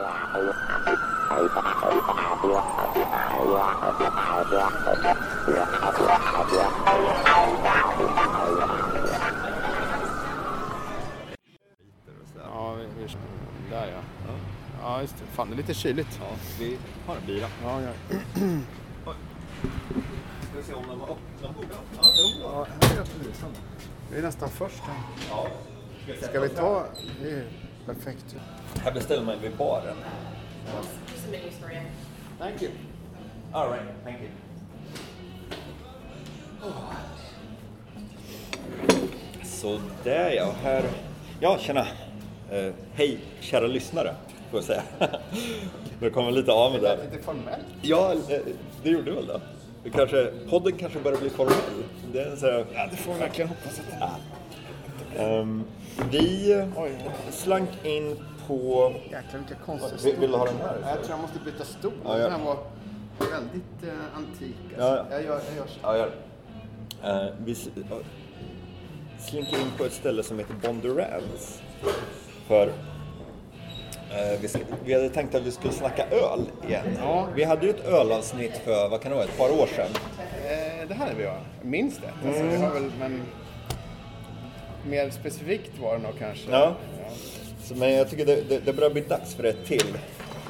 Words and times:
Ja, 0.00 0.12
vi, 12.74 12.86
vi, 12.96 13.06
där 13.70 13.86
ja. 13.86 14.00
Ja, 14.82 15.00
just 15.00 15.18
det. 15.18 15.24
Fan, 15.32 15.48
det 15.48 15.54
är 15.54 15.56
lite 15.56 15.74
kyligt. 15.74 16.20
Ja, 16.20 16.26
vi 16.58 16.78
har 17.06 17.16
en 17.16 17.26
bira. 17.26 17.46
Ja, 17.62 17.80
ja. 17.80 17.92
Ska 20.42 20.56
vi 20.56 20.62
se 20.62 20.74
om 20.74 20.84
de 20.88 21.00
har 21.00 21.08
öppnat 21.08 21.56
ja 22.42 22.66
här 22.80 22.96
är 22.96 23.00
absolut. 23.00 23.44
Vi 24.10 24.18
är 24.18 24.22
nästan 24.22 24.48
först 24.48 24.80
här. 24.80 24.96
Ja. 25.30 25.46
Ska 26.22 26.40
vi 26.40 26.48
ta... 26.48 26.86
Det 27.90 27.94
är 27.94 28.04
perfekt. 28.04 28.36
Här 28.84 28.92
beställer 28.92 29.22
man 29.22 29.34
vid 29.42 29.56
baren. 29.56 29.96
Some 31.16 31.30
menus 31.30 31.54
for 31.60 31.72
you. 31.72 31.82
Thank 32.38 32.62
you. 32.62 32.70
All 33.52 33.70
right, 33.70 33.82
thank 34.04 34.16
you. 34.20 34.30
Så 39.44 39.80
där 40.04 40.30
ja, 40.30 40.54
här... 40.62 40.84
Ja, 41.40 41.58
tjena. 41.60 41.86
Eh, 42.50 42.72
hej, 42.94 43.18
kära 43.40 43.66
lyssnare, 43.66 44.14
får 44.50 44.58
jag 44.58 44.64
säga. 44.64 44.82
Nu 46.00 46.10
kommer 46.10 46.30
lite 46.30 46.52
av 46.52 46.72
med 46.72 46.82
det. 46.82 46.88
där. 46.88 47.04
Lite 47.10 47.22
formellt. 47.22 47.66
Ja, 47.82 48.12
eh, 48.12 48.40
det 48.82 48.90
gjorde 48.90 49.10
väl 49.10 49.26
det. 49.26 49.40
det 49.84 49.90
kanske, 49.90 50.32
podden 50.50 50.72
kanske 50.78 50.98
börjar 50.98 51.18
bli 51.18 51.30
formell. 51.30 51.54
Det 52.12 52.20
är 52.20 52.36
så 52.36 52.46
här, 52.46 52.64
Ja, 52.74 52.88
det 52.90 52.96
får 52.96 53.12
vi 53.12 53.18
verkligen 53.18 53.48
hoppas 53.48 53.78
att 53.78 54.00
det 55.14 55.22
ehm, 55.22 55.64
vi 56.10 56.66
slank 57.30 57.70
in 57.82 58.16
på... 58.46 58.92
Jäklar 59.04 59.40
vilka 59.40 59.54
konstiga 59.64 59.96
Vill, 60.04 60.20
vill 60.20 60.30
du 60.30 60.36
ha 60.36 60.44
den 60.44 60.56
här? 60.56 60.76
Jag 60.86 60.98
tror 61.04 61.10
jag 61.10 61.20
måste 61.20 61.38
byta 61.44 61.64
stol. 61.64 61.92
Ja, 62.04 62.18
ja. 62.18 62.24
Den 62.24 62.32
här 62.32 62.44
var 62.44 62.58
väldigt 63.18 63.82
eh, 63.82 64.16
antik. 64.16 64.56
Alltså. 64.64 64.80
Ja, 64.80 64.96
ja. 64.96 65.04
Jag, 65.10 65.24
gör, 65.24 65.40
jag 65.48 65.56
gör 65.56 65.66
så. 65.66 65.78
Ja, 65.82 65.96
gör 65.96 66.06
det. 66.06 66.16
Eh, 67.02 67.32
vi 67.44 67.56
ja, 67.90 67.96
slinker 69.18 69.56
in 69.56 69.70
på 69.78 69.84
ett 69.84 69.92
ställe 69.92 70.22
som 70.22 70.38
heter 70.38 70.54
Bondurans. 70.62 71.62
För 72.46 72.66
eh, 72.66 74.40
vi, 74.40 74.48
vi 74.84 74.94
hade 74.94 75.08
tänkt 75.08 75.34
att 75.34 75.42
vi 75.42 75.50
skulle 75.50 75.72
snacka 75.72 76.06
öl 76.06 76.40
igen. 76.68 76.86
Ja. 76.98 77.28
Vi 77.34 77.44
hade 77.44 77.66
ju 77.66 77.70
ett 77.70 77.84
ölavsnitt 77.86 78.56
för, 78.64 78.88
vad 78.88 79.00
kan 79.00 79.10
det 79.10 79.16
vara, 79.16 79.26
ett 79.26 79.38
par 79.38 79.50
år 79.50 79.66
sedan. 79.66 79.90
Eh, 80.44 80.88
det 80.88 80.94
här 80.94 81.10
är 81.10 81.14
vi 81.14 81.24
ja. 81.24 81.36
Minns 81.62 81.98
det. 81.98 82.28
Alltså, 82.28 82.42
vi 82.42 82.56
har 82.56 82.70
väl, 82.70 82.90
men... 82.98 83.22
Mer 84.88 85.10
specifikt 85.10 85.78
var 85.78 85.96
det 85.96 86.02
nog 86.02 86.18
kanske. 86.18 86.50
Ja. 86.50 86.76
Så, 87.62 87.74
men 87.74 87.92
jag 87.92 88.10
tycker 88.10 88.26
det, 88.26 88.48
det, 88.48 88.58
det 88.64 88.72
börjar 88.72 88.90
bli 88.90 89.00
dags 89.00 89.34
för 89.34 89.44
ett 89.44 89.64
till. 89.66 89.98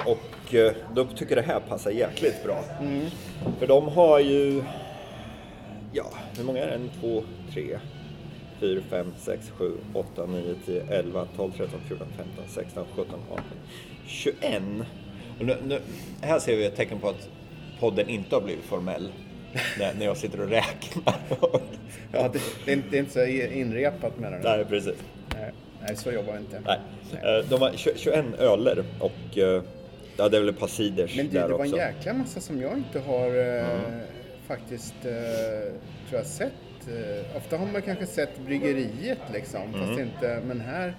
Och 0.07 0.55
eh, 0.55 0.73
då 0.95 1.05
tycker 1.05 1.37
jag 1.37 1.45
det 1.45 1.53
här 1.53 1.61
passar 1.61 1.91
jäkligt 1.91 2.45
bra. 2.45 2.65
För 3.59 3.67
de 3.67 3.89
har 3.89 4.19
ju, 4.19 4.63
ja, 5.93 6.13
hur 6.37 6.45
många 6.45 6.59
är 6.59 6.67
det? 6.67 6.75
En, 6.75 6.91
två, 7.01 7.23
tre, 7.53 7.79
fyra, 8.61 8.83
fem, 8.91 9.13
sex, 9.19 9.51
sju, 9.51 9.73
åtta, 9.95 10.27
nio, 10.27 10.55
tio, 10.67 10.83
elva, 10.83 11.27
tolv, 11.37 11.53
tretton, 11.53 11.81
fjorton, 11.89 12.09
femton, 12.17 12.45
sexton, 12.49 12.85
sjutton, 12.97 13.21
arton, 13.31 13.59
tjugoen. 14.07 14.85
Nu, 15.39 15.57
nu, 15.67 15.81
här 16.21 16.39
ser 16.39 16.57
vi 16.57 16.67
ett 16.67 16.77
tecken 16.77 16.99
på 16.99 17.09
att 17.09 17.29
podden 17.81 18.09
inte 18.09 18.35
har 18.35 18.43
blivit 18.43 18.65
formell. 18.65 19.13
När, 19.79 19.95
när 19.95 20.05
jag 20.07 20.17
sitter 20.17 20.41
och 20.41 20.49
räknar. 20.49 21.15
Ja, 22.13 22.29
det, 22.33 22.39
det, 22.65 22.73
är 22.73 22.77
inte, 22.77 22.89
det 22.91 22.97
är 22.97 23.01
inte 23.01 23.13
så 23.13 23.25
inrepat 23.55 24.19
menar 24.19 24.39
du? 24.39 24.43
Nej, 24.45 24.65
precis. 24.65 24.95
Nej, 25.35 25.51
nej, 25.83 25.97
så 25.97 26.13
jobbar 26.13 26.33
vi 26.33 26.39
inte. 26.39 26.63
Nej. 26.67 26.79
Eh, 27.39 27.45
De 27.49 27.77
20 27.77 27.93
21 27.97 28.25
öler 28.39 28.85
och 29.01 29.39
eh, 29.39 29.63
ja, 30.17 30.29
det 30.29 30.37
är 30.37 30.41
väl 30.41 30.49
ett 30.49 30.59
par 30.59 30.67
ciders 30.67 31.17
Men 31.17 31.29
där 31.31 31.41
det 31.49 31.53
var 31.55 31.61
också. 31.61 31.77
en 31.79 31.95
jäkla 31.95 32.13
massa 32.13 32.41
som 32.41 32.61
jag 32.61 32.77
inte 32.77 33.01
har 33.01 33.57
eh, 33.59 33.67
faktiskt 34.47 34.95
eh, 35.05 35.11
tror 36.09 36.19
jag 36.21 36.27
sett. 36.27 36.53
Ofta 37.37 37.57
har 37.57 37.67
man 37.67 37.83
kanske 37.83 38.07
sett 38.07 38.39
bryggeriet 38.47 39.19
liksom, 39.33 39.61
Mm. 39.75 39.87
fast 39.87 40.01
inte, 40.01 40.41
men 40.47 40.61
här 40.61 40.95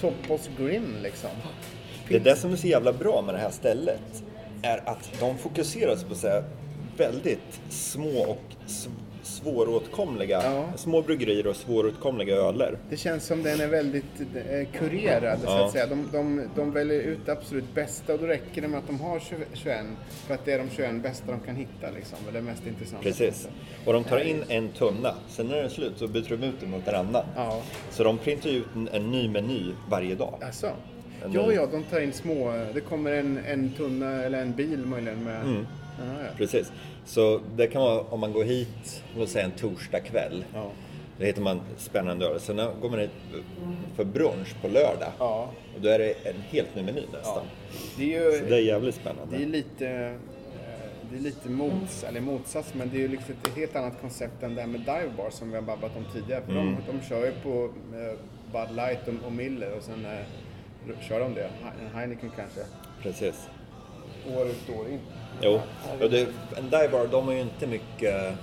Toppos 0.00 0.50
Grim 0.58 0.96
liksom. 1.02 1.30
Det 2.08 2.16
är 2.16 2.20
det 2.20 2.36
som 2.36 2.52
är 2.52 2.56
så 2.56 2.66
jävla 2.66 2.92
bra 2.92 3.22
med 3.22 3.34
det 3.34 3.38
här 3.38 3.50
stället 3.50 4.22
är 4.62 4.82
att 4.88 5.10
de 5.20 5.38
fokuserar 5.38 5.96
på 6.08 6.14
så 6.14 6.28
här 6.28 6.44
väldigt 6.96 7.60
små 7.68 8.22
och 8.30 8.42
svåråtkomliga, 9.22 10.40
Ja. 10.44 10.64
små 10.76 11.02
bryggerier 11.02 11.46
och 11.46 11.56
svåråtkomliga 11.56 12.34
öler. 12.36 12.78
Det 12.90 12.96
känns 12.96 13.24
som 13.26 13.42
den 13.42 13.60
är 13.60 13.66
väldigt 13.68 14.20
eh, 14.20 14.68
kurerad 14.78 15.38
så 15.40 15.46
Ja. 15.46 15.64
att 15.66 15.72
säga. 15.72 15.86
De, 15.86 16.08
de, 16.12 16.48
de 16.56 16.72
väljer 16.72 17.00
ut 17.00 17.18
det 17.26 17.32
absolut 17.32 17.74
bästa 17.74 18.12
och 18.12 18.18
då 18.18 18.26
räcker 18.26 18.62
det 18.62 18.68
med 18.68 18.78
att 18.78 18.86
de 18.86 19.00
har 19.00 19.20
20 19.20 19.36
21 19.52 19.86
för 20.26 20.34
att 20.34 20.44
det 20.44 20.52
är 20.52 20.58
de 20.58 20.70
21 20.70 21.02
bästa 21.02 21.30
de 21.32 21.40
kan 21.40 21.56
hitta 21.56 21.90
liksom. 21.96 22.18
Är 22.34 22.40
mest 22.40 22.66
intressanta. 22.66 23.02
Precis. 23.02 23.48
Och 23.86 23.92
de 23.92 24.04
tar 24.04 24.18
in 24.20 24.44
en 24.48 24.68
tunna, 24.68 25.14
sen 25.28 25.46
när 25.46 25.56
den 25.56 25.64
är 25.64 25.68
slut 25.68 25.92
så 25.96 26.06
byter 26.08 26.36
de 26.36 26.46
ut 26.46 26.60
den 26.60 26.70
mot 26.70 26.88
en 26.88 26.94
annan. 26.94 27.24
Ja. 27.36 27.62
Så 27.90 28.04
de 28.04 28.18
printar 28.18 28.50
ut 28.50 28.66
en, 28.74 28.88
en 28.92 29.10
ny 29.10 29.28
meny 29.28 29.72
varje 29.90 30.14
dag. 30.14 30.38
Alltså. 30.42 30.70
Ja, 31.32 31.52
ja, 31.52 31.66
de 31.66 31.82
tar 31.82 32.00
in 32.00 32.12
små. 32.12 32.52
Det 32.74 32.80
kommer 32.80 33.12
en, 33.12 33.38
en 33.46 33.70
tunna 33.76 34.22
eller 34.22 34.42
en 34.42 34.52
bil 34.52 34.78
möjligen 34.86 35.24
med... 35.24 35.42
Mm. 35.42 35.66
Ja, 35.98 36.04
ja. 36.24 36.30
Precis. 36.36 36.72
Så 37.04 37.40
det 37.56 37.66
kan 37.66 37.82
vara 37.82 38.00
om 38.00 38.20
man 38.20 38.32
går 38.32 38.44
hit, 38.44 39.02
låt 39.16 39.28
säga 39.28 39.44
en 39.44 39.50
torsdag 39.50 40.00
kväll. 40.00 40.44
Ja. 40.54 40.70
Då 41.18 41.24
hittar 41.24 41.42
man 41.42 41.60
spännande 41.76 42.26
öl. 42.26 42.40
Sen 42.40 42.56
går 42.82 42.90
man 42.90 42.98
hit 42.98 43.10
för 43.96 44.04
brunch 44.04 44.54
på 44.62 44.68
lördag. 44.68 45.12
Ja. 45.18 45.50
Och 45.74 45.80
då 45.80 45.88
är 45.88 45.98
det 45.98 46.12
en 46.28 46.40
helt 46.50 46.74
ny 46.76 46.82
meny 46.82 47.02
nästan. 47.12 47.44
Det 47.96 48.02
är 48.16 48.22
ju 48.32 48.38
Så 48.38 48.44
det 48.44 48.56
är 48.56 48.60
jävligt 48.60 48.94
spännande. 48.94 49.36
det 49.36 49.42
är 49.42 49.46
lite, 49.48 49.88
eh, 49.88 50.12
det 51.10 51.16
är 51.16 51.20
lite 51.20 51.48
mots, 51.48 52.04
eller 52.04 52.20
motsats, 52.20 52.74
men 52.74 52.90
det 52.90 52.96
är 52.96 53.00
ju 53.00 53.08
liksom 53.08 53.34
ett 53.44 53.56
helt 53.56 53.76
annat 53.76 54.00
koncept 54.00 54.42
än 54.42 54.54
det 54.54 54.60
här 54.60 54.68
med 54.68 54.80
Dive 54.80 55.10
Bar 55.16 55.30
som 55.30 55.48
vi 55.50 55.54
har 55.54 55.62
babblat 55.62 55.96
om 55.96 56.04
tidigare. 56.12 56.42
För 56.46 56.52
Mm. 56.52 56.76
de, 56.86 56.92
de 56.98 57.04
kör 57.08 57.24
ju 57.26 57.32
på 57.42 57.64
eh, 57.92 58.18
Bud 58.52 58.76
Light 58.76 59.08
och, 59.08 59.26
och 59.26 59.32
Miller 59.32 59.72
och 59.76 59.82
sen 59.82 60.04
eh, 60.06 60.98
kör 61.00 61.20
de 61.20 61.34
det. 61.34 61.40
He- 61.64 61.86
En 61.86 61.94
Heineken 61.98 62.30
kanske. 62.36 62.60
Precis. 63.02 63.48
År 64.36 64.46
ut 64.46 64.70
år 64.78 64.88
in. 64.90 64.98
Jo. 65.42 65.60
Och 66.00 66.10
det, 66.10 66.20
en 66.56 66.64
dive 66.70 66.88
bar, 66.92 67.06
de 67.10 67.24
har 67.26 67.32
ju 67.34 67.40
inte 67.40 67.66
mycket 67.66 68.34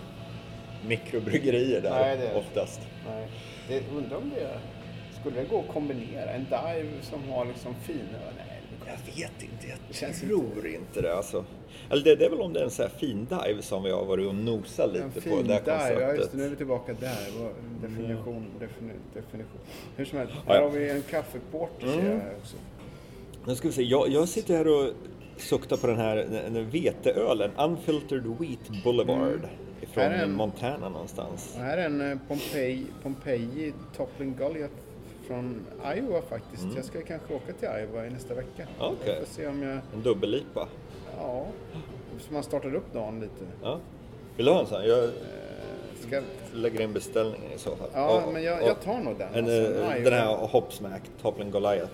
mikrobryggerier 0.88 1.82
där 1.82 1.90
Nej, 2.00 2.18
det 2.18 2.34
oftast. 2.40 2.82
Nej. 3.08 3.28
Det, 3.68 3.84
undrar 3.98 4.18
om 4.18 4.30
det 4.36 4.50
skulle 5.20 5.42
det 5.42 5.50
gå 5.50 5.60
att 5.60 5.68
kombinera 5.74 6.30
en 6.32 6.44
dive 6.44 6.90
som 7.02 7.30
har 7.30 7.46
liksom 7.46 7.76
det 7.88 7.96
Jag 8.86 9.16
vet 9.16 9.44
inte, 9.44 9.68
jag 9.88 9.96
känns 9.96 10.22
tror 10.22 10.68
inte 10.68 11.02
det 11.02 11.16
alltså. 11.16 11.46
Eller 11.90 12.04
det, 12.04 12.16
det 12.16 12.26
är 12.26 12.30
väl 12.30 12.42
om 12.42 12.54
det 12.54 12.60
är 12.60 12.64
en 12.64 12.72
sån 12.72 12.84
här 12.86 12.92
fin 13.00 13.26
dive 13.30 13.62
som 13.62 13.84
vi 13.84 13.92
har 13.92 14.06
varit 14.06 14.28
och 14.28 14.36
nosat 14.36 14.86
En 14.88 14.94
lite 14.94 15.22
fin 15.22 15.32
på 15.38 15.42
det 15.44 15.54
här 15.54 15.62
dive, 15.62 15.78
konceptet. 15.78 16.02
ja 16.02 16.14
just 16.16 16.32
det, 16.32 16.38
nu 16.38 16.46
är 16.46 16.50
vi 16.50 16.56
tillbaka 16.56 16.94
där. 17.00 17.18
Vad- 17.40 17.52
Definition, 17.92 18.46
defini, 18.60 18.94
definition. 19.14 19.60
Hur 19.96 20.06
som 20.06 20.18
helst, 20.18 20.34
Ja, 20.36 20.54
här 20.54 20.56
ja. 20.62 20.64
har 20.64 20.70
vi 20.70 20.90
en 20.90 21.02
kaffeporter 21.02 21.88
ser 21.88 22.00
Mm. 22.00 22.22
också. 22.42 22.58
Nu 23.46 23.56
ska 23.56 23.68
vi 23.68 23.74
se, 23.74 23.84
jag, 23.84 24.10
jag 24.10 24.30
sitter 24.30 24.58
här 24.58 24.68
och 24.68 24.94
suktar 25.42 25.78
på 25.78 25.88
den 25.88 25.98
här 25.98 26.16
den, 26.16 26.70
veteölen, 26.70 27.52
Unfiltered 27.58 28.26
Wheat 28.40 28.84
Boulevard. 28.84 29.42
Här 29.96 30.12
är 30.12 30.24
en- 30.24 30.32
Montana 30.34 30.90
någonstans. 30.90 31.56
Här 31.58 31.78
är 31.78 31.86
en 31.86 32.12
eh, 32.12 32.18
Pompeji, 32.28 32.86
Pompeji 33.04 33.74
Toppling 33.98 34.36
Goliath 34.40 34.74
från 35.28 35.66
Iowa 35.98 36.22
faktiskt. 36.30 36.66
Jag 36.76 36.86
ska 36.86 37.02
kanske 37.02 37.34
åka 37.34 37.54
till 37.54 37.68
Iowa 37.82 38.06
i 38.06 38.10
nästa 38.10 38.34
vecka. 38.34 38.68
Jag 38.80 38.96
får 39.18 39.26
se 39.26 39.48
om 39.48 39.64
jag, 39.64 39.72
En 39.94 40.02
dubbellipa. 40.04 40.68
ja, 41.18 41.46
så 42.20 42.34
man 42.34 42.44
startar 42.44 42.76
upp 42.76 42.94
dagen 42.94 43.20
lite. 43.20 43.46
Ja. 43.64 43.80
Vill 44.38 44.46
du 44.46 44.52
ha 44.52 44.60
en 44.60 44.68
sån? 44.68 44.86
Jag 44.86 45.10
Ska, 46.08 46.22
lägger 46.54 46.82
in 46.82 46.94
beställningen 46.94 47.52
i 47.56 47.58
så 47.58 47.76
fall. 47.76 47.88
ja, 47.94 48.22
Och- 48.26 48.34
men 48.34 48.44
jag, 48.44 48.62
och- 48.62 48.68
jag 48.68 48.82
tar 48.82 49.00
nog 49.00 49.18
den. 49.18 49.34
En, 49.34 49.44
alltså, 49.46 49.82
eh, 49.98 50.04
den 50.04 50.14
här 50.14 50.36
Hopsmack, 50.48 51.02
Toppling 51.22 51.52
Goliath. 51.52 51.92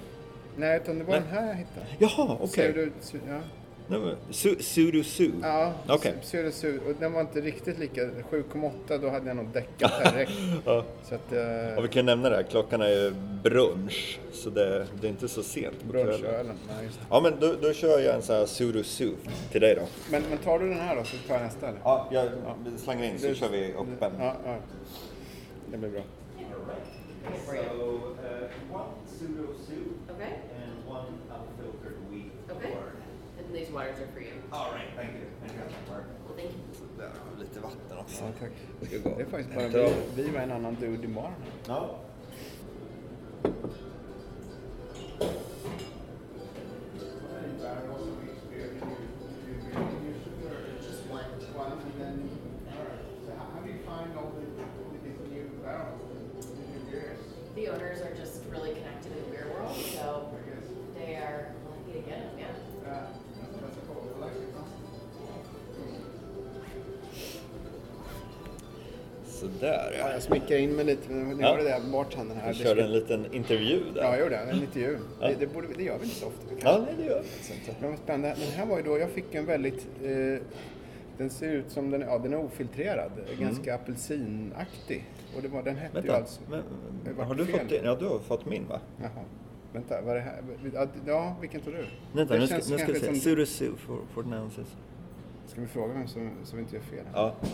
Nej, 0.57 0.77
utan 0.83 0.99
det 0.99 1.03
var 1.03 1.13
Nej. 1.13 1.21
den 1.29 1.37
här 1.37 1.47
jag 1.47 1.55
hittade. 1.55 1.85
Jaha, 1.99 2.37
okej. 2.41 2.49
Ser 2.49 2.73
du, 2.73 2.91
ja. 3.27 3.39
Su- 4.31 4.61
Sudo 4.61 5.03
Su. 5.03 5.31
Ja, 5.41 5.73
det 6.43 6.51
så 6.51 6.67
ut. 6.67 6.81
Och 6.87 6.93
den 6.99 7.13
var 7.13 7.21
inte 7.21 7.41
riktigt 7.41 7.79
lika. 7.79 8.01
7,8 8.01 8.97
då 9.01 9.09
hade 9.09 9.27
jag 9.27 9.35
nog 9.35 9.47
däckat 9.53 9.91
direkt. 10.13 10.31
Ja. 10.65 10.83
Så 11.03 11.15
att, 11.15 11.31
eh, 11.33 11.77
Och 11.77 11.83
vi 11.83 11.87
kan 11.87 12.05
nämna 12.05 12.29
det 12.29 12.35
här, 12.35 12.43
klockan 12.43 12.81
är 12.81 13.13
brunch. 13.43 14.19
Så 14.33 14.49
det, 14.49 14.87
det 15.01 15.07
är 15.07 15.11
inte 15.11 15.27
så 15.27 15.43
sent 15.43 15.83
på 15.85 15.91
kvällen. 15.91 16.07
brunchölen. 16.07 16.55
Nej, 16.75 16.85
just 16.85 16.99
det. 16.99 17.05
Ja 17.09 17.19
men 17.21 17.33
då, 17.39 17.53
då 17.61 17.73
kör 17.73 17.99
jag 17.99 18.15
en 18.15 18.21
sån 18.21 18.35
här 18.35 18.45
Sudo 18.45 18.83
Su 18.83 19.11
till 19.51 19.61
dig 19.61 19.75
då. 19.75 19.81
Men, 20.11 20.23
men 20.29 20.37
tar 20.37 20.59
du 20.59 20.69
den 20.69 20.79
här 20.79 20.95
då 20.95 21.03
så 21.03 21.17
tar 21.27 21.33
jag 21.35 21.43
nästa 21.43 21.67
eller? 21.67 21.79
Ja, 21.83 22.07
jag 22.11 22.27
slänger 22.77 23.03
in 23.11 23.19
så 23.19 23.27
Det- 23.27 23.35
kör 23.35 23.49
vi 23.49 23.73
öppen. 23.73 24.11
Ja, 24.19 24.35
ja. 24.45 24.55
Det 25.71 25.77
blir 25.77 25.89
bra. 25.89 26.01
So, 27.47 27.99
are 33.77 34.07
for 34.13 34.21
you. 34.21 34.33
All 34.51 34.71
right, 34.71 34.89
thank 34.95 35.13
you. 35.13 35.25
Thank 35.41 35.53
you. 35.53 35.59
Well, 35.89 36.03
thank 36.35 36.51
you. 36.51 37.39
Lite 37.39 37.59
vatten 37.59 37.97
också. 37.97 38.23
Ja, 38.23 38.31
tack. 38.39 38.51
Jag 38.79 38.89
ska 38.89 39.09
gå. 39.09 39.15
Det 39.17 39.21
er 39.21 39.25
är 39.25 39.25
faktiskt 39.25 39.55
bara 39.55 39.67
vi, 39.67 40.23
vi 40.23 40.31
med 40.31 40.43
en 40.43 40.51
annan 40.51 40.75
dude. 40.75 41.07
Ja. 41.67 41.99
The 57.55 57.67
owners 57.69 58.01
are 58.01 58.13
just 58.13 58.43
really 58.51 58.73
connected 58.75 59.11
in 59.11 59.23
the 59.25 59.31
beer 59.31 59.47
world, 59.51 59.75
so 59.75 60.29
they 60.95 61.15
are 61.15 61.55
lucky 61.65 62.01
to 62.01 62.07
yeah. 62.37 63.07
Sådär 69.37 69.91
Ja, 69.93 69.99
ja. 70.07 70.11
jag 70.13 70.21
smickrar 70.21 70.57
in 70.57 70.75
mig 70.75 70.85
lite, 70.85 71.11
men 71.11 71.39
Ja. 71.39 71.47
har 71.47 71.57
det 71.57 71.63
där 71.63 71.79
bartendern 71.91 72.37
här. 72.37 72.47
Det 72.47 72.53
körde 72.53 72.83
en 72.83 72.91
liten 72.91 73.33
intervju 73.33 73.83
där. 73.95 74.01
Ja, 74.01 74.09
jag 74.11 74.19
gjorde 74.19 74.29
det. 74.29 74.37
En 74.51 74.61
intervju. 74.61 74.97
Ja. 75.21 75.27
Det, 75.27 75.35
det, 75.39 75.47
borde, 75.53 75.67
det 75.77 75.83
gör 75.83 75.97
vi 75.97 76.03
inte 76.03 76.15
så 76.15 76.27
ofta. 76.27 76.45
Ja, 76.63 76.77
nej 76.85 76.93
det 76.97 77.03
gör 77.05 77.21
vi 77.21 77.27
faktiskt 77.27 77.51
inte. 77.67 77.81
Men 77.81 77.89
vad 77.89 77.99
spännande. 77.99 78.35
Den 78.39 78.51
här 78.51 78.65
var 78.65 78.77
ju 78.77 78.83
då, 78.83 78.97
jag 78.97 79.09
fick 79.09 79.35
en 79.35 79.45
väldigt, 79.45 79.87
eh, 80.03 80.43
den 81.17 81.29
ser 81.29 81.51
ut 81.51 81.71
som 81.71 81.91
den, 81.91 82.01
ja 82.01 82.17
den 82.17 82.33
är 82.33 82.37
ofiltrerad, 82.37 83.11
ganska 83.39 83.75
apelsinaktig. 83.75 85.05
Och 85.35 85.41
det 85.41 85.47
var, 85.47 85.63
den 85.63 85.75
hette 85.75 85.97
ju 85.97 85.99
Mm. 85.99 86.11
Vänta, 86.13 86.17
alltså... 86.17 86.41
men, 87.15 87.27
har 87.27 87.35
du 87.35 87.45
fel. 87.45 87.59
fått 87.59 87.69
din? 87.69 87.81
Ja, 87.83 87.95
du 87.95 88.05
har 88.05 88.19
fått 88.19 88.45
min 88.45 88.67
va? 88.67 88.79
Jaha. 89.01 89.09
Vänta, 89.73 90.01
vad 90.01 90.11
är 90.11 90.15
det 90.15 90.21
här? 90.21 90.41
Ja, 91.05 91.35
vilken 91.41 91.61
tog 91.61 91.73
du? 91.73 91.85
Vänta, 92.13 92.33
det 92.33 92.39
nu 92.39 92.47
ska, 92.47 92.55
nu 92.55 92.61
ska 92.77 92.91
vi 92.91 93.45
se. 93.45 93.65
som- 93.65 93.77
for, 93.77 93.97
for 94.13 94.23
Nancy's. 94.23 94.75
Ska 95.47 95.61
vi 95.61 95.67
fråga 95.67 95.93
vem 95.93 96.07
som, 96.07 96.29
som 96.43 96.59
inte 96.59 96.75
gör 96.75 96.83
fel? 96.83 97.05
Ja. 97.13 97.35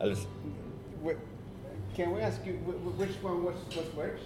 Eller, 0.00 0.14
wh- 1.04 1.16
can 1.96 2.14
we 2.14 2.22
ask 2.22 2.46
you 2.46 2.56
wh- 2.56 2.84
wh- 2.84 3.00
which 3.00 3.16
one 3.24 3.44
was, 3.44 3.54
was 3.54 3.86
which? 3.96 4.20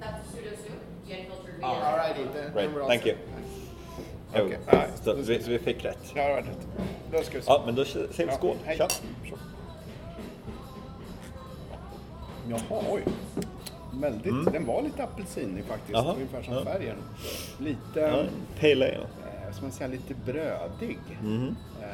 That's 0.00 0.28
pseudo 0.32 0.56
soup, 0.56 0.72
Oh, 0.72 1.08
vegan. 1.46 1.70
all 1.70 1.96
righty, 1.98 2.24
then 2.34 2.54
Right, 2.54 2.74
we're 2.74 2.80
all 2.82 2.88
thank 2.88 3.02
set. 3.02 3.08
you. 3.10 3.16
Okej, 4.44 4.58
Jo, 4.70 4.76
ja, 4.78 4.84
så 5.02 5.10
då 5.12 5.16
vi, 5.22 5.40
ska- 5.40 5.50
vi 5.50 5.58
fick 5.58 5.84
rätt. 5.84 6.12
Ja, 6.14 6.22
det 6.28 6.34
var 6.34 6.42
rätt. 6.42 6.66
Då 7.12 7.22
ska 7.22 7.36
vi 7.38 7.42
se. 7.44 7.50
Ja, 7.52 7.62
men 7.66 7.74
då 7.74 7.84
säger 7.84 8.08
vi 8.16 8.24
Ja, 8.24 8.32
skål. 8.36 8.56
hej. 8.64 8.76
Tja. 8.76 8.88
Jaha, 12.48 12.82
oj. 12.90 13.04
Väldigt, 14.00 14.52
den 14.52 14.66
var 14.66 14.82
lite 14.82 15.04
apelsinig 15.04 15.64
faktiskt, 15.64 15.94
Mm. 15.94 16.04
Jaha, 16.06 16.14
ungefär 16.14 16.42
som 16.42 16.54
ja. 16.54 16.64
färgen. 16.64 16.96
Lite, 17.58 18.00
Ja, 18.00 18.24
pale 18.60 18.86
ale. 18.86 18.94
eh, 19.46 19.52
ska 19.52 19.62
man 19.62 19.72
säga, 19.72 19.88
lite 19.88 20.14
brödig. 20.14 20.98
Mhm. 21.22 21.56
Eh, 21.82 21.86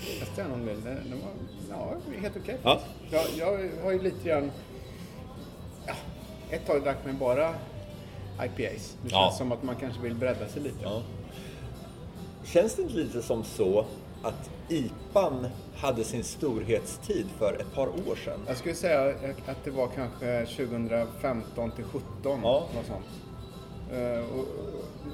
Testade 0.00 0.48
jag 0.48 0.48
någon 0.58 0.66
gång, 0.66 0.76
den, 0.84 0.94
den 1.10 1.20
var 1.20 1.30
ja, 1.70 1.94
helt 2.20 2.36
okej. 2.36 2.56
Ja. 2.62 2.80
Jag, 3.10 3.24
jag 3.38 3.68
har 3.84 3.92
ju 3.92 4.02
lite 4.02 4.28
grann, 4.28 4.50
ja, 5.86 5.94
ett 6.50 6.66
tag 6.66 6.82
drack 6.82 6.96
man 7.06 7.18
bara 7.18 7.54
IPAs. 8.44 8.96
Det 9.02 9.10
känns 9.10 9.12
Ja. 9.12 9.34
som 9.38 9.52
att 9.52 9.62
man 9.62 9.76
kanske 9.76 10.02
vill 10.02 10.14
bredda 10.14 10.48
sig 10.48 10.62
lite. 10.62 10.78
Ja. 10.82 11.02
Känns 12.44 12.74
det 12.74 12.82
inte 12.82 12.94
lite 12.94 13.22
som 13.22 13.44
så 13.44 13.84
att 14.22 14.50
IPAn 14.68 15.46
hade 15.76 16.04
sin 16.04 16.24
storhetstid 16.24 17.26
för 17.38 17.54
ett 17.60 17.74
par 17.74 17.86
år 17.88 18.16
sedan? 18.24 18.40
Jag 18.46 18.56
skulle 18.56 18.74
säga 18.74 19.14
att 19.46 19.64
det 19.64 19.70
var 19.70 19.88
kanske 19.88 20.46
2015 20.46 21.70
till 21.70 21.84
17, 21.84 22.02
Ja. 22.42 22.66
något 22.74 22.86
sånt. 22.86 23.06
Och, 24.32 24.38
och, 24.38 24.46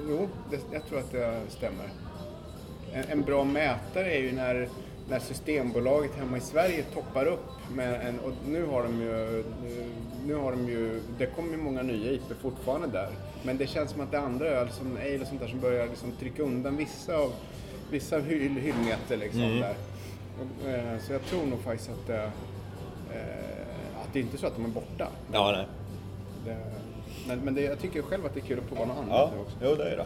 jo, 0.08 0.28
det, 0.50 0.60
jag 0.72 0.86
tror 0.86 0.98
att 0.98 1.12
det 1.12 1.40
stämmer. 1.48 1.90
En, 3.10 3.22
bra 3.22 3.44
mätare 3.44 4.12
är 4.12 4.18
ju 4.18 4.32
när, 4.32 4.68
när 5.08 5.18
Systembolaget 5.18 6.14
hemma 6.14 6.36
i 6.36 6.40
Sverige 6.40 6.82
toppar 6.82 7.26
upp 7.26 7.70
med 7.74 8.06
en, 8.06 8.18
och 8.18 8.32
nu 8.48 8.66
har 8.66 8.82
de 8.82 9.00
ju, 9.00 9.44
nu 10.26 10.34
har 10.34 10.52
de 10.52 10.68
ju, 10.68 11.00
det 11.18 11.26
kommer 11.26 11.50
ju 11.50 11.56
många 11.56 11.82
nya 11.82 12.12
IP 12.12 12.40
fortfarande 12.42 12.86
där. 12.86 13.08
Men 13.42 13.56
det 13.56 13.66
känns 13.66 13.90
som 13.90 14.00
att 14.00 14.10
det 14.10 14.16
är 14.16 14.20
andra 14.20 14.46
öl 14.46 14.70
som 14.70 14.96
ale 14.96 15.20
och 15.20 15.26
sånt 15.26 15.40
där 15.40 15.48
som 15.48 15.60
börjar 15.60 15.86
liksom 15.86 16.12
trycka 16.12 16.42
undan 16.42 16.76
vissa 16.76 17.16
av, 17.16 17.32
vissa 17.90 18.18
hyll, 18.18 18.56
hyllmeter 18.56 19.16
liksom 19.16 19.40
där. 19.60 19.74
Och, 20.40 20.68
eh, 20.68 20.98
så 20.98 21.12
jag 21.12 21.22
tror 21.22 21.46
nog 21.46 21.60
faktiskt 21.60 21.90
att 21.90 22.06
det, 22.06 22.22
eh, 23.14 24.00
att 24.02 24.12
det 24.12 24.18
är 24.18 24.22
inte 24.22 24.38
så 24.38 24.46
att 24.46 24.56
de 24.56 24.64
är 24.64 24.68
borta. 24.68 25.08
Ja, 25.32 25.52
nej. 25.52 25.66
Det, 26.44 26.56
men 27.26 27.38
men 27.40 27.54
det, 27.54 27.60
jag 27.62 27.78
tycker 27.80 28.02
själv 28.02 28.26
att 28.26 28.34
det 28.34 28.40
är 28.40 28.44
kul 28.44 28.58
att 28.58 28.68
prova 28.68 28.84
något 28.84 28.96
annat 28.96 29.08
Ja, 29.10 29.30
också. 29.40 29.56
jo 29.62 29.74
det 29.74 29.90
är 29.90 29.96
det. 29.96 30.04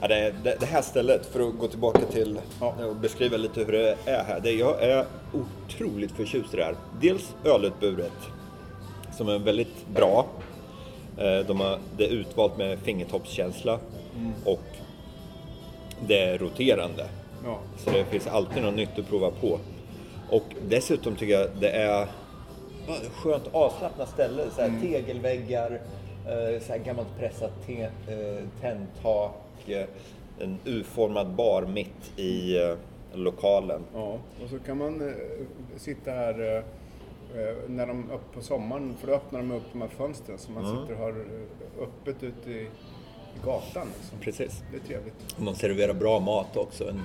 Ja, 0.00 0.08
det, 0.08 0.34
det. 0.44 0.56
Det 0.60 0.66
här 0.66 0.82
stället, 0.82 1.26
för 1.26 1.48
att 1.48 1.58
gå 1.58 1.68
tillbaka 1.68 2.00
till 2.00 2.40
Ja. 2.60 2.74
och 2.90 2.96
beskriva 2.96 3.36
lite 3.36 3.60
hur 3.64 3.72
det 3.72 3.96
är 4.06 4.24
här. 4.24 4.40
Det 4.40 4.50
jag 4.52 4.82
är 4.82 5.04
otroligt 5.32 6.12
förtjust 6.12 6.54
i 6.54 6.56
det 6.56 6.64
här. 6.64 6.74
Dels 7.00 7.34
ölutbudet, 7.44 8.12
som 9.16 9.28
är 9.28 9.38
väldigt 9.38 9.86
bra. 9.94 10.26
Eh, 11.18 11.46
De 11.46 11.60
har, 11.60 11.78
det 11.96 12.04
är 12.06 12.10
utvalt 12.10 12.56
med 12.58 12.78
fingertoppskänsla 12.78 13.78
och 14.44 14.62
det 16.06 16.18
är 16.20 16.38
roterande. 16.38 17.06
Ja. 17.44 17.58
Så 17.84 17.90
det 17.90 18.04
finns 18.04 18.26
alltid 18.26 18.62
något 18.62 18.74
nytt 18.74 18.98
att 18.98 19.08
prova 19.08 19.30
på. 19.30 19.58
Och 20.30 20.44
dessutom 20.68 21.16
tycker 21.16 21.38
jag 21.40 21.48
det 21.60 21.70
är 21.70 22.06
skönt 23.14 23.44
avslappnat 23.52 24.08
ställe. 24.08 24.42
Så 24.56 24.62
här, 24.62 24.72
Tegelväggar, 24.82 25.80
eh, 26.26 26.62
så 26.62 26.72
här 26.72 26.78
gammalt 26.78 27.18
pressat 27.18 27.66
te, 27.66 27.82
eh, 27.82 28.44
tändtak, 28.60 29.68
eh, 29.68 29.86
en 30.40 30.58
U-formad 30.64 31.30
bar 31.34 31.62
mitt 31.62 32.18
i 32.18 32.58
eh, 32.58 32.74
lokalen. 33.12 33.82
Ja, 33.94 34.18
och 34.42 34.50
så 34.50 34.58
kan 34.58 34.78
man 34.78 35.14
sitta 35.76 36.10
här 36.10 36.64
när 37.68 37.86
de 37.86 38.10
upp 38.10 38.34
på 38.34 38.40
sommaren, 38.40 38.96
för 39.00 39.06
då 39.06 39.12
öppnar 39.12 39.38
de 39.38 39.50
upp 39.50 39.62
de 39.72 39.80
här 39.82 39.88
fönstren 39.88 40.38
så 40.38 40.52
man 40.52 40.64
sitter 40.64 40.94
och 40.94 41.00
har 41.00 41.24
öppet 41.80 42.22
ute 42.22 42.50
i, 42.50 42.68
gatan. 43.44 43.88
Liksom. 43.98 44.18
Precis. 44.20 44.62
Det 44.70 44.76
är 44.76 44.80
trevligt. 44.80 45.36
De 45.36 45.54
serverar 45.54 45.94
bra 45.94 46.20
mat 46.20 46.56
också. 46.56 46.88
En 46.88 47.02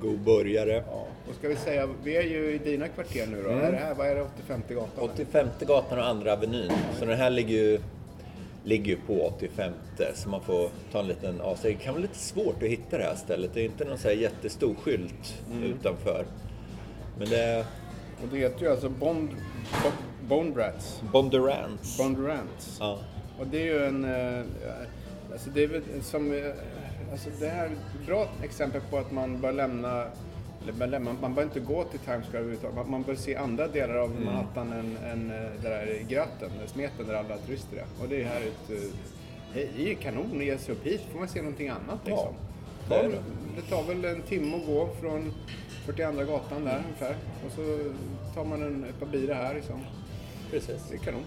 god 0.00 0.18
burgare. 0.18 0.84
Ja. 0.90 1.06
Och 1.28 1.34
ska 1.34 1.48
vi 1.48 1.56
säga, 1.56 1.88
vi 2.04 2.16
är 2.16 2.22
ju 2.22 2.54
i 2.54 2.58
dina 2.58 2.88
kvarter 2.88 3.26
nu 3.26 3.42
då. 3.42 3.48
Är 3.48 3.72
det 3.72 3.78
här, 3.78 3.94
vad 3.94 4.06
är 4.06 4.14
det, 4.14 4.22
85 4.22 4.62
gatan? 4.68 5.10
85 5.14 5.48
gatan 5.60 5.98
och 5.98 6.06
andra 6.06 6.32
avenyn. 6.32 6.72
Så 6.98 7.04
den 7.04 7.18
här 7.18 7.30
ligger 7.30 7.54
ju, 7.54 7.80
ligger 8.64 8.86
ju 8.92 8.96
på 9.06 9.26
85 9.26 9.72
så 10.14 10.28
man 10.28 10.40
får 10.40 10.68
ta 10.92 11.00
en 11.00 11.06
liten 11.08 11.40
avsteg. 11.40 11.76
Det 11.78 11.84
kan 11.84 11.94
vara 11.94 12.02
lite 12.02 12.18
svårt 12.18 12.62
att 12.62 12.68
hitta 12.68 12.98
det 12.98 13.04
här 13.04 13.14
stället. 13.14 13.50
Det 13.54 13.60
är 13.60 13.64
inte 13.64 13.84
någon 13.84 13.98
så 13.98 14.08
här 14.08 14.14
jättestor 14.14 14.74
skylt 14.82 15.42
utanför. 15.64 16.24
Men 17.18 17.28
det 17.28 17.66
Och 18.22 18.28
det 18.32 18.38
heter 18.38 18.62
ju 18.64 18.70
alltså 18.70 18.88
Bond, 18.88 19.28
Bo- 19.82 20.28
Bondrats. 20.28 21.02
Bondurants. 21.12 21.98
Bondurants. 21.98 22.76
Ja. 22.80 22.98
Och 23.38 23.46
det 23.46 23.58
är 23.58 23.64
ju 23.64 23.84
en... 23.86 24.04
eh, 24.04 24.44
Alltså 25.32 25.50
det 25.50 25.62
är 25.62 25.68
väl 25.68 25.82
som... 26.02 26.32
eh, 26.32 26.52
Alltså 27.12 27.30
det 27.40 27.48
här 27.48 27.64
är 27.66 27.70
ett 27.70 28.06
bra 28.06 28.28
exempel 28.42 28.80
på 28.90 28.98
att 28.98 29.12
man 29.12 29.40
bör 29.40 29.52
lämna... 29.52 30.06
Bör 30.72 30.86
lämna 30.86 31.16
man 31.20 31.34
bör 31.34 31.42
inte 31.42 31.60
gå 31.60 31.84
till 31.84 31.98
Times 32.00 32.26
Square 32.26 32.38
överhuvudtaget. 32.38 32.76
Man- 32.76 32.90
Man 32.90 33.02
bör 33.02 33.14
se 33.14 33.36
andra 33.36 33.68
delar 33.68 33.94
av 33.94 34.10
Mm. 34.10 34.24
Manhattan 34.24 34.72
än, 34.72 34.96
än 35.12 35.30
eh, 35.30 35.50
det 35.62 35.68
där 35.68 35.98
gröten, 36.08 36.50
smeten 36.66 37.06
där 37.06 37.14
alla 37.14 37.36
turister 37.38 37.76
är. 37.76 37.84
Och 38.02 38.08
det 38.08 38.22
är 38.22 38.24
här 38.26 38.40
ett... 38.40 38.70
eh, 38.70 38.90
Det 39.54 39.62
är 39.62 39.86
ju 39.88 39.94
kanon 39.94 40.38
att 40.38 40.44
ge 40.44 40.58
sig 40.58 40.74
upp 40.74 40.86
hit. 40.86 41.00
får 41.12 41.18
man 41.18 41.28
se 41.28 41.38
någonting 41.42 41.68
annat 41.68 41.98
liksom. 42.04 42.34
Ja, 42.90 43.02
det. 43.02 43.08
det 43.56 43.62
tar 43.70 43.82
väl 43.82 44.04
en 44.04 44.22
timme 44.22 44.56
att 44.56 44.66
gå 44.66 44.88
från 45.00 45.32
42 45.86 46.24
gatan 46.24 46.64
där 46.64 46.82
ungefär. 46.86 47.16
Och 47.46 47.52
så 47.52 47.78
tar 48.34 48.44
man 48.44 48.62
en, 48.62 48.84
ett 48.84 49.00
par 49.00 49.06
bira 49.06 49.34
här 49.34 49.54
liksom. 49.54 49.80
Precis. 50.50 50.82
Det 50.90 50.94
är 50.94 50.98
kanon. 50.98 51.22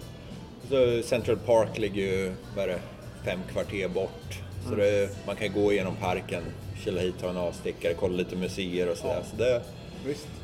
Så 0.68 1.02
Central 1.08 1.36
Park 1.36 1.78
ligger 1.78 2.02
ju, 2.02 2.32
vad 2.56 2.64
är 2.64 2.68
det, 2.68 2.80
fem 3.24 3.40
kvarter 3.52 3.88
bort. 3.88 4.42
Så 4.68 4.74
det, 4.74 5.10
man 5.26 5.36
kan 5.36 5.52
gå 5.52 5.72
igenom 5.72 5.94
parken, 5.96 6.42
kila 6.84 7.00
hit, 7.00 7.14
ta 7.20 7.30
en 7.30 7.36
avstickare, 7.36 7.94
kolla 7.94 8.16
lite 8.16 8.36
museer 8.36 8.90
och 8.90 8.96
sådär. 8.96 9.22
Så 9.30 9.36
det, 9.36 9.62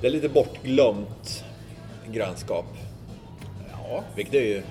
det 0.01 0.07
är 0.07 0.11
lite 0.11 0.29
bortglömt 0.29 1.45
grannskap. 2.13 2.67
Ja, 3.71 4.05
Vilket 4.17 4.35
är 4.35 4.41
ju 4.41 4.63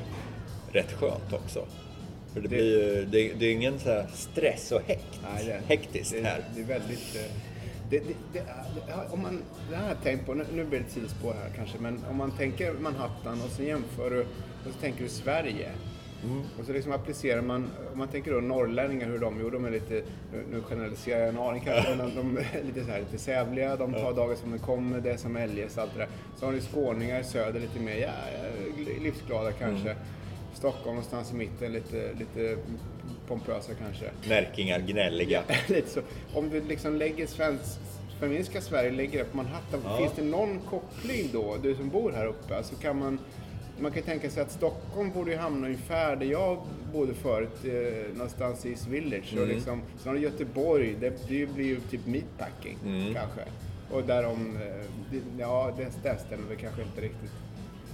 rätt 0.72 0.92
skönt 0.92 1.34
också. 1.34 1.66
För 2.34 2.42
det, 2.42 2.48
Det- 2.48 2.56
blir 2.56 2.96
ju, 2.96 3.06
det, 3.06 3.34
det 3.40 3.46
är 3.46 3.52
ingen 3.52 3.80
så 3.80 3.90
här 3.90 4.08
stress 4.14 4.72
och 4.72 4.82
hekt, 4.88 5.20
Nej, 5.34 5.46
det, 5.46 5.62
hektiskt 5.68 6.12
det, 6.12 6.22
här. 6.24 6.44
Det 6.56 6.62
är 6.62 6.66
väldigt... 6.66 7.16
eh, 7.16 7.32
Det, 7.90 8.02
om 9.12 9.22
man, 9.22 9.42
det 9.70 9.76
här 9.76 9.96
tänkt 10.04 10.26
på, 10.26 10.34
nu, 10.34 10.46
nu 10.54 10.64
blir 10.66 10.80
det 10.80 10.86
ett 10.86 10.92
sidospår 10.92 11.34
här 11.34 11.52
kanske, 11.56 11.78
men 11.80 12.06
om 12.10 12.18
man 12.18 12.32
tänker 12.32 12.74
Manhattan 12.74 13.42
och 13.42 13.50
så 13.50 13.64
jämför 13.64 14.10
du, 14.10 14.20
och 14.22 14.74
så 14.74 14.80
tänker 14.82 15.04
du 15.04 15.10
Sverige. 15.10 15.70
Mm. 16.24 16.42
Och 16.60 16.66
så 16.66 16.74
liksom 16.74 16.92
applicerar 16.92 17.42
man, 17.42 17.72
om 17.92 17.98
man 17.98 18.08
tänker 18.08 18.32
då 18.34 18.40
norrlänningar, 18.40 19.08
hur 19.08 19.20
de, 19.20 19.40
jo 19.42 19.50
de 19.50 19.66
är 19.66 19.72
lite, 19.72 20.02
nu, 20.52 20.62
generaliserar 20.62 21.20
jag 21.20 21.30
en 21.30 21.38
aning 21.38 21.62
kanske, 21.66 21.96
men 21.96 22.16
de, 22.16 22.38
är 22.38 22.64
lite 22.64 22.84
så 22.84 22.92
här, 22.92 23.00
lite 23.00 23.18
sävliga, 23.18 23.76
de 23.76 23.94
tar 23.94 24.14
dagen 24.14 24.38
som 24.38 24.52
det 24.52 24.58
kommer, 24.60 25.02
det 25.02 25.12
är 25.12 25.18
som 25.18 25.36
eljest, 25.36 25.78
allt 25.78 25.94
det 25.94 26.00
där. 26.00 26.10
Så 26.40 26.46
har 26.46 26.54
du 26.54 26.62
skåningar 26.62 27.20
i 27.20 27.24
söder 27.24 27.60
lite 27.60 27.80
mer, 27.80 27.96
ja, 27.98 28.08
ja, 28.08 28.94
livsglada 29.04 29.52
kanske. 29.52 29.90
Mm. 29.92 30.04
Stockholm 30.54 30.96
någonstans 30.96 31.32
i 31.32 31.36
mitten, 31.36 31.74
lite, 31.74 32.10
lite 32.20 32.58
pompösa 33.28 33.74
kanske. 33.74 34.06
Märkingar, 34.30 34.80
gnälliga. 34.80 35.44
Lite 35.68 35.90
så. 35.90 36.02
Om 36.34 36.50
du 36.50 36.62
liksom 36.62 36.96
lägger 36.96 37.28
svensk, 37.28 37.80
feministiska 38.20 38.62
Sverige 38.62 38.92
lägger 38.92 39.20
det 39.20 39.26
på 39.26 39.38
Manhattan, 39.38 39.80
Ja. 39.86 39.98
finns 39.98 40.14
det 40.16 40.24
någon 40.24 40.60
koppling 40.60 41.30
då, 41.34 41.58
du 41.64 41.76
som 41.76 41.90
bor 41.90 42.12
här 42.12 42.26
uppe? 42.26 42.58
Alltså 42.58 42.76
kan 42.76 43.00
man, 43.00 43.20
man 43.80 43.92
kan 43.92 44.04
tänka 44.04 44.30
sig 44.30 44.44
att 44.44 44.52
Stockholm 44.52 45.12
borde 45.12 45.32
ju 45.32 45.38
hamna 45.38 45.68
ungefär 45.68 46.16
där 46.16 46.26
jag 46.26 46.58
bodde 46.94 47.14
förut, 47.14 47.50
eh, 47.66 48.14
någonstans 48.18 48.66
i 48.66 48.70
East 48.70 48.88
Village. 48.88 49.30
Och 49.34 49.44
Mm. 49.44 49.50
liksom, 49.56 49.82
sen 50.04 50.12
har 50.12 50.20
Göteborg, 50.20 50.96
det, 51.00 51.10
det 51.28 51.46
blir 51.46 51.66
ju 51.66 51.80
typ 51.92 52.06
meatpacking 52.06 52.78
Mm. 52.86 53.14
kanske. 53.14 53.42
Och 53.92 54.04
därom, 54.04 54.58
eh, 54.58 55.20
ja 55.40 55.72
det, 55.78 55.84
det 55.84 56.18
stämmer 56.28 56.48
väl 56.48 56.58
kanske 56.58 56.82
inte 56.82 57.02
riktigt. 57.02 57.32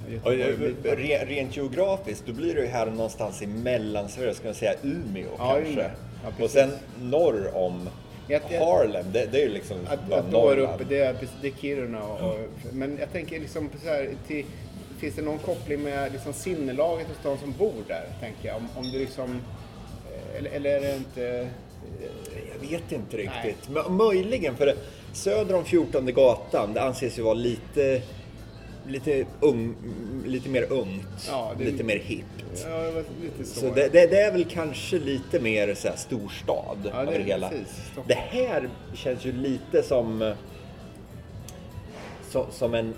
Och, 0.05 0.12
Göteborg, 0.33 0.41
eh, 0.41 0.59
meatpacking. 0.59 1.09
re, 1.09 1.25
rent 1.25 1.57
geografiskt, 1.57 2.24
då 2.25 2.33
blir 2.33 2.55
det 2.55 2.62
ju 2.62 2.67
här 2.67 2.86
någonstans 2.86 3.41
i 3.41 3.48
Mellansverige, 3.48 4.33
ska 4.33 4.45
man 4.48 4.55
säga 4.55 4.74
Umeå 4.83 5.27
Ja, 5.38 5.53
kanske. 5.63 5.91
Ja, 6.38 6.43
och 6.43 6.50
sen 6.50 6.69
norr 7.01 7.51
om 7.55 7.89
Jag- 8.27 8.41
jag- 8.50 8.59
Harlem, 8.65 9.05
det, 9.13 9.25
det 9.31 9.38
är 9.41 9.48
ju 9.48 9.53
liksom 9.53 9.77
Att, 9.88 10.12
att 10.12 10.31
Norrland. 10.31 10.75
uppe, 10.75 10.83
det 10.89 11.00
är, 11.01 11.15
det 11.41 11.48
är 11.48 11.51
Kiruna 11.51 12.03
och, 12.03 12.29
och, 12.29 12.39
Men 12.74 12.98
jag 13.00 13.12
tänker 13.12 13.39
liksom 13.39 13.69
så 13.83 13.89
här, 13.89 14.09
till, 14.27 14.45
finns 15.00 15.15
det 15.15 15.22
någon 15.22 15.39
koppling 15.39 15.82
med 15.84 16.12
liksom 16.12 16.34
sinnelaget 16.34 17.08
hos 17.08 17.18
de 17.24 17.38
som 17.38 17.51
bor 17.58 17.74
där? 17.88 18.06
Tänker 18.20 18.48
jag. 18.48 18.58
Om, 18.58 18.68
om 18.77 18.91
du 18.91 19.00
liksom... 19.00 19.29
eh, 19.32 20.38
Eller, 20.38 20.50
eller 20.51 20.70
är 20.70 20.82
det 20.82 20.96
inte... 20.96 21.27
eh, 21.27 21.48
Jag 22.53 22.70
vet 22.70 22.91
inte 22.91 23.18
riktigt. 23.18 23.70
Men 23.70 23.96
möjligen, 23.96 24.56
för 24.58 24.74
söder 25.13 25.56
om 25.56 25.65
14 25.65 26.06
gatan, 26.13 26.74
det 26.74 26.82
anses 26.82 27.20
ju 27.20 27.22
vara 27.22 27.34
lite, 27.34 28.01
lite, 28.88 29.25
ung, 29.39 29.75
lite 30.25 30.50
mer 30.50 30.72
ungt, 30.72 31.27
Ja, 31.27 31.51
det- 31.58 31.63
lite 31.63 31.84
mer 31.84 31.98
hippt. 32.00 32.25
Ja, 32.70 32.91
lite 33.22 33.50
så. 33.50 33.60
Så 33.60 33.65
det, 33.74 33.88
det, 33.94 34.08
det 34.08 34.22
är 34.22 34.32
väl 34.32 34.46
kanske 34.46 35.00
lite 35.00 35.39
mer 35.39 35.74
så 35.74 35.88
här 35.88 35.96
storstad 35.96 36.77
Ja, 36.94 37.01
över 37.01 37.18
det 37.20 37.24
hela. 37.24 37.50
precis. 37.50 37.91
Det 38.08 38.13
här 38.13 38.70
känns 38.94 39.25
ju 39.25 39.32
lite 39.32 39.84
som, 39.84 40.34
som, 42.32 42.46
som 42.51 42.74
en 42.74 42.94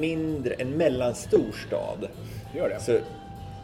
mindre, 0.00 0.54
en 0.54 0.70
mellanstor 0.70 1.52
stad. 1.66 2.08
Gör 2.54 2.68
det. 2.68 2.80
Så 2.80 2.98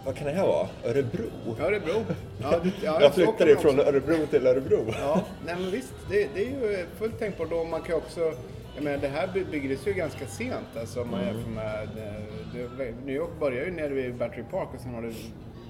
vad 0.05 0.17
kan 0.17 0.27
det 0.27 0.33
här 0.33 0.47
vara? 0.47 0.69
Örebro? 0.85 1.25
Örebro. 1.61 2.05
Ja, 2.43 2.51
det, 2.63 2.71
ja, 2.83 3.01
jag 3.01 3.15
flyttade 3.15 3.57
från 3.57 3.81
Örebro 3.81 4.27
till 4.27 4.47
Örebro. 4.47 4.87
Ja, 5.01 5.23
nej 5.47 5.57
men 5.61 5.71
visst. 5.71 5.95
Det, 6.11 6.29
det 6.35 6.41
är 6.47 6.51
ju 6.51 6.87
fullt 6.99 7.19
tänkbart. 7.19 7.53
Och 7.53 7.67
man 7.67 7.83
kan 7.83 7.97
också... 7.97 8.33
Jag 8.75 8.85
menar, 8.85 8.99
det 8.99 9.09
här 9.09 9.29
by- 9.35 9.45
byggdes 9.45 9.87
ju 9.87 9.93
ganska 9.93 10.27
sent. 10.27 10.77
Alltså, 10.81 11.05
man 11.05 11.21
Mm. 11.21 11.35
jämför 11.37 11.51
med... 11.51 11.83
eh, 11.83 12.71
Det, 12.79 12.93
New 13.05 13.15
York 13.17 13.31
börjar 13.41 13.65
ju 13.65 13.71
nere 13.71 13.89
vid 13.89 14.15
Battery 14.15 14.43
Park 14.51 14.69
och 14.75 14.81
sen 14.81 14.95
har 14.95 15.03
det 15.03 15.13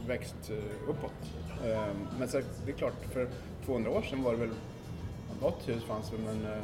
växt 0.07 0.37
eh, 0.51 0.91
uppåt. 0.91 1.13
Eh, 1.67 1.83
Men 2.19 2.29
så, 2.29 2.41
det 2.67 2.73
är 2.73 2.77
klart, 2.77 2.93
för 3.13 3.29
200 3.67 3.91
år 3.91 4.03
sedan 4.03 4.23
var 4.23 4.33
det 4.33 4.39
väl... 4.39 4.51
Något 5.43 5.69
hus 5.69 5.85
fanns 5.85 6.13
väl, 6.13 6.21
men... 6.21 6.53
eh, 6.53 6.59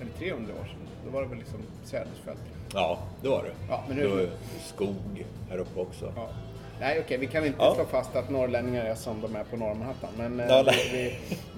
Eller 0.00 0.12
300 0.18 0.52
år 0.60 0.64
sedan. 0.66 0.76
Då 1.04 1.10
var 1.10 1.22
det 1.22 1.28
väl 1.28 1.38
liksom 1.38 1.58
sädesfält. 1.84 2.38
Ja, 2.74 2.98
det 3.22 3.28
var 3.28 3.42
det. 3.42 3.50
Ja, 3.68 3.84
men 3.88 3.96
det 3.96 4.02
hur- 4.02 4.08
var 4.16 4.26
skog 4.74 5.24
här 5.50 5.58
uppe 5.58 5.80
också. 5.80 6.12
Ja. 6.16 6.28
Nej, 6.80 7.00
okej, 7.04 7.18
vi 7.18 7.26
kan 7.26 7.46
inte 7.46 7.58
Ja. 7.60 7.74
slå 7.74 7.84
fast 7.84 8.16
att 8.16 8.30
norrlänningar 8.30 8.84
är 8.84 8.94
som 8.94 9.20
de 9.20 9.36
är 9.36 9.44
på 9.44 9.56
Norr 9.56 9.74
Manhattan. 9.74 10.10
Men 10.18 10.40
eh, 10.40 10.46
Ja, 10.48 10.64
vi, 10.92 10.92
vi, 10.92 11.12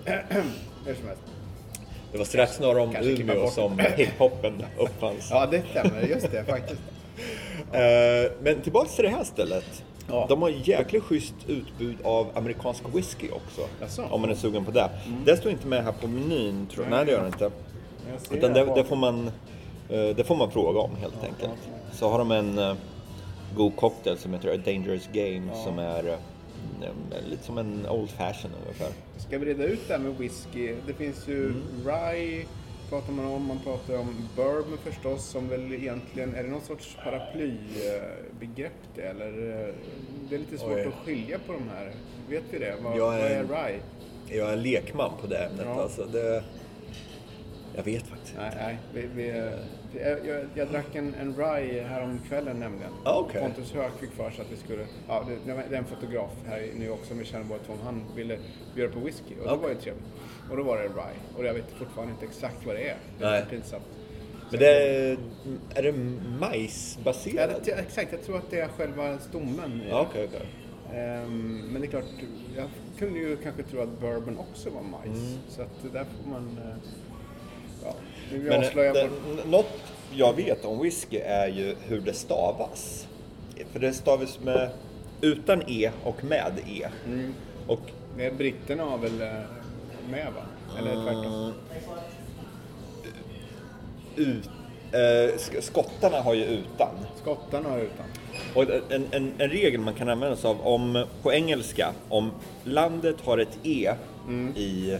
hur 0.86 0.94
som 0.94 1.06
helst. 1.08 1.22
Det 2.12 2.18
var 2.18 2.24
strax 2.24 2.60
norr 2.60 2.78
om 2.78 2.92
Kanske 2.92 3.10
Umeå 3.22 3.48
som 3.50 3.78
hiphopen 3.78 4.64
uppfanns. 4.78 5.28
Ja, 5.30 5.46
det 5.46 5.62
stämmer. 5.70 6.02
Just 6.02 6.30
det, 6.30 6.44
faktiskt. 6.44 6.80
Eh, 7.72 8.30
Men 8.42 8.60
tillbaks 8.62 8.94
till 8.96 9.04
det 9.04 9.10
här 9.10 9.24
stället. 9.24 9.84
Ja. 10.08 10.26
De 10.28 10.42
har 10.42 10.48
jäkligt 10.48 11.02
schysst 11.02 11.34
utbud 11.46 11.96
av 12.04 12.26
amerikansk 12.34 12.82
whisky 12.94 13.28
också. 13.30 13.60
Jaså? 13.80 14.02
Mm. 14.02 14.12
Om 14.12 14.20
man 14.20 14.30
är 14.30 14.34
sugen 14.34 14.64
på 14.64 14.70
det. 14.70 14.90
Det 15.24 15.36
står 15.36 15.52
inte 15.52 15.66
med 15.66 15.84
här 15.84 15.92
på 15.92 16.06
menyn 16.06 16.66
tror 16.72 16.84
jag. 16.84 16.90
Nej, 16.90 17.04
det 17.04 17.12
gör 17.12 17.20
det 17.20 17.26
inte. 17.26 17.50
Utan 18.30 18.52
det, 18.52 18.74
det, 18.74 18.84
får 18.84 18.96
man, 18.96 19.30
det 19.88 20.26
får 20.26 20.36
man 20.36 20.50
fråga 20.50 20.80
om 20.80 20.96
helt 20.96 21.24
enkelt. 21.24 21.60
Så 21.92 22.08
har 22.08 22.18
de 22.18 22.30
en 22.30 22.58
eh, 22.58 22.74
god 23.56 23.76
cocktail 23.76 24.18
som 24.18 24.32
heter 24.32 24.54
A 24.54 24.56
Dangerous 24.64 25.08
Game 25.12 25.50
som 25.64 25.78
är 25.78 26.08
eh, 26.08 26.18
lite 27.30 27.44
som 27.44 27.58
en 27.58 27.86
Old 27.88 28.10
Fashion 28.10 28.50
ungefär. 28.62 28.88
Ska 29.16 29.38
vi 29.38 29.46
reda 29.46 29.64
ut 29.64 29.80
det 29.88 29.92
här 29.94 30.00
med 30.00 30.18
whisky? 30.18 30.74
Det 30.86 30.92
finns 30.94 31.28
ju 31.28 31.44
Mm. 31.46 31.62
rye, 31.84 32.44
pratar 32.90 33.12
man 33.12 33.26
om. 33.26 33.46
Man 33.46 33.58
pratar 33.64 33.98
om 33.98 34.28
bourbon 34.36 34.78
förstås, 34.84 35.24
som 35.24 35.48
väl 35.48 35.72
egentligen... 35.74 36.34
Är 36.34 36.42
det 36.42 36.48
någon 36.48 36.60
sorts 36.60 36.96
paraplybegrepp 37.04 38.72
det, 38.94 39.02
eller? 39.02 39.26
eh, 39.28 39.74
Det 40.28 40.34
är 40.34 40.38
lite 40.38 40.58
svårt 40.58 40.70
Oj. 40.74 40.86
att 40.86 40.94
skilja 41.06 41.38
på 41.46 41.52
de 41.52 41.68
här. 41.76 41.90
Vet 42.28 42.42
vi 42.50 42.58
det? 42.58 42.74
Vad, 42.84 42.96
Jag 42.98 43.06
vad 43.06 43.14
är- 43.14 43.30
är 43.30 43.44
rye? 43.44 43.80
Jag 44.38 44.52
är 44.52 44.56
lekman 44.56 45.10
på 45.20 45.26
det 45.26 45.38
ämnet 45.38 45.66
Ja. 45.76 45.82
alltså. 45.82 46.04
Det, 46.04 46.44
jag 47.76 47.82
vet 47.84 48.06
faktiskt 48.06 48.34
Nej, 48.38 48.50
nej. 48.56 48.78
Vi, 48.94 49.06
vi, 49.14 49.28
jag, 50.00 50.26
jag, 50.26 50.44
jag 50.54 50.68
drack 50.68 50.94
en, 50.94 51.14
en 51.14 51.34
rye 51.36 51.82
häromkvällen 51.82 52.60
nämligen. 52.60 52.92
Ah, 53.04 53.18
okej. 53.18 53.40
Pontus 53.40 53.72
Höök 53.72 53.98
fick 54.00 54.10
för 54.12 54.30
sig 54.30 54.40
att 54.44 54.52
vi 54.52 54.56
skulle... 54.56 54.86
Ja, 55.08 55.24
det, 55.28 55.52
det 55.52 55.62
det 55.70 55.74
är 55.74 55.78
en 55.78 55.84
fotograf 55.84 56.30
här 56.46 56.58
i 56.60 56.78
New 56.78 56.88
York 56.88 57.04
som 57.04 57.18
vi 57.18 57.24
känner 57.24 57.44
båda 57.44 57.60
två. 57.66 57.72
Han 57.84 58.02
ville 58.16 58.38
bjöda 58.74 58.92
på 58.92 59.00
whisky 59.00 59.34
och 59.40 59.44
det 59.46 59.50
Okej. 59.50 59.62
var 59.62 59.68
ju 59.68 59.74
trevligt. 59.74 60.04
Och 60.50 60.56
då 60.56 60.62
var 60.62 60.76
det 60.76 60.82
rye. 60.84 61.36
Och 61.36 61.44
jag 61.44 61.54
vet 61.54 61.70
fortfarande 61.78 62.12
inte 62.12 62.24
exakt 62.26 62.66
vad 62.66 62.74
det 62.74 62.88
är. 62.88 62.96
Det 63.18 63.24
är 63.24 63.30
Nej. 63.30 63.44
pinsamt. 63.50 63.84
Men 64.50 64.60
det 64.60 64.66
är, 64.68 65.18
är 65.74 65.82
det 65.82 65.88
Ja, 65.88 66.38
majsbaserat? 66.40 67.64
det, 67.64 67.72
exakt, 67.72 68.12
jag 68.12 68.22
tror 68.22 68.36
att 68.36 68.50
det 68.50 68.60
är 68.60 68.68
själva 68.68 69.18
stommen. 69.18 69.78
det. 69.78 69.88
Ja, 69.88 70.06
okej, 70.10 70.28
okej. 70.28 70.46
Ehm, 71.00 71.60
men 71.72 71.80
det 71.82 71.86
är 71.86 71.90
klart, 71.90 72.04
jag 72.56 72.68
kunde 72.98 73.18
ju 73.18 73.36
kanske 73.36 73.62
tro 73.62 73.80
att 73.80 74.00
bourbon 74.00 74.38
också 74.38 74.70
var 74.70 74.82
majs. 74.82 75.18
Mm. 75.18 75.38
Så 75.48 75.62
att 75.62 75.82
det 75.82 75.88
där 75.88 76.04
får 76.04 76.30
man... 76.30 76.58
eh, 77.88 77.94
Ja, 78.30 78.38
Men 78.50 78.60
det, 78.60 79.08
vår... 79.44 79.50
något 79.50 79.70
jag 80.12 80.32
vet 80.36 80.64
om 80.64 80.82
whisky 80.82 81.18
är 81.18 81.46
ju 81.48 81.74
hur 81.86 82.00
det 82.00 82.12
stavas. 82.12 83.06
För 83.72 83.80
det 83.80 83.92
stavas 83.92 84.40
med 84.40 84.70
utan 85.20 85.62
e 85.70 85.90
och 86.04 86.24
med 86.24 86.52
e. 86.66 86.86
Mm. 87.06 87.34
Och 87.66 87.80
Det 88.16 88.26
är 88.26 88.32
britterna 88.32 88.82
har 88.84 88.98
väl 88.98 89.20
eh, 89.20 89.28
med 90.10 90.26
va? 90.34 90.42
Eller 90.78 90.94
tvärtom? 90.94 91.52
ut, 94.16 94.50
eh, 94.92 94.98
sk- 95.38 95.60
skottarna 95.60 96.20
har 96.20 96.34
ju 96.34 96.44
utan. 96.44 96.88
Skottarna 97.22 97.68
har 97.68 97.78
utan. 97.78 98.06
Och 98.54 98.92
en, 98.92 99.06
en, 99.10 99.32
en 99.38 99.48
regel 99.50 99.80
man 99.80 99.94
kan 99.94 100.08
använda 100.08 100.36
sig 100.36 100.50
av 100.50 100.60
om, 100.66 101.06
på 101.22 101.32
engelska, 101.32 101.92
om 102.08 102.30
landet 102.64 103.16
har 103.24 103.38
ett 103.38 103.58
e 103.62 103.94
Mm. 104.28 104.56
i, 104.56 104.98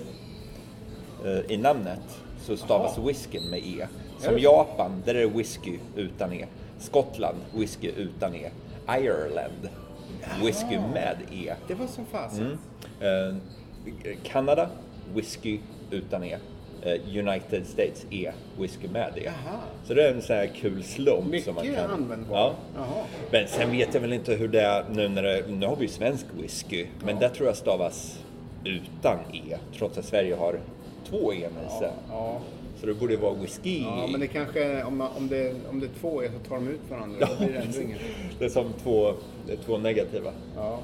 eh, 1.25 1.39
i 1.53 1.57
namnet 1.57 2.01
så 2.45 2.57
stavas 2.57 2.99
whiskyn 2.99 3.51
med 3.51 3.59
e. 3.59 3.87
Som? 4.19 4.39
Japan, 4.39 5.03
där 5.05 5.15
är 5.15 5.21
det 5.21 5.27
whisky 5.27 5.79
utan 5.97 6.33
e. 6.33 6.47
Skottland, 6.79 7.39
whisky 7.55 7.91
utan 7.97 8.35
e. 8.35 8.51
Ireland, 8.89 9.69
whisky 10.45 10.79
med 10.79 11.17
e. 11.33 11.55
Det 11.69 11.75
var 11.75 11.87
som 11.87 12.07
fasen. 12.07 12.59
Eh, 13.01 13.37
Kanada, 14.23 14.69
whisky 15.15 15.59
utan 15.91 16.25
e. 16.25 16.39
Eh, 16.83 17.19
United 17.19 17.67
States 17.67 18.07
e, 18.11 18.33
whisky 18.59 18.89
med 18.89 19.19
e. 19.19 19.31
Så 19.85 19.95
det 19.95 20.09
är 20.09 20.15
en 20.15 20.23
sån 20.23 20.37
här 20.37 20.47
kul 20.47 20.83
slump 20.83 21.27
Mycket 21.27 21.45
som 21.45 21.55
man 21.55 21.75
kan... 21.75 21.91
användbart. 21.91 22.55
Ja. 22.75 22.85
Men 23.31 23.49
sen 23.49 23.71
vet 23.71 23.95
jag 23.95 24.01
väl 24.01 24.13
inte 24.13 24.35
hur 24.35 24.49
det 24.49 24.61
är 24.61 24.85
nu 24.91 25.09
när 25.09 25.23
det, 25.23 25.45
nu 25.49 25.67
har 25.67 25.77
vi 25.77 25.83
ju 25.83 25.89
svensk 25.89 26.27
whisky, 26.41 26.87
men 27.05 27.19
där 27.19 27.29
tror 27.29 27.47
jag 27.47 27.57
stavas 27.57 28.19
utan 28.65 29.19
e, 29.33 29.57
trots 29.79 29.99
att 29.99 30.05
Sverige 30.05 30.35
har 30.35 30.61
två 31.15 31.33
e 31.33 31.49
sig. 31.79 31.93
Ja, 32.11 32.41
Så 32.81 32.87
det 32.87 32.95
borde 32.95 33.17
vara 33.17 33.35
whisky. 33.35 33.83
ja, 33.83 34.07
men 34.11 34.21
det 34.21 34.27
kanske, 34.27 34.83
om, 34.83 34.97
man, 34.97 35.09
om, 35.17 35.29
det, 35.29 35.55
om 35.71 35.81
det 35.81 35.87
är 35.87 36.01
två 36.01 36.23
är 36.23 36.29
så 36.29 36.49
tar 36.49 36.55
de 36.57 36.69
ut 36.69 36.91
varandra. 36.91 37.17
Ja, 37.21 37.29
Då 37.39 37.45
blir 37.45 37.55
det 37.55 37.59
ändå 37.59 37.81
inget. 37.81 38.01
Det 38.39 38.45
är 38.45 38.49
som 38.49 38.73
två, 38.83 39.13
det 39.47 39.53
är 39.53 39.57
två 39.57 39.79
negativa. 39.79 40.31
Ja. 40.57 40.81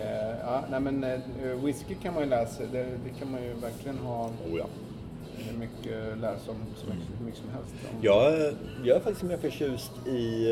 Eh, 0.00 0.38
ja, 0.44 0.64
nej 0.70 0.80
men 0.80 1.04
eh, 1.04 1.20
whisky 1.64 1.94
kan 2.02 2.14
man 2.14 2.22
ju 2.22 2.28
läsa, 2.28 2.62
det, 2.72 2.82
det 2.82 3.18
kan 3.18 3.30
man 3.30 3.42
ju 3.42 3.52
verkligen 3.52 3.98
ha 3.98 4.24
Oh, 4.24 4.58
ja. 4.58 4.66
eh, 5.38 5.58
mycket 5.58 6.18
läsa 6.20 6.50
om 6.50 6.56
så 6.76 6.86
mycket, 6.86 7.08
hur 7.18 7.26
mycket 7.26 7.40
som 7.40 7.50
helst. 7.50 7.74
Om. 7.92 7.98
jag, 8.02 8.52
jag 8.84 8.96
är 8.96 9.00
faktiskt 9.00 9.22
mer 9.22 9.36
förtjust 9.36 9.92
i 10.06 10.46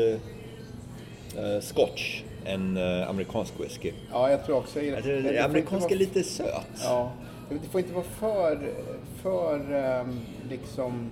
uh, 1.37 1.61
scotch 1.61 2.23
än 2.45 2.77
eh, 2.77 3.09
amerikansk 3.09 3.53
whisky. 3.59 3.91
Ja, 4.11 4.31
jag 4.31 4.45
tror 4.45 4.57
också 4.57 4.81
i 4.81 4.89
det. 4.89 4.95
Alltså, 4.95 5.11
det 5.11 5.45
amerikanska 5.45 5.93
är 5.93 5.97
lite 5.99 6.23
söt. 6.23 6.65
Ja, 6.83 7.11
det 7.49 7.67
får 7.71 7.81
inte 7.81 7.93
vara 7.93 8.03
för, 8.03 8.73
för 9.21 9.73
ehm, 9.73 10.19
liksom, 10.49 11.11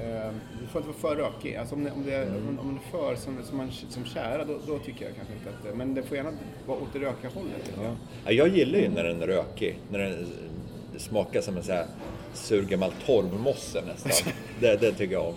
ehm, 0.00 0.34
det 0.60 0.66
får 0.66 0.82
inte 0.82 0.92
vara 1.02 1.14
för 1.14 1.22
rökig. 1.22 1.56
Alltså 1.56 1.74
om 1.74 1.84
det, 1.84 1.90
om 1.90 2.04
det, 2.04 2.22
om, 2.26 2.58
om 2.58 2.78
det 2.80 2.96
är 2.96 3.00
för 3.00 3.16
som, 3.16 3.42
som, 3.44 3.56
man, 3.56 3.70
som 3.88 4.04
kära, 4.04 4.44
då, 4.44 4.58
då 4.66 4.78
tycker 4.78 5.04
jag 5.04 5.14
kanske 5.16 5.34
inte 5.34 5.70
att 5.70 5.76
men 5.76 5.94
det 5.94 6.02
får 6.02 6.16
gärna 6.16 6.32
vara 6.66 6.78
åt 6.78 6.92
det 6.92 6.98
rökiga 6.98 7.30
hållet. 7.30 7.72
Ja, 8.24 8.32
jag 8.32 8.48
gillar 8.48 8.78
ju 8.78 8.88
när 8.88 9.04
den 9.04 9.22
är 9.22 9.26
rökig. 9.26 9.78
När 9.90 9.98
den 9.98 10.26
smakar 10.96 11.40
som 11.40 11.56
en 11.56 11.62
sån 11.62 11.74
här 11.74 11.86
sur 12.34 12.62
gammal 12.62 12.92
torvmosse 13.06 13.82
nästan. 13.86 14.32
det, 14.60 14.80
det 14.80 14.92
tycker 14.92 15.14
jag 15.14 15.26
om. 15.28 15.34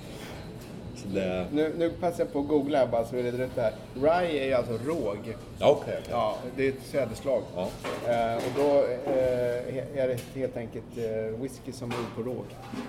Det... 1.14 1.46
Nu, 1.52 1.74
nu 1.78 1.90
passar 1.90 2.20
jag 2.20 2.34
på 2.34 2.40
att 2.40 2.48
googla 2.48 2.88
bara 2.88 3.06
så 3.06 3.16
vi 3.16 3.24
reder 3.24 3.44
ut 3.46 3.56
det 3.56 3.62
här. 3.62 3.74
Rye 3.96 4.44
är 4.44 4.48
ju 4.48 4.54
alltså 4.54 4.74
råg. 4.86 5.36
Ja, 5.60 5.70
okej. 5.70 6.00
Ja, 6.10 6.38
det 6.56 6.66
är 6.66 6.70
ett 6.70 6.84
sädesslag. 6.84 7.44
Ja. 7.56 7.70
Eh, 8.08 8.36
och 8.36 8.52
då 8.56 8.70
eh, 9.12 10.02
är 10.04 10.08
det 10.08 10.40
helt 10.40 10.58
enkelt 10.58 10.98
eh, 10.98 11.42
whisky 11.42 11.72
som 11.72 11.90
beror 11.90 12.06
på 12.16 12.30
råg. 12.30 12.46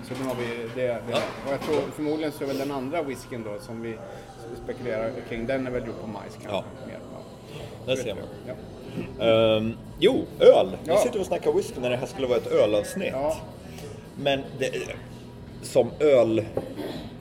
Så 0.07 0.13
nu 0.23 0.27
har 0.27 0.35
vi 0.35 0.69
det. 0.75 0.87
det. 0.87 1.01
Ja. 1.11 1.17
Och 1.47 1.53
jag 1.53 1.61
tror 1.61 1.81
förmodligen 1.95 2.31
så 2.31 2.43
är 2.43 2.47
väl 2.47 2.57
den 2.57 2.71
andra 2.71 3.01
whiskyn 3.01 3.43
då 3.43 3.59
som 3.59 3.81
vi 3.81 3.95
spekulerar 4.63 5.11
kring, 5.29 5.45
den 5.45 5.67
är 5.67 5.71
väl 5.71 5.87
gjord 5.87 6.01
på 6.01 6.07
majs 6.07 6.33
kanske. 6.33 6.49
Ja. 6.49 6.63
Mer, 6.87 6.99
ja. 7.87 7.95
Ser 7.95 8.15
man. 8.15 8.23
Ja. 8.47 8.53
Ehm, 9.19 9.77
jo, 9.99 10.25
öl. 10.39 10.77
Vi 10.83 10.97
sitter 10.97 11.19
och 11.19 11.25
snackar 11.25 11.51
whisky 11.51 11.79
när 11.79 11.89
det 11.89 11.97
här 11.97 12.05
skulle 12.05 12.27
vara 12.27 12.37
ett 12.37 12.51
ölavsnitt. 12.51 13.13
Men 14.15 14.41
det, 14.59 14.71
som 15.61 15.91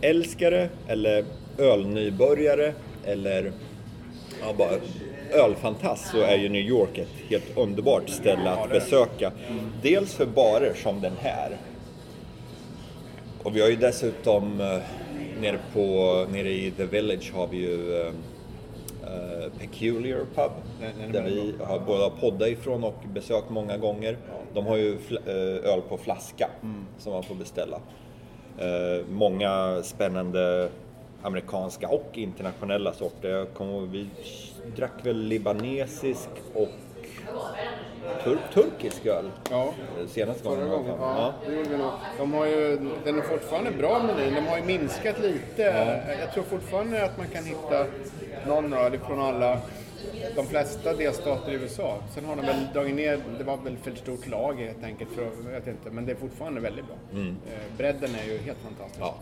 ölälskare 0.03 0.69
eller 0.89 1.25
ölnybörjare 1.59 2.73
eller 3.05 3.53
ja, 4.41 4.55
bara 4.59 4.71
ölfantast 5.45 6.11
så 6.11 6.21
är 6.21 6.37
ju 6.37 6.49
New 6.49 6.63
York 6.63 6.99
ett 6.99 7.09
helt 7.29 7.57
underbart 7.59 8.09
ställe 8.09 8.51
att 8.51 8.71
besöka. 8.71 9.33
Dels 9.83 10.15
för 10.15 10.27
barer 10.27 10.75
som 10.75 11.01
den 11.01 11.13
här. 11.21 11.57
Och 13.43 13.57
vi 13.57 13.61
har 13.61 13.69
ju 13.69 13.77
dessutom 13.77 14.61
eh, 14.61 14.79
nere, 15.41 15.59
på, 15.73 16.27
nere 16.33 16.49
i 16.51 16.71
The 16.71 16.85
Village 16.85 17.33
har 17.35 17.47
vi 17.47 17.57
ju 17.57 18.01
eh, 18.01 18.13
Peculiar 19.59 20.19
Pub. 20.35 20.53
Där 21.13 21.23
vi 21.23 21.53
har 21.65 21.79
både 21.79 22.11
poddat 22.21 22.49
ifrån 22.49 22.85
och 22.85 22.99
besökt 23.15 23.51
många 23.51 23.77
gånger. 23.77 24.17
De 24.55 24.67
har 24.67 24.77
ju 24.77 24.99
öl 25.65 25.81
på 25.89 25.99
flaska 25.99 26.49
Mm. 26.63 26.87
som 26.99 27.13
man 27.13 27.23
får 27.23 27.35
beställa. 27.35 27.81
Eh, 28.59 29.07
många 29.11 29.83
spännande 29.83 30.69
amerikanska 31.23 31.89
och 31.89 32.11
internationella 32.13 32.93
sorter. 32.93 33.29
Jag 33.29 33.55
ihåg, 33.73 33.89
vi 33.89 34.07
drack 34.77 34.93
väl 35.03 35.17
libanesisk 35.17 36.29
och 36.55 36.69
tur- 38.25 38.39
turkisk 38.55 39.07
öl 39.07 39.31
Ja. 39.51 39.63
eh, 40.01 40.07
senaste 40.09 40.49
gången. 40.49 40.69
gången, 40.69 40.95
ja, 41.01 41.33
det 41.47 41.55
gjorde 41.55 41.69
vi 41.69 41.77
nog. 41.77 41.91
De 42.19 42.33
har 42.33 42.47
ju, 42.47 42.79
den 43.05 43.19
är 43.19 43.23
fortfarande 43.23 43.71
bra 43.71 44.03
menyn, 44.03 44.35
de 44.35 44.41
har 44.47 44.57
ju 44.59 44.65
minskat 44.65 45.21
lite. 45.21 45.63
Jag 46.21 46.33
tror 46.35 46.45
fortfarande 46.45 47.05
att 47.05 47.19
man 47.19 47.27
kan 47.27 47.45
hitta 47.45 47.87
någon 48.47 48.73
öl 48.73 48.99
från 48.99 49.21
alla, 49.21 49.59
de 50.37 50.47
flesta 50.47 50.95
delstater 50.95 51.53
i 51.53 51.55
USA. 51.55 51.99
Sen 52.15 52.25
har 52.25 52.37
de 52.37 52.47
väl 52.47 52.67
dragit 52.73 52.95
ner, 52.95 53.21
det 53.39 53.45
var 53.45 53.57
väl 53.57 53.77
för 53.77 53.95
stort 53.95 54.27
lager 54.27 54.67
helt 54.67 54.85
enkelt, 54.85 55.11
för, 55.11 55.23
jag 55.23 55.61
vet 55.61 55.67
inte, 55.67 55.91
men 55.91 56.07
det 56.07 56.13
är 56.13 56.17
fortfarande 56.17 56.61
väldigt 56.61 56.87
bra. 56.87 56.97
Eh, 57.21 57.77
Bredden 57.77 58.15
är 58.15 58.33
ju 58.33 58.39
helt 58.39 58.59
fantastisk. 58.59 59.01
Ja. 59.01 59.15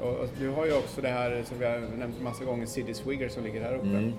Och, 0.00 0.28
du 0.38 0.48
har 0.48 0.66
ju 0.66 0.72
också 0.72 1.00
det 1.00 1.08
här 1.08 1.42
som 1.46 1.58
vi 1.58 1.64
har 1.64 1.78
nämnt 1.98 2.22
massa 2.22 2.44
gånger, 2.44 2.66
City 2.66 2.94
Swigger 2.94 3.28
som 3.28 3.44
ligger 3.44 3.62
här 3.62 3.74
uppe. 3.74 4.12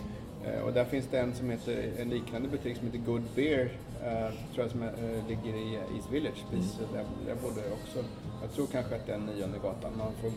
Eh, 0.46 0.62
och 0.62 0.74
där 0.74 0.86
finns 0.86 1.08
det 1.12 1.20
en 1.20 1.34
som 1.36 1.50
heter, 1.50 1.92
en 2.00 2.10
liknande 2.10 2.50
butik 2.50 2.78
som 2.78 2.86
heter 2.86 3.00
Good 3.00 3.24
Beer, 3.36 3.72
eh, 4.04 4.30
tror 4.54 4.66
jag 4.66 4.72
som 4.72 4.82
är, 4.82 4.88
eh, 4.88 5.28
ligger 5.28 5.58
i 5.58 5.80
East 5.96 6.12
Village, 6.12 6.46
precis 6.52 6.78
där, 6.94 7.06
där 7.26 7.36
bodde 7.36 7.62
jag 7.62 7.74
också. 7.74 8.04
Jag 8.42 8.52
tror 8.52 8.68
kanske 8.68 8.96
att 8.96 9.08
det 9.08 9.14
är 9.14 9.18
nionde 9.18 9.58
gatan, 9.58 9.92
man 9.98 10.14
får, 10.22 10.32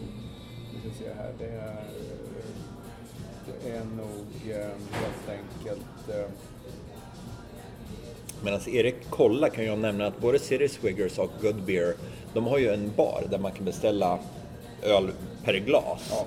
vi 0.72 0.80
ska 0.80 1.04
se 1.04 1.10
här, 1.16 1.32
det 1.38 1.46
är, 1.46 1.84
är 3.66 3.84
nog 3.84 4.50
eh, 4.50 4.56
helt 4.92 5.28
enkelt 5.28 6.08
eh, 6.08 6.30
Medan 8.42 8.60
Erik 8.68 9.10
kollar 9.10 9.48
kan 9.48 9.64
jag 9.64 9.78
nämna 9.78 10.06
att 10.06 10.18
både 10.18 10.38
City 10.38 10.68
Swiggers 10.68 11.18
och 11.18 11.30
Good 11.42 11.62
Beer, 11.62 11.94
de 12.34 12.46
har 12.46 12.58
ju 12.58 12.68
en 12.68 12.92
bar 12.96 13.22
där 13.30 13.38
man 13.38 13.52
kan 13.52 13.64
beställa 13.64 14.18
öl 14.82 15.10
per 15.44 15.54
glas. 15.54 16.08
Ja. 16.10 16.26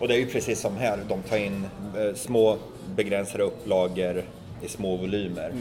Och 0.00 0.08
det 0.08 0.14
är 0.14 0.18
ju 0.18 0.26
precis 0.26 0.60
som 0.60 0.76
här, 0.76 0.98
de 1.08 1.22
tar 1.22 1.36
in 1.36 1.66
eh, 1.98 2.14
små 2.14 2.56
begränsade 2.96 3.44
upplagor 3.44 4.24
i 4.62 4.68
små 4.68 4.96
volymer. 4.96 5.52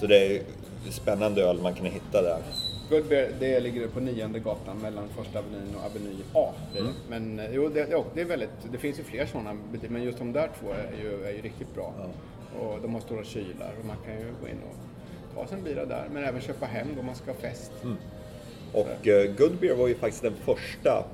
Så 0.00 0.06
det 0.06 0.36
är 0.36 0.42
spännande 0.90 1.42
öl 1.42 1.60
man 1.62 1.74
kan 1.74 1.86
hitta 1.86 2.22
där. 2.22 2.38
Good 2.92 3.04
Bear, 3.08 3.28
det 3.40 3.60
ligger 3.60 3.88
på 3.88 4.00
nionde 4.00 4.38
gatan 4.38 4.78
mellan 4.78 5.08
första 5.08 5.38
avenyn 5.38 5.74
och 5.76 5.84
aveny 5.84 6.16
A. 6.34 6.52
det. 6.74 6.80
Men 7.08 7.38
eh, 7.38 7.54
jo, 7.54 7.68
det, 7.68 7.84
det, 7.84 8.04
det 8.14 8.20
är 8.20 8.24
väldigt, 8.24 8.50
det 8.72 8.78
finns 8.78 8.98
ju 8.98 9.02
fler 9.02 9.26
sådana 9.26 9.54
butiker, 9.72 9.92
men 9.92 10.02
just 10.02 10.18
de 10.18 10.32
där 10.32 10.50
två 10.60 10.66
är 10.72 11.02
ju, 11.02 11.24
är 11.24 11.30
ju 11.30 11.42
riktigt 11.42 11.74
bra. 11.74 11.94
Och 12.60 12.78
de 12.82 12.94
har 12.94 13.00
stora 13.00 13.24
kylar 13.24 13.72
och 13.80 13.86
man 13.86 13.96
kan 14.04 14.14
ju 14.14 14.24
gå 14.42 14.48
in 14.48 14.60
och 14.70 14.76
ta 15.36 15.46
sig 15.46 15.58
en 15.58 15.64
bira 15.64 15.84
där, 15.86 16.04
men 16.12 16.24
även 16.24 16.40
köpa 16.40 16.66
hem 16.66 16.88
om 17.00 17.06
man 17.06 17.14
ska 17.14 17.30
ha 17.30 17.38
fest. 17.38 17.72
Och 18.72 19.08
eh, 19.08 19.30
Good 19.36 19.56
Beer 19.60 19.74
var 19.74 19.88
ju 19.88 19.94
faktiskt 19.94 20.22
den 20.22 20.34
första 20.44 21.04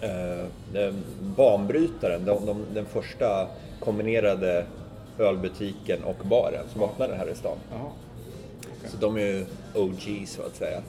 eh, 0.00 0.46
den 0.72 1.04
banbrytaren, 1.36 2.24
de, 2.24 2.46
de, 2.46 2.64
den 2.74 2.86
första 2.86 3.48
kombinerade 3.80 4.66
ölbutiken 5.18 6.04
och 6.04 6.26
baren 6.26 6.64
som 6.72 6.82
öppnade 6.82 7.14
här 7.14 7.30
i 7.30 7.34
stan. 7.34 7.58
Jaha. 8.86 8.92
Så 8.92 8.96
de 9.06 9.16
är 9.16 9.20
ju 9.20 9.44
OG 9.74 10.24
så 10.28 10.42
att 10.42 10.56
säga. 10.56 10.82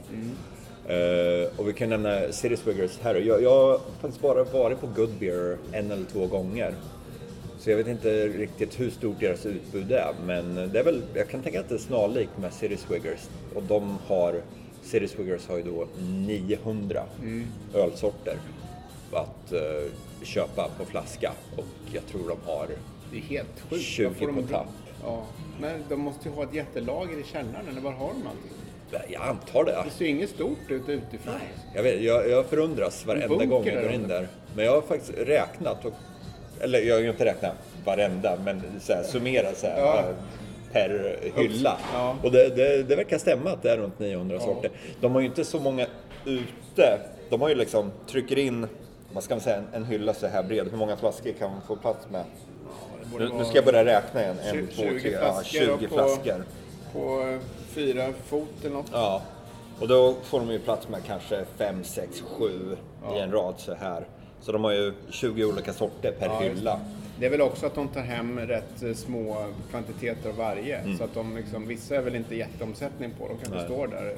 Eh, 0.87 1.49
och 1.59 1.67
vi 1.67 1.73
kan 1.73 1.89
nämna 1.89 2.31
City 2.31 2.57
Swiggers 2.57 2.99
här. 3.01 3.15
Jag, 3.15 3.43
jag 3.43 3.49
har 3.49 3.79
faktiskt 4.01 4.21
bara 4.21 4.43
varit 4.43 4.79
på 4.81 4.87
Good 4.87 5.09
Beer 5.19 5.57
en 5.71 5.91
eller 5.91 6.05
två 6.05 6.27
gånger. 6.27 6.73
Så 7.59 7.69
jag 7.69 7.77
vet 7.77 7.87
inte 7.87 8.27
riktigt 8.27 8.79
hur 8.79 8.89
stort 8.89 9.19
deras 9.19 9.45
utbud 9.45 9.91
är. 9.91 10.13
Men 10.25 10.55
det 10.55 10.79
är 10.79 10.83
väl, 10.83 11.01
jag 11.13 11.29
kan 11.29 11.41
tänka 11.41 11.59
att 11.59 11.69
det 11.69 11.75
är 11.75 11.79
snarlikt 11.79 12.37
med 12.37 12.53
City 12.53 12.77
Swiggers. 12.77 13.19
Och 13.55 13.63
de 13.63 13.97
har, 14.07 14.41
City 14.83 15.07
Swiggers 15.07 15.47
har 15.47 15.57
ju 15.57 15.63
då 15.63 15.87
900 15.99 17.03
ölsorter 17.73 18.37
att 19.11 19.53
eh, 19.53 19.91
köpa 20.23 20.69
på 20.77 20.85
flaska. 20.85 21.31
Och 21.57 21.65
jag 21.93 22.05
tror 22.05 22.29
de 22.29 22.37
har 22.51 22.67
Det 23.11 23.17
är 23.17 23.21
helt 23.21 23.59
sjukt. 23.69 23.81
20 23.83 24.07
Vad 24.07 24.15
får 24.17 24.27
de- 24.27 24.35
på 24.43 24.47
tapp. 24.47 24.67
Ja. 25.07 25.23
Men 25.61 25.83
de 25.89 25.99
måste 25.99 26.29
ju 26.29 26.35
ha 26.35 26.43
ett 26.43 26.53
jättelager 26.53 27.17
i 27.19 27.23
källaren, 27.23 27.67
eller 27.71 27.81
var 27.81 27.91
har 27.91 28.07
de 28.07 28.27
allting? 28.27 28.51
Jag 29.13 29.21
antar 29.21 29.63
det. 29.65 29.71
Det 29.85 29.89
ser 29.89 30.05
ju 30.05 30.11
inget 30.11 30.29
stort 30.29 30.57
ut 30.71 30.89
utifrån. 30.89 31.33
Jag, 31.75 31.83
vet, 31.83 32.01
jag, 32.01 32.29
jag 32.29 32.45
förundras 32.45 33.05
varenda 33.05 33.45
gång 33.45 33.65
jag 33.65 33.83
går 33.83 33.91
in 33.91 34.07
där. 34.07 34.27
Men 34.55 34.65
jag 34.65 34.71
har 34.71 34.81
faktiskt 34.81 35.13
räknat, 35.17 35.85
och, 35.85 35.93
eller 36.61 36.79
jag 36.79 36.95
har 36.95 37.01
inte 37.03 37.25
räknat 37.25 37.53
varenda, 37.85 38.37
men 38.45 38.61
så 38.81 38.93
här, 38.93 39.03
summerat 39.03 39.57
så 39.57 39.67
här, 39.67 39.79
Ja. 39.79 40.03
per 40.71 41.19
hylla. 41.35 41.77
Ja. 41.93 42.15
Och 42.23 42.31
det, 42.31 42.49
det, 42.55 42.83
det 42.83 42.95
verkar 42.95 43.17
stämma 43.17 43.49
att 43.49 43.63
det 43.63 43.71
är 43.71 43.77
runt 43.77 43.99
900 43.99 44.39
sorter. 44.39 44.71
De 45.01 45.11
har 45.13 45.21
ju 45.21 45.27
inte 45.27 45.45
så 45.45 45.59
många 45.59 45.87
ute. 46.25 46.99
De 47.29 47.41
har 47.41 47.49
ju 47.49 47.55
liksom, 47.55 47.91
trycker 48.09 48.37
in, 48.37 48.67
vad 49.13 49.23
ska 49.23 49.33
man 49.33 49.41
säga, 49.41 49.57
en, 49.57 49.67
en 49.73 49.85
hylla 49.85 50.13
så 50.13 50.27
här 50.27 50.43
bred. 50.43 50.67
Hur 50.71 50.77
många 50.77 50.97
flaskor 50.97 51.31
kan 51.39 51.51
man 51.51 51.61
få 51.67 51.75
plats 51.75 52.07
med? 52.11 52.23
Nu, 53.19 53.29
nu 53.37 53.45
ska 53.45 53.55
jag 53.55 53.65
börja 53.65 53.85
räkna 53.85 54.21
igen. 54.21 54.35
En, 54.43 54.53
20 54.55 54.67
två, 54.67 54.81
tre, 55.01 55.11
ja, 55.11 55.19
flaskor 55.19 55.59
20 55.59 55.71
och 55.73 55.79
på- 55.79 55.87
flaskor. 55.87 56.43
På 56.93 57.21
eh, 57.21 57.39
fyra 57.69 58.13
fot 58.25 58.49
eller 58.61 58.75
något. 58.75 58.89
Ja, 58.91 59.21
och 59.79 59.87
då 59.87 60.15
får 60.23 60.39
de 60.39 60.51
ju 60.51 60.59
plats 60.59 60.89
med 60.89 60.99
kanske 61.05 61.45
5, 61.57 61.83
6, 61.83 62.23
7 62.37 62.77
i 63.15 63.19
en 63.19 63.31
rad 63.31 63.53
så 63.57 63.73
här. 63.73 64.07
Så 64.41 64.51
de 64.51 64.63
har 64.63 64.71
ju 64.71 64.93
20 65.09 65.45
olika 65.45 65.73
sorter 65.73 66.11
per 66.19 66.25
Ja, 66.25 66.39
hylla. 66.39 66.79
Det 67.19 67.25
är 67.25 67.29
väl 67.29 67.41
också 67.41 67.65
att 67.65 67.75
de 67.75 67.87
tar 67.87 68.01
hem 68.01 68.39
rätt 68.39 68.83
eh, 68.83 68.93
små 68.93 69.45
kvantiteter 69.69 70.29
av 70.29 70.35
varje. 70.35 70.77
Mm. 70.77 70.97
Så 70.97 71.03
att 71.03 71.13
de 71.13 71.35
liksom, 71.37 71.67
vissa 71.67 71.95
är 71.95 72.01
väl 72.01 72.15
inte 72.15 72.35
jätteomsättning 72.35 73.11
på. 73.19 73.27
De 73.27 73.37
kanske 73.37 73.55
Nej. 73.55 73.65
står 73.65 73.87
där 73.87 74.15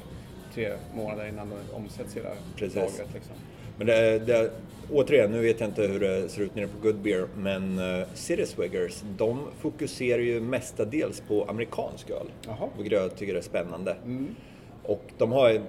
tre 0.54 0.72
månader 0.94 1.28
innan 1.28 1.50
de 1.50 1.74
omsätts 1.76 2.16
hela 2.16 2.28
Precis. 2.56 2.76
lagret. 2.76 3.08
Liksom. 3.14 3.34
Men 3.80 3.86
det, 3.86 4.18
det, 4.18 4.50
återigen, 4.92 5.30
nu 5.30 5.42
vet 5.42 5.60
jag 5.60 5.68
inte 5.68 5.82
hur 5.82 6.00
det 6.00 6.28
ser 6.28 6.42
ut 6.42 6.54
nere 6.54 6.66
på 6.66 6.78
Good 6.82 6.96
Beer, 6.98 7.26
men 7.36 7.78
uh, 7.78 8.04
City 8.14 8.46
Swiggers, 8.46 9.02
de 9.16 9.46
fokuserar 9.60 10.18
ju 10.22 10.40
mestadels 10.40 11.20
på 11.28 11.44
amerikansk 11.44 12.10
öl. 12.10 12.26
Jaha. 12.46 12.68
Vilket 12.76 12.98
jag 13.00 13.16
tycker 13.16 13.34
är 13.34 13.40
spännande. 13.40 13.96
Och 14.82 15.02
de 15.18 15.32
har 15.32 15.60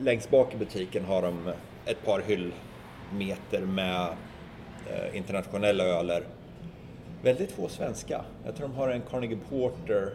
längst 0.00 0.30
bak 0.30 0.54
i 0.54 0.56
butiken 0.56 1.04
har 1.04 1.22
de 1.22 1.52
ett 1.86 2.04
par 2.04 2.22
hyllmeter 2.26 3.60
med 3.60 4.08
eh, 4.90 5.16
internationella 5.16 5.84
öler. 5.84 6.22
Väldigt 7.22 7.52
få 7.52 7.68
svenska. 7.68 8.24
Jag 8.46 8.56
tror 8.56 8.68
de 8.68 8.74
har 8.76 8.88
en 8.88 9.02
Carnegie 9.10 9.38
Porter. 9.50 10.12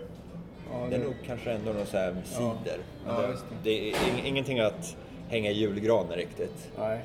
Ja, 0.72 0.88
det 0.90 0.96
är 0.96 1.00
det- 1.00 1.06
nog 1.06 1.14
kanske 1.26 1.52
ändå 1.52 1.74
någon 1.74 1.86
sån 1.86 2.00
här 2.00 2.16
cider. 2.26 2.78
Men 3.06 3.16
Ja, 3.16 3.22
det, 3.22 3.36
det 3.64 3.90
är 3.92 3.94
ing- 3.94 4.26
ingenting 4.26 4.60
att 4.60 4.98
hänga 5.30 5.52
i 5.52 5.54
julgranen 5.54 6.18
riktigt. 6.18 6.72
Nej. 6.78 7.02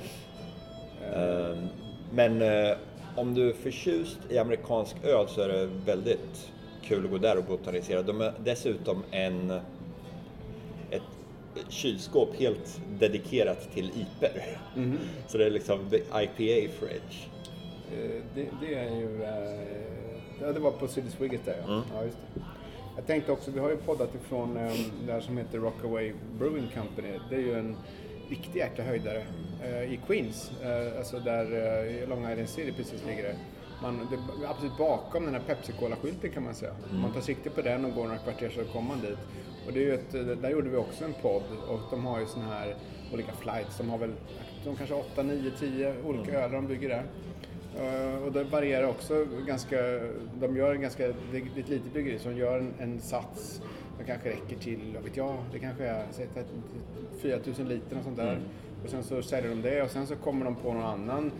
Ehm, 1.14 1.68
Men 2.12 2.42
eh, 2.42 2.76
om 3.16 3.34
du 3.34 3.48
är 3.48 3.52
förtjust 3.52 4.18
i 4.30 4.38
amerikansk 4.38 4.96
öl 5.04 5.28
så 5.28 5.40
är 5.40 5.48
det 5.48 5.66
väldigt 5.86 6.48
kul 6.82 7.04
att 7.04 7.10
gå 7.10 7.18
där 7.18 7.38
och 7.38 7.44
botanisera. 7.44 8.02
De 8.02 8.20
är 8.20 8.32
dessutom 8.44 9.02
en, 9.10 9.50
ett 10.90 11.02
kylskåp 11.68 12.36
helt 12.36 12.80
dedikerat 12.98 13.72
till 13.74 13.90
IPer. 13.90 14.58
Så 15.26 15.38
det 15.38 15.46
är 15.46 15.50
liksom 15.50 15.80
IPA 15.94 16.72
fridge. 16.78 17.26
Eh, 17.92 18.22
Det, 18.34 18.46
det 18.60 18.74
är 18.74 18.96
ju... 18.96 19.22
eh, 19.22 19.60
Ja, 20.40 20.52
det 20.52 20.60
var 20.60 20.70
på 20.70 20.88
City 20.88 21.10
Swiggers 21.10 21.40
där 21.44 21.56
ja. 21.66 21.72
Mm. 21.72 21.82
ja 21.94 22.04
just 22.04 22.16
det. 22.34 22.40
Jag 22.96 23.06
tänkte 23.06 23.32
också, 23.32 23.50
vi 23.50 23.60
har 23.60 23.70
ju 23.70 23.76
poddat 23.76 24.14
ifrån 24.14 24.56
eh, 24.56 24.72
det 25.06 25.12
här 25.12 25.20
som 25.20 25.38
heter 25.38 25.58
Rockaway 25.58 26.12
Brewing 26.38 26.68
Company. 26.74 27.14
Det 27.30 27.36
är 27.36 27.40
ju 27.40 27.54
en 27.58 27.76
riktig 28.28 28.58
jäkla 28.58 28.84
höjdare 28.84 29.22
eh, 29.64 29.92
i 29.92 30.00
Queens. 30.06 30.50
Eh, 30.62 30.98
alltså 30.98 31.18
där 31.18 31.44
eh, 31.44 32.08
Long 32.08 32.30
Island 32.30 32.48
City 32.48 32.72
precis 32.76 33.06
ligger 33.06 33.22
det. 33.22 33.36
Man, 33.82 34.08
det 34.10 34.46
absolut 34.48 34.76
bakom 34.78 35.24
den 35.24 35.34
här 35.34 35.42
Pepsi 35.46 35.72
Cola-skylten 35.72 36.30
kan 36.30 36.44
man 36.44 36.54
säga. 36.54 36.72
Man 37.02 37.12
tar 37.12 37.20
sikte 37.20 37.50
på 37.50 37.62
den 37.62 37.84
och 37.84 37.94
går 37.94 38.04
några 38.04 38.18
kvarter 38.18 38.50
så 38.50 38.64
kommer 38.64 38.88
man 38.88 39.00
dit. 39.00 39.18
Och 39.66 39.72
det 39.72 39.90
är 39.90 39.94
ett, 39.94 40.42
där 40.42 40.50
gjorde 40.50 40.68
vi 40.68 40.76
också 40.76 41.04
en 41.04 41.14
podd 41.22 41.42
och 41.68 41.80
de 41.90 42.06
har 42.06 42.20
ju 42.20 42.26
såna 42.26 42.46
här 42.46 42.74
olika 43.12 43.32
flights. 43.32 43.78
De 43.78 43.90
har 43.90 43.98
väl, 43.98 44.12
de 44.64 44.76
kanske 44.76 44.94
8, 44.94 45.22
9, 45.22 45.50
10 45.58 45.94
olika 46.04 46.32
ölar 46.32 46.54
de 46.54 46.66
bygger 46.66 46.88
där. 46.88 47.04
Eh, 47.76 48.22
och 48.22 48.32
det 48.32 48.44
varierar 48.44 48.88
också 48.88 49.26
ganska, 49.46 49.76
de 50.40 50.56
gör 50.56 50.74
en 50.74 50.80
ganska, 50.80 51.06
det 51.06 51.38
är 51.38 51.60
ett 51.60 51.68
litet 51.68 51.92
bryggeri 51.92 52.18
som 52.18 52.36
gör 52.36 52.58
en, 52.58 52.74
en 52.78 53.00
sats 53.00 53.62
som 53.98 54.06
kanske 54.06 54.28
räcker 54.28 54.56
till, 54.56 54.80
vad 54.94 55.04
vet 55.04 55.16
jag, 55.16 55.36
det 55.52 55.58
kanske 55.58 55.84
är 55.84 56.04
säg, 56.10 56.26
4000 57.22 57.68
liter 57.68 57.98
och 57.98 58.04
sånt 58.04 58.16
där. 58.16 58.38
Och 58.84 58.90
sen 58.90 59.02
så 59.02 59.22
säljer 59.22 59.50
de 59.50 59.62
det 59.62 59.82
och 59.82 59.90
sen 59.90 60.06
så 60.06 60.16
kommer 60.16 60.44
de 60.44 60.54
på 60.54 60.72
någon 60.72 60.82
annan 60.82 61.32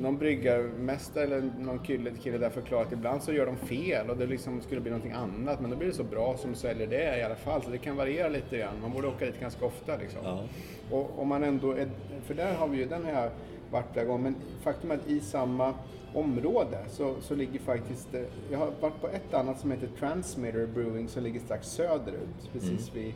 någon 0.00 0.18
bryggarmästare 0.18 1.24
eller 1.24 1.50
någon 1.58 1.78
kille, 1.78 2.10
kille 2.22 2.38
där 2.38 2.50
förklarat 2.50 2.86
att 2.86 2.92
ibland 2.92 3.22
så 3.22 3.32
gör 3.32 3.46
de 3.46 3.56
fel 3.56 4.10
och 4.10 4.16
det 4.16 4.26
liksom 4.26 4.60
skulle 4.60 4.80
bli 4.80 4.90
någonting 4.90 5.12
annat 5.12 5.60
men 5.60 5.70
då 5.70 5.76
blir 5.76 5.88
det 5.88 5.94
så 5.94 6.04
bra 6.04 6.36
som 6.36 6.54
säljer 6.54 6.86
det 6.86 7.18
i 7.18 7.22
alla 7.22 7.34
fall 7.34 7.62
så 7.62 7.70
det 7.70 7.78
kan 7.78 7.96
variera 7.96 8.28
lite 8.28 8.58
grann. 8.58 8.80
Man 8.82 8.92
borde 8.92 9.08
åka 9.08 9.26
dit 9.26 9.40
ganska 9.40 9.66
ofta 9.66 9.96
liksom. 9.96 10.20
Ja. 10.24 10.42
Och 10.90 11.18
om 11.18 11.28
man 11.28 11.44
ändå 11.44 11.72
är, 11.72 11.88
för 12.24 12.34
där 12.34 12.54
har 12.54 12.68
vi 12.68 12.76
ju, 12.76 12.84
den 12.84 13.06
jag 13.06 13.30
varit 13.70 13.86
flera 13.92 14.06
gånger, 14.06 14.22
men 14.22 14.34
faktum 14.62 14.90
är 14.90 14.94
att 14.94 15.08
i 15.08 15.20
samma 15.20 15.74
område 16.14 16.78
så, 16.90 17.14
så 17.20 17.34
ligger 17.34 17.58
faktiskt, 17.60 18.14
eh, 18.14 18.20
jag 18.50 18.58
har 18.58 18.70
varit 18.80 19.00
på 19.00 19.08
ett 19.08 19.34
annat 19.34 19.60
som 19.60 19.70
heter 19.70 19.88
Transmitter 19.98 20.66
Brewing 20.66 21.08
som 21.08 21.22
ligger 21.22 21.40
strax 21.40 21.68
söderut, 21.68 22.52
precis 22.52 22.94
vid 22.94 23.14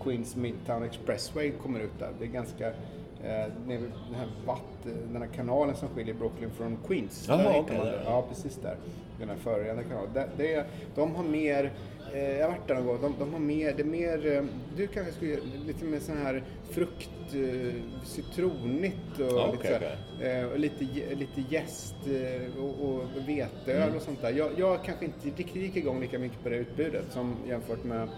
Queens 0.00 0.36
Midtown 0.36 0.82
Expressway 0.82 1.50
kommer 1.50 1.80
ut 1.80 1.98
där. 1.98 2.10
Det 2.18 2.24
är 2.24 2.28
ganska, 2.28 2.66
eh, 2.68 3.46
den 3.66 3.92
här 4.14 4.28
vatt, 4.46 4.62
den 5.12 5.22
här 5.22 5.28
kanalen 5.28 5.76
som 5.76 5.88
skiljer 5.88 6.14
Brooklyn 6.14 6.50
från 6.50 6.76
Queens. 6.86 7.24
Jaha, 7.28 7.38
Där 7.38 7.76
man 7.76 7.86
där. 7.86 8.02
Ja, 8.06 8.24
precis 8.28 8.56
där. 8.56 8.76
Den 9.22 9.28
här 9.30 9.36
förorenade 9.36 9.82
kanalen. 9.88 10.10
Det, 10.14 10.28
det, 10.36 10.64
de 10.94 11.14
har 11.14 11.24
mer, 11.24 11.72
eh, 12.14 12.38
jag 12.38 12.44
har 12.44 12.50
varit 12.52 12.68
där 12.68 12.74
någon 12.74 12.86
gång, 12.86 12.98
de, 13.02 13.14
de 13.18 13.32
har 13.32 13.40
mer, 13.40 13.72
det 13.76 13.82
är 13.82 13.86
mer, 13.86 14.32
eh, 14.36 14.44
du 14.76 14.86
kanske 14.86 15.12
skulle 15.12 15.36
lite 15.66 15.84
mer 15.84 15.98
sån 15.98 16.16
här 16.16 16.42
frukt, 16.70 17.10
eh, 17.34 17.74
citronigt 18.04 19.18
och 19.18 19.24
Ja, 19.38 19.52
lite, 19.52 19.96
eh, 20.30 20.44
och 20.44 20.58
lite, 20.58 20.84
lite 21.14 21.40
jäst 21.48 21.94
och, 22.58 22.88
och 22.88 23.02
veteöl 23.28 23.82
Mm. 23.82 23.96
och 23.96 24.02
sånt 24.02 24.20
där. 24.22 24.30
Jag, 24.32 24.50
jag 24.56 24.84
kanske 24.84 25.04
inte 25.04 25.26
riktigt 25.28 25.56
gick 25.62 25.76
igång 25.76 26.00
lika 26.00 26.18
mycket 26.18 26.42
på 26.42 26.48
det 26.48 26.56
utbudet 26.56 27.04
som 27.12 27.36
jämfört 27.48 27.84
med 27.84 28.08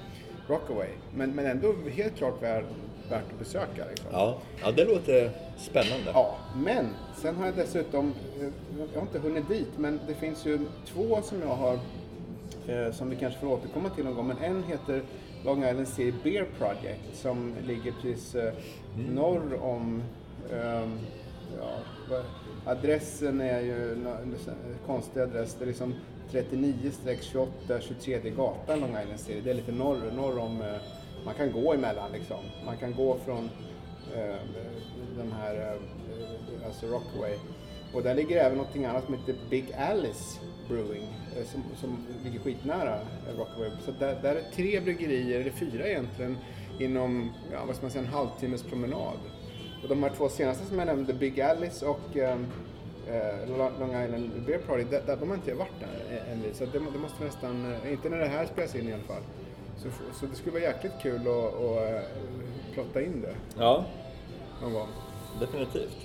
Rockaway. 0.48 0.88
Men, 1.16 1.34
men 1.34 1.46
ändå 1.46 1.74
helt 1.90 2.16
klart 2.16 2.42
värt, 2.42 2.64
värt 3.10 3.32
att 3.32 3.38
besöka. 3.38 3.84
Liksom. 3.90 4.08
Ja, 4.12 4.38
ja 4.62 4.72
det 4.72 4.84
låter 4.84 5.30
spännande. 5.58 6.10
Ja, 6.14 6.36
men 6.56 6.88
sen 7.16 7.36
har 7.36 7.46
jag 7.46 7.54
dessutom, 7.56 8.14
eh, 8.40 8.48
jag 8.92 9.00
har 9.00 9.06
inte 9.06 9.18
hunnit 9.18 9.48
dit, 9.48 9.78
men 9.78 10.00
det 10.06 10.14
finns 10.14 10.46
ju 10.46 10.58
två 10.86 11.22
som 11.22 11.40
jag 11.40 11.54
har, 11.54 11.78
eh, 12.68 12.92
som 12.92 13.10
vi 13.10 13.16
kanske 13.16 13.40
får 13.40 13.46
återkomma 13.46 13.90
till 13.90 14.04
någon 14.04 14.14
gång, 14.14 14.26
men 14.26 14.38
en 14.38 14.62
heter 14.62 15.02
Long 15.44 15.64
Island 15.64 15.88
City 15.88 16.14
Beer 16.22 16.46
Project 16.58 17.16
som 17.16 17.54
ligger 17.66 17.92
precis 18.02 18.34
eh, 18.34 18.52
norr 19.14 19.62
om, 19.62 20.02
ehm, 20.52 20.98
ja, 21.60 22.22
adressen 22.66 23.40
är 23.40 23.60
ju 23.60 23.92
en 23.92 24.34
konstig 24.86 25.20
adress, 25.20 25.56
det 25.58 25.64
är 25.64 25.66
liksom 25.66 25.94
39-28 26.30 27.48
23 27.80 28.30
gatan 28.30 28.80
Long 28.80 28.96
Island 29.02 29.20
City, 29.20 29.40
det 29.44 29.50
är 29.50 29.54
lite 29.54 29.72
norr, 29.72 30.12
norr 30.16 30.38
om, 30.38 30.62
man 31.24 31.34
kan 31.34 31.52
gå 31.52 31.72
emellan 31.74 32.12
liksom, 32.12 32.40
man 32.66 32.76
kan 32.76 32.94
gå 32.94 33.18
från 33.24 33.50
eh, 34.16 34.37
den 35.16 35.32
här, 35.32 35.54
eh, 35.54 36.66
alltså 36.66 36.87
Rockaway. 36.87 37.34
Och 37.94 38.02
där 38.02 38.14
ligger 38.14 38.37
även 38.44 38.58
någonting 38.58 38.84
annat 38.84 39.04
som 39.04 39.14
heter 39.14 39.34
Big 39.50 39.72
Alice 39.78 40.38
Brewing 40.68 41.02
eh, 41.37 41.44
som, 41.46 41.62
som 41.80 41.98
ligger 42.24 42.38
skitnära 42.38 42.94
eh, 42.94 43.38
Rockaway. 43.38 43.70
Så 43.84 43.90
där, 43.90 44.18
där 44.22 44.34
är 44.37 44.42
tre 44.54 44.80
bryggerier, 44.80 45.40
eller 45.40 45.50
fyra 45.50 45.88
egentligen, 45.88 46.37
inom, 46.80 47.32
ja 47.52 47.58
vad 47.66 47.76
ska 47.76 47.84
man 47.84 47.90
säga, 47.90 48.04
en 48.04 48.10
halvtimmes 48.12 48.62
promenad. 48.62 49.18
Och 49.82 49.88
de 49.88 50.02
här 50.02 50.10
två 50.16 50.28
senaste 50.28 50.66
som 50.66 50.78
jag 50.78 50.87
nämnde, 50.87 51.12
Big 51.14 51.40
Alice 51.40 51.87
och 51.87 52.16
ehm, 52.16 52.46
eh, 53.08 53.56
Long- 53.58 54.04
Island 54.04 54.30
Beer 54.46 54.58
Party, 54.58 54.84
där, 54.90 55.02
där, 55.06 55.16
de 55.16 55.28
har 55.28 55.37
inte 55.37 55.50
jag 55.50 55.56
varit 55.56 55.80
där 55.80 56.18
än. 56.32 56.54
Så 56.54 56.64
det, 56.66 56.78
det 56.92 56.98
måste 56.98 57.24
nästan, 57.24 57.72
eh, 57.84 57.92
inte 57.92 58.08
när 58.08 58.18
det 58.18 58.28
här 58.28 58.46
spelas 58.46 58.74
in 58.74 58.88
i 58.88 58.92
alla 58.92 59.02
fall. 59.02 59.22
Så, 59.82 59.88
så 60.20 60.26
det 60.26 60.37
skulle 60.37 60.52
vara 60.52 60.62
jäkligt 60.62 60.92
kul 61.02 61.20
att, 61.20 61.54
att 61.54 61.92
eh, 61.94 62.00
plotta 62.74 63.02
in 63.02 63.20
det 63.22 63.34
Ja, 63.58 63.84
någon 64.62 64.72
gång. 64.72 64.88
definitivt. 65.40 65.96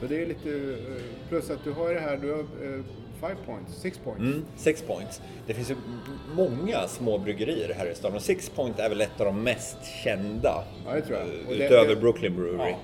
Så 0.00 0.06
det 0.06 0.22
är 0.22 0.26
lite, 0.26 0.48
eh, 0.50 1.28
plus 1.28 1.50
att 1.50 1.64
du 1.64 1.72
har 1.72 1.94
det 1.94 2.00
här, 2.00 2.16
du 2.16 2.30
har 2.32 2.38
eh, 2.40 2.80
five 3.20 3.36
points, 3.46 3.74
six 3.80 3.98
points. 3.98 4.20
Mm, 4.20 4.44
Six 4.56 4.82
Points. 4.82 5.22
Det 5.46 5.54
finns 5.54 5.70
ju 5.70 5.74
många 6.34 6.88
små 6.88 7.18
bryggerier 7.18 7.74
här 7.74 7.86
i 7.90 7.94
stan 7.94 8.14
och 8.14 8.22
Six 8.22 8.50
Point 8.50 8.78
är 8.78 8.88
väl 8.88 9.00
ett 9.00 9.20
av 9.20 9.26
de 9.26 9.42
mest 9.42 9.76
kända. 10.04 10.64
Ja, 10.86 10.94
det 10.94 11.00
tror 11.00 11.18
jag. 11.18 11.26
Och 11.48 11.54
det- 11.58 11.64
Utöver 11.66 11.88
det- 11.94 12.00
Brooklyn 12.00 12.36
Brewery. 12.36 12.74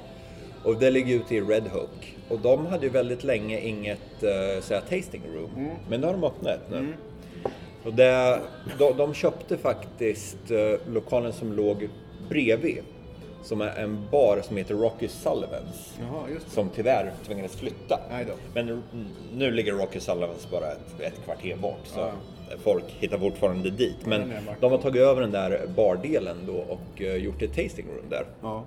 Och 0.65 0.77
det 0.79 0.91
ligger 0.91 1.15
ute 1.17 1.35
i 1.35 1.41
Red 1.41 1.65
Hook. 1.69 2.17
Och 2.29 2.39
de 2.41 2.67
hade 2.67 2.87
ju 2.87 2.93
väldigt 2.93 3.25
länge 3.25 3.61
inget 3.61 4.23
uh, 4.23 4.81
tasting 4.81 5.23
room. 5.35 5.51
Mm. 5.57 5.71
Men 5.89 6.01
nu 6.01 6.07
har 6.07 6.13
de 6.15 6.25
öppnat 6.25 6.61
nu. 6.71 6.95
Och 7.85 7.95
det, 7.95 8.41
de, 8.79 8.97
de 8.97 9.15
köpte 9.15 9.57
faktiskt 9.57 10.51
eh, 10.51 10.93
lokalen 10.93 11.33
som 11.33 11.53
låg 11.53 11.89
bredvid. 12.29 12.79
Som 13.43 13.61
är 13.61 13.77
en 13.77 14.07
bar 14.11 14.41
som 14.43 14.57
heter 14.57 14.75
Rocky 14.75 15.09
Sullivans. 15.09 15.95
Jaha. 16.01 16.23
Som 16.47 16.69
tyvärr 16.75 17.13
tvingades 17.27 17.57
flytta. 17.57 18.01
Men 18.55 18.83
nu 19.35 19.51
ligger 19.51 19.73
Rocky 19.73 20.01
Sullivans 20.01 20.49
bara 20.51 20.67
ett, 20.73 21.01
ett 21.01 21.25
kvarter 21.25 21.57
bort. 21.57 21.81
Så 21.85 22.01
Ja. 22.01 22.11
folk 22.63 22.85
hittar 23.01 23.19
fortfarande 23.19 23.71
dit. 23.71 24.07
Men 24.07 24.21
vacker. 24.21 24.57
de 24.61 24.71
har 24.73 24.79
tagit 24.79 25.03
över 25.03 25.21
den 25.21 25.31
där 25.31 25.61
bardelen 25.77 26.37
då 26.47 26.53
och 26.55 27.03
eh, 27.03 27.17
gjort 27.17 27.43
ett 27.43 27.55
tasting 27.57 27.87
room 27.87 28.11
där. 28.11 28.27
Ja. 28.43 28.65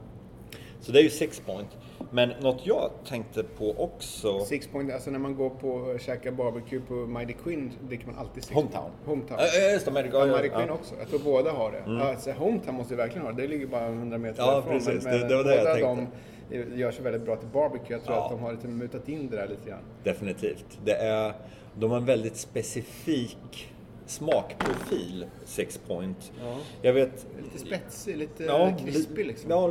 Så 0.82 0.92
det 0.92 1.00
är 1.00 1.04
ju 1.04 1.10
Six 1.10 1.40
Point. 1.40 1.68
Men 2.12 2.30
något 2.42 2.66
jag 2.66 2.92
tänkte 3.08 3.44
på 3.44 3.76
också... 3.84 4.40
Six 4.40 4.68
point, 4.68 4.94
alltså 4.94 5.12
när 5.12 5.20
man 5.20 5.36
går 5.36 5.50
på 5.50 5.70
och 5.70 6.00
käkar 6.00 6.32
barbecue 6.32 6.80
på 6.88 6.94
Mighty 6.94 7.34
Queen 7.44 7.72
dricker 7.82 8.08
man 8.08 8.16
alltid 8.18 8.44
six 8.44 8.56
Hometown. 8.56 8.92
Hometown. 9.06 9.40
Ja, 9.40 9.72
just 9.72 9.86
det. 9.86 9.92
Mighty- 9.92 10.10
Ja, 10.14 10.26
ja, 10.28 10.34
Mighty. 10.34 10.50
Queen 10.50 10.70
också. 10.70 10.96
Jag 11.00 11.08
tror 11.10 11.20
båda 11.20 11.52
har 11.52 11.72
det. 11.72 11.84
Ja, 11.88 12.10
alltså, 12.10 12.32
Hometown 12.32 12.76
måste 12.76 12.94
ju 12.94 12.98
verkligen 12.98 13.26
ha 13.28 13.34
det. 13.34 13.42
Det 13.42 13.48
ligger 13.48 13.68
bara 13.68 13.88
100 13.88 14.18
meter 14.18 14.44
Ja, 14.44 14.52
därifrån. 14.52 14.74
precis. 14.74 15.04
Men, 15.04 15.20
Det- 15.20 15.28
det 15.28 15.36
var 15.36 15.44
det 15.44 15.56
jag 15.56 15.66
tänkte. 15.76 16.08
de 16.50 16.80
gör 16.80 16.92
sig 16.92 17.04
väldigt 17.04 17.22
bra 17.26 17.36
till 17.36 17.48
barbecue. 17.48 17.92
Jag 17.96 18.04
tror 18.04 18.16
Ja. 18.18 18.24
att 18.26 18.32
de 18.32 18.40
har 18.40 18.52
lite 18.52 18.68
mutat 18.68 19.10
in 19.10 19.30
det 19.30 19.36
där 19.38 19.48
lite 19.48 19.70
grann. 19.70 19.80
Definitivt. 20.04 20.80
Det 20.86 20.94
är, 20.96 21.34
de 21.76 21.92
har 21.92 21.98
en 21.98 22.06
väldigt 22.06 22.38
specifik 22.38 23.68
smakprofil, 24.08 25.26
Six 25.46 25.78
Point. 25.88 26.32
Ja. 26.44 26.56
Jag 26.82 26.94
vet... 26.94 27.26
Lite 27.44 27.66
spetsig, 27.68 28.18
lite 28.18 28.44
Ja, 28.44 28.74
krispig 28.86 29.18
li- 29.18 29.24
liksom. 29.24 29.50
Ja, 29.52 29.68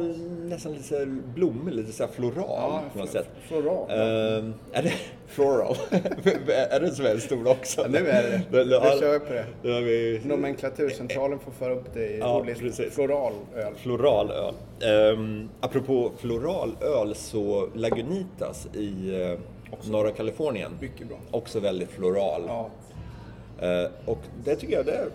nästan 0.48 0.72
lite 0.72 1.06
blommig, 1.06 1.74
lite 1.74 1.92
så 1.92 2.06
floral 2.08 2.44
Ja, 2.48 2.82
på 2.92 2.98
något 2.98 3.10
sätt. 3.10 3.28
floral, 3.48 3.86
ja. 3.88 3.94
Ehm, 3.96 4.54
är 4.72 4.82
det 4.82 4.92
floral? 5.26 5.76
är 6.70 6.80
det 6.80 6.90
svenskt 6.90 7.32
ord 7.32 7.46
också? 7.48 7.80
Ja, 7.80 7.88
nu 7.88 7.98
är 8.08 8.22
det. 8.22 8.58
det. 8.58 8.64
Nu 8.64 8.70
kör 9.00 9.12
vi 9.12 9.18
på 9.18 9.32
det. 9.62 9.72
Har 9.72 9.80
vi 9.80 10.20
Nomenklaturcentralen 10.24 11.38
får 11.38 11.52
föra 11.52 11.74
upp 11.74 11.94
det 11.94 12.06
i 12.08 12.18
Ja, 12.18 12.38
ordlist. 12.40 12.60
precis. 12.60 12.94
Floralöl. 12.94 13.74
Floralöl. 13.76 14.54
Um, 15.14 15.48
apropå 15.60 16.12
floralöl 16.18 17.14
så 17.14 17.68
Lagunitas 17.74 18.68
i 18.74 19.22
eh, 19.22 19.38
norra 19.90 20.10
Kalifornien. 20.10 20.72
Mycket 20.80 21.08
bra. 21.08 21.16
Också 21.30 21.60
väldigt 21.60 21.90
floral. 21.90 22.42
Ja. 22.46 22.70
Eh, 23.60 23.90
och 24.04 24.18
det 24.44 24.56
tycker 24.56 24.74
jag 24.74 24.86
det 24.86 24.92
är... 24.92 25.08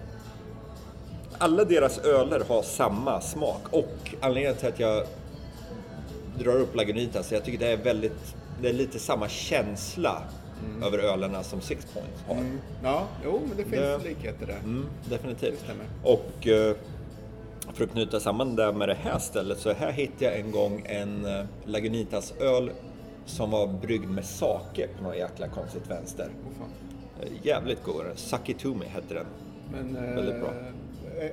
Alla 1.37 1.63
deras 1.63 1.97
öler 1.99 2.41
har 2.47 2.61
samma 2.61 3.21
smak 3.21 3.61
och 3.71 4.15
anledningen 4.21 4.55
till 4.57 4.67
att 4.67 4.79
jag 4.79 5.03
drar 6.39 6.55
upp 6.55 6.75
Lagunitas, 6.75 7.27
så 7.27 7.33
jag 7.35 7.43
tycker 7.43 7.59
det 7.59 7.67
är 7.71 7.77
väldigt, 7.77 8.35
det 8.61 8.69
är 8.69 8.73
lite 8.73 8.99
samma 8.99 9.27
känsla 9.29 10.23
över 10.85 10.99
ölerna 10.99 11.43
som 11.43 11.61
Six 11.61 11.85
Point 11.93 12.23
har. 12.27 12.35
Mm. 12.35 12.59
Ja, 12.83 13.07
jo, 13.25 13.41
men 13.47 13.57
det 13.57 13.63
finns 13.63 13.75
Det- 14.03 14.09
likheter 14.09 14.45
där. 14.45 14.57
Mm, 14.63 14.85
definitivt. 15.09 15.65
Och 16.03 16.47
eh, 16.47 16.75
för 17.73 17.83
att 17.83 17.91
knyta 17.91 18.19
samman 18.19 18.55
det 18.55 18.73
med 18.73 18.89
det 18.89 18.97
här 19.03 19.19
stället 19.19 19.57
så 19.59 19.73
här 19.73 19.91
hittade 19.91 20.25
jag 20.25 20.39
en 20.39 20.51
gång 20.51 20.81
en 20.85 21.25
eh, 21.25 21.45
Lagunitas-öl 21.65 22.71
som 23.25 23.51
var 23.51 23.67
bryggd 23.67 24.09
med 24.09 24.25
sake 24.25 24.87
på 24.97 25.03
något 25.03 25.17
jäkla 25.17 25.47
konstigt 25.47 25.89
vänster. 25.89 26.25
Eh, 26.25 26.65
Jävligt 27.43 27.83
god. 27.83 28.03
Sakitumi 28.15 28.85
hette 28.85 29.13
den. 29.13 29.25
Men 29.71 29.95
eh, 29.95 30.15
Väldigt 30.15 30.39
bra. 30.39 30.49
eh, 31.21 31.31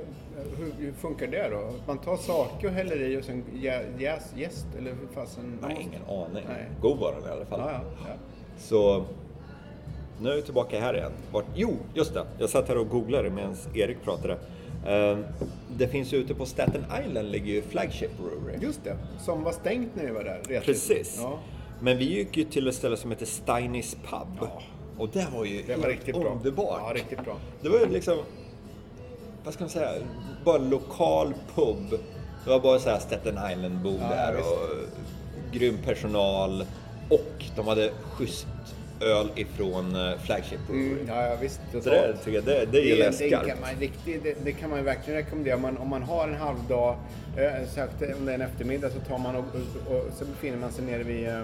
hur, 0.58 0.72
hur 0.84 0.92
funkar 0.92 1.26
det 1.26 1.48
då? 1.48 1.72
Man 1.86 1.98
tar 1.98 2.16
sake 2.16 2.66
och 2.66 2.72
häller 2.72 3.02
i 3.02 3.20
och 3.20 3.24
sen 3.24 3.44
jä- 3.54 4.00
jäs, 4.00 4.32
jäst 4.36 4.66
eller 4.78 4.90
hur 4.90 5.08
fasen? 5.14 5.58
Nej, 5.62 5.76
ingen 5.80 6.02
aning. 6.08 6.44
Nej. 6.48 6.66
God 6.82 6.98
var 6.98 7.12
den 7.14 7.28
i 7.28 7.32
alla 7.32 7.44
fall. 7.46 7.60
Ja, 7.60 7.70
ja, 7.72 7.80
ja. 8.08 8.14
Så 8.58 9.04
nu 10.20 10.30
är 10.30 10.36
vi 10.36 10.42
tillbaka 10.42 10.80
här 10.80 10.94
igen. 10.96 11.12
Vart, 11.32 11.44
jo, 11.54 11.76
just 11.94 12.14
det. 12.14 12.24
Jag 12.38 12.48
satt 12.50 12.68
här 12.68 12.78
och 12.78 12.88
googlade 12.88 13.30
medan 13.30 13.56
Erik 13.74 14.02
pratade. 14.04 14.38
Eh, 14.86 15.18
det 15.76 15.88
finns 15.88 16.12
ju 16.12 16.16
ute 16.16 16.34
på 16.34 16.46
Staten 16.46 16.84
Island 17.06 17.30
ligger 17.30 17.46
ju 17.54 17.62
Flagship 17.62 18.10
Brewery. 18.18 18.58
Just 18.62 18.84
det, 18.84 18.96
som 19.20 19.44
var 19.44 19.52
stängt 19.52 19.96
när 19.96 20.04
vi 20.06 20.10
var 20.12 20.24
där. 20.24 20.60
Precis. 20.60 21.18
Ja, 21.22 21.38
Men 21.80 21.98
vi 21.98 22.04
gick 22.04 22.36
ju 22.36 22.44
till 22.44 22.68
ett 22.68 22.74
ställe 22.74 22.96
som 22.96 23.10
heter 23.10 23.26
Steinis 23.26 23.94
Pub. 24.10 24.48
Och 24.98 25.08
det 25.08 25.26
var 25.34 25.44
ju 25.44 25.62
det 25.62 25.76
var 25.76 25.88
riktigt 25.88 26.14
bra. 26.20 26.30
underbart. 26.32 26.80
Ja, 26.86 26.92
riktigt 26.94 27.24
bra. 27.24 27.36
Det 27.62 27.68
var 27.68 27.78
ju 27.78 27.86
liksom, 27.88 28.18
vad 29.44 29.54
ska 29.54 29.62
man 29.64 29.70
säga, 29.70 29.92
bara 30.44 30.56
en 30.56 30.70
lokal 30.70 31.34
pub. 31.54 32.00
Det 32.44 32.50
var 32.50 32.60
bara 32.60 32.78
så 32.78 32.90
här 32.90 32.98
Staten 32.98 33.38
Island-bord 33.52 34.00
Ja, 34.00 34.08
där 34.08 34.32
visst. 34.36 34.48
och 34.48 34.68
grym 35.52 35.78
personal. 35.84 36.64
Och 37.10 37.44
de 37.56 37.68
hade 37.68 37.90
schysst 38.12 38.46
öl 39.00 39.30
ifrån 39.36 39.96
eh, 39.96 40.18
Flagship. 40.18 40.68
Mm, 40.68 40.98
ja, 41.08 41.26
ja, 41.26 41.36
visst. 41.40 41.60
Så 41.72 41.90
det 41.90 42.16
tycker 42.16 42.32
jag, 42.32 42.44
det, 42.44 42.66
det 42.72 42.80
gillar 42.80 43.04
jag 43.04 43.12
det, 43.12 43.16
skarpt. 43.28 43.46
kan 43.48 43.60
man, 43.60 43.70
riktigt, 43.80 44.22
det, 44.22 44.34
det 44.44 44.52
kan 44.52 44.70
man 44.70 44.84
verkligen 44.84 45.20
rekommendera. 45.20 45.54
Om 45.56 45.62
man, 45.62 45.76
om 45.78 45.88
man 45.88 46.02
har 46.02 46.28
en 46.28 46.34
halvdag, 46.34 46.96
eh, 47.36 47.68
sagt, 47.74 48.02
om 48.18 48.26
det 48.26 48.32
är 48.32 48.34
en 48.34 48.40
eftermiddag, 48.42 48.90
så 48.90 49.00
tar 49.00 49.18
man 49.18 49.36
och, 49.36 49.44
och, 49.90 49.96
och 49.96 50.04
så 50.18 50.24
befinner 50.24 50.58
man 50.58 50.72
sig 50.72 50.84
nere 50.84 51.02
vid, 51.02 51.28
eh, 51.28 51.42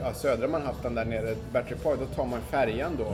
ja, 0.00 0.14
södra 0.14 0.48
Manhattan 0.48 0.94
där 0.94 1.04
nere, 1.04 1.34
Battery 1.52 1.76
Park, 1.78 1.98
då 2.00 2.06
tar 2.06 2.24
man 2.26 2.40
färjan 2.40 2.92
då. 2.98 3.04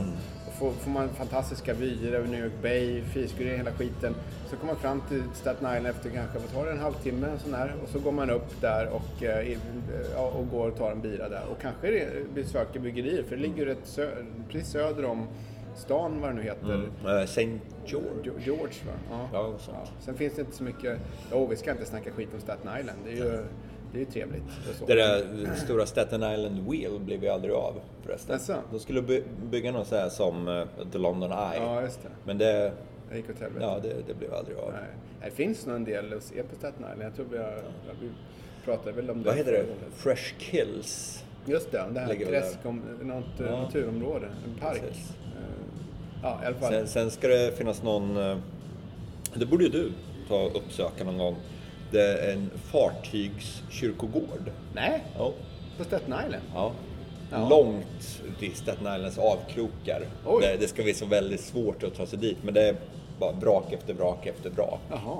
Och 0.47 0.53
får, 0.53 0.71
får 0.71 0.91
man 0.91 1.09
fantastiska 1.09 1.73
vyer 1.73 2.13
över 2.13 2.27
New 2.27 2.43
York 2.43 2.61
Bay, 2.61 3.01
fiskeria, 3.01 3.57
hela 3.57 3.71
skiten. 3.71 4.15
Så 4.49 4.55
kommer 4.55 4.73
man 4.73 4.81
fram 4.81 5.01
till 5.09 5.23
Staten 5.33 5.67
Island 5.77 5.87
efter 5.87 6.09
kanske, 6.09 6.39
vad 6.39 6.51
tar 6.53 6.65
det, 6.65 6.71
en 6.71 6.79
halvtimme 6.79 7.27
sån 7.43 7.53
här. 7.53 7.73
Och 7.83 7.89
så 7.89 7.99
går 7.99 8.11
man 8.11 8.29
upp 8.29 8.61
där 8.61 8.89
och, 8.89 9.23
eh, 9.23 9.47
i- 9.51 9.57
ja, 10.15 10.27
och 10.29 10.49
går 10.49 10.67
och 10.69 10.77
tar 10.77 10.91
en 10.91 11.01
bira 11.01 11.29
där. 11.29 11.43
Och 11.51 11.61
kanske 11.61 12.07
besöker 12.35 12.79
bryggerier, 12.79 13.23
för 13.23 13.35
det 13.35 13.41
ligger 13.41 13.65
rätt 13.65 13.83
sö- 13.85 14.25
precis 14.49 14.71
söder 14.71 15.05
om 15.05 15.27
stan, 15.75 16.21
vad 16.21 16.29
det 16.29 16.33
nu 16.35 16.41
heter. 16.41 16.67
Eh, 17.05 17.23
St. 17.23 17.59
George. 17.85 18.31
George 18.45 18.73
va? 18.87 18.93
Ja. 19.11 19.29
Ja, 19.33 19.39
och 19.39 19.61
sånt. 19.61 19.77
Sen 19.99 20.15
finns 20.15 20.33
det 20.35 20.41
inte 20.41 20.55
så 20.55 20.63
mycket, 20.63 20.99
jo 21.31 21.47
vi 21.47 21.55
ska 21.55 21.71
inte 21.71 21.85
snacka 21.85 22.11
skit 22.11 22.29
om 22.33 22.39
Staten 22.41 22.79
Island. 22.79 22.99
Det 23.05 23.11
är 23.11 23.15
ju, 23.15 23.43
det 23.91 23.97
är 23.97 23.99
ju 23.99 24.05
trevligt. 24.11 24.43
Det 24.87 24.95
där 24.95 25.25
stora 25.55 25.85
Staten 25.85 26.23
Island 26.33 26.69
Wheel 26.71 26.99
blev 26.99 27.23
ju 27.23 27.29
aldrig 27.29 27.53
av 27.53 27.73
förresten. 28.05 28.33
Jaså? 28.33 28.55
De 28.71 28.79
skulle 28.79 29.01
by- 29.01 29.23
bygga 29.51 29.71
något 29.71 29.87
så 29.87 29.95
här 29.95 30.09
som 30.09 30.47
eh, 30.47 30.63
The 30.91 30.97
London 30.97 31.31
Eye. 31.31 31.57
Ja, 31.63 31.81
just 31.81 32.03
det. 32.03 32.09
Men 32.25 32.37
det, 32.37 32.71
Det 33.11 33.17
gick 33.17 33.29
åt 33.29 33.39
helvete. 33.39 33.65
ja, 33.65 33.79
det, 33.83 33.93
det 34.07 34.13
blev 34.13 34.33
aldrig 34.33 34.57
av. 34.57 34.71
Nej. 34.71 34.81
Det 35.23 35.31
finns 35.31 35.65
nog 35.65 35.75
en 35.75 35.83
del 35.85 36.13
att 36.13 36.23
se 36.23 36.43
på 36.43 36.55
Staten 36.55 36.79
Island. 36.83 37.01
Jag 37.01 37.15
tror 37.15 37.25
vi, 37.31 37.37
har, 37.37 37.45
ja, 37.87 37.93
vi 38.01 38.09
pratade 38.65 38.91
väl 38.91 39.09
om 39.09 39.23
det. 39.23 39.29
Vad 39.29 39.37
heter 39.37 39.51
det? 39.51 39.65
Fresh 39.95 40.33
Kills. 40.39 41.23
Just 41.45 41.71
det, 41.71 41.85
det 41.93 41.99
här 41.99 42.15
träsk, 42.15 42.57
om, 42.63 42.81
något 43.01 43.39
eh, 43.39 43.45
Ja. 43.45 43.61
naturområde, 43.61 44.25
en 44.45 44.59
park. 44.59 44.81
Precis. 44.81 45.09
Eh, 45.09 45.41
Ja, 46.23 46.39
i 46.43 46.45
alla 46.45 46.55
fall. 46.55 46.71
Sen, 46.73 46.87
sen 46.87 47.11
ska 47.11 47.27
det 47.27 47.57
finnas 47.57 47.83
någon, 47.83 48.15
det 49.35 49.45
borde 49.45 49.63
ju 49.63 49.69
du 49.69 49.91
ta 50.27 50.35
och 50.43 50.55
uppsöka 50.55 51.03
någon 51.03 51.17
gång. 51.17 51.35
Är 51.93 52.33
en 52.33 52.49
fartygskyrkogård. 52.71 54.51
Nej, 54.73 55.03
Ja. 55.17 55.33
på 55.77 55.83
Staten 55.83 56.13
Island. 56.25 56.43
Ja. 56.53 56.71
Ja. 57.31 57.49
Långt 57.49 58.21
i 58.39 58.49
Staten 58.49 58.95
Islands 58.95 59.17
avkrokar. 59.17 60.01
Det, 60.41 60.57
det 60.59 60.67
ska 60.67 60.83
bli 60.83 60.93
så 60.93 61.05
väldigt 61.05 61.41
svårt 61.41 61.83
att 61.83 61.95
ta 61.95 62.05
sig 62.05 62.19
dit, 62.19 62.37
men 62.43 62.53
det 62.53 62.61
är 62.69 62.75
bara 63.19 63.31
vrak 63.31 63.73
efter 63.73 63.93
vrak 63.93 64.27
efter 64.27 64.49
vrak. 64.49 64.79
Jaha. 64.89 65.17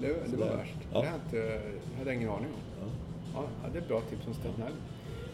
Det, 0.00 0.06
det 0.26 0.36
var 0.36 0.46
värst. 0.46 0.74
Ja. 0.92 1.00
Det 1.00 1.06
hade 1.06 1.46
jag 1.46 1.46
inte- 1.46 1.60
hade 1.98 2.10
jag 2.10 2.14
ingen 2.14 2.28
aning 2.30 2.46
om. 2.46 2.90
Ja, 3.34 3.42
ja, 3.62 3.68
det 3.72 3.78
är 3.78 3.82
ett 3.82 3.88
bra 3.88 4.00
tips 4.00 4.26
om 4.26 4.34
Staten 4.34 4.50
Island. 4.54 4.74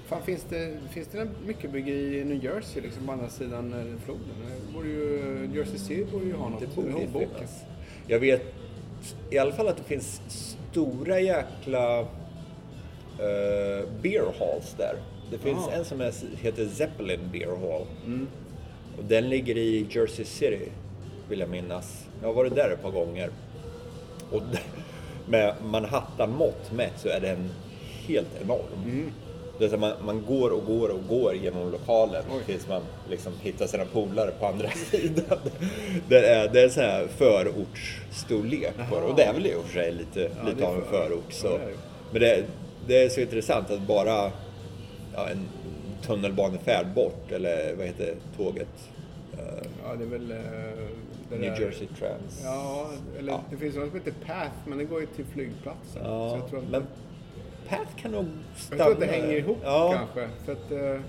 Fan, 0.07 0.22
finns 0.22 0.42
det, 0.48 0.78
finns 0.90 1.09
det 1.09 1.28
mycket 1.46 1.70
bryggeri 1.70 2.18
i 2.20 2.24
New 2.24 2.44
Jersey, 2.44 2.83
liksom 2.83 3.07
på 3.07 3.12
andra 3.12 3.28
sidan 3.28 3.72
eh, 3.72 4.00
floden? 4.04 4.24
Borde 4.74 4.88
ju, 4.88 5.50
Jersey 5.54 5.78
City 5.78 6.04
borde 6.12 6.24
ju 6.24 6.35
ha 6.37 6.48
något. 6.48 6.61
Det 6.61 6.76
borde 6.76 6.92
finnas. 7.12 7.62
Jag 8.07 8.18
vet 8.20 8.42
i 9.30 9.38
alla 9.38 9.52
fall 9.52 9.68
att 9.68 9.76
det 9.76 9.82
finns 9.84 10.20
stora 10.28 11.20
jäkla 11.20 12.00
uh, 12.00 12.06
beer 14.02 14.24
halls 14.38 14.74
där. 14.78 14.96
Det 15.30 15.38
finns 15.38 15.68
Ah. 15.68 15.72
en 15.72 15.84
som 15.84 16.00
heter 16.40 16.68
Zeppelin 16.68 17.20
Beer 17.32 17.56
Hall. 17.56 17.86
Och 18.98 19.04
den 19.04 19.28
ligger 19.28 19.56
i 19.58 19.86
Jersey 19.90 20.24
City, 20.24 20.68
vill 21.28 21.40
jag 21.40 21.48
minnas. 21.48 22.04
Jag 22.20 22.28
har 22.28 22.34
varit 22.34 22.54
där 22.54 22.70
ett 22.70 22.82
par 22.82 22.90
gånger. 22.90 23.30
Och 24.30 24.42
med 25.28 25.54
Manhattan-mått 25.64 26.72
mätt 26.72 26.92
så 26.96 27.08
är 27.08 27.20
den 27.20 27.50
helt 28.06 28.42
enorm. 28.42 29.10
Det 29.58 29.64
är 29.64 29.68
så 29.68 29.76
man, 29.76 29.92
man 30.04 30.24
går 30.28 30.50
och 30.50 30.66
går 30.66 30.88
och 30.88 31.00
går 31.08 31.34
genom 31.34 31.70
lokalen 31.72 32.24
Oj. 32.30 32.42
tills 32.46 32.68
man 32.68 32.82
liksom 33.10 33.32
hittar 33.40 33.66
sina 33.66 33.84
polare 33.84 34.30
på 34.40 34.46
andra 34.46 34.68
sidan. 34.90 35.38
Det 36.08 36.26
är, 36.28 36.48
det 36.48 36.62
är 36.62 36.68
så 36.68 36.80
här 36.80 37.06
förortsstorlek 37.06 38.74
på 38.90 39.00
det. 39.00 39.06
Och 39.06 39.16
det 39.16 39.22
är 39.22 39.32
väl 39.32 39.46
i 39.46 39.54
och 39.54 39.64
för 39.64 39.72
sig 39.72 39.92
lite, 39.92 40.20
Ja, 40.20 40.48
lite 40.50 40.66
av 40.66 40.74
en 40.74 40.82
för- 40.82 40.90
förort. 41.08 41.32
Så. 41.32 41.46
ja, 41.46 41.52
det. 41.58 41.72
Men 42.12 42.20
det, 42.20 42.44
det 42.86 43.02
är 43.04 43.08
så 43.08 43.20
intressant 43.20 43.70
att 43.70 43.80
bara 43.80 44.30
ja, 45.14 45.28
en 45.30 45.48
tunnelbanefärd 46.06 46.86
bort, 46.94 47.32
eller 47.32 47.74
vad 47.76 47.86
heter 47.86 48.14
tåget? 48.36 48.68
Eh, 49.32 49.38
Ja, 49.86 49.94
det 49.98 50.04
är 50.04 50.08
väl... 50.08 50.30
eh, 50.30 50.36
det 51.30 51.36
New 51.38 51.50
där- 51.54 51.60
Jersey 51.60 51.86
Trans. 51.98 52.40
Ja, 52.44 52.86
eller 53.18 53.32
Ja. 53.32 53.40
det 53.50 53.56
finns 53.56 53.76
något 53.76 53.88
som 53.90 53.98
heter 53.98 54.14
Path, 54.26 54.50
men 54.66 54.78
det 54.78 54.84
går 54.84 55.00
ju 55.00 55.06
till 55.06 55.24
flygplatsen. 55.24 56.02
Ja, 56.04 56.38
men 56.70 56.82
Path 57.68 57.96
kan 58.03 58.11
nog 58.11 58.24
jag 58.24 58.61
stanna. 58.61 58.85
tror 58.85 58.92
att 58.94 59.00
det 59.00 59.07
hänger 59.07 59.37
ihop 59.37 59.59
ja. 59.62 59.94
kanske. 59.96 60.29
För 60.44 60.53
att, 60.53 60.94
eh, 60.96 61.00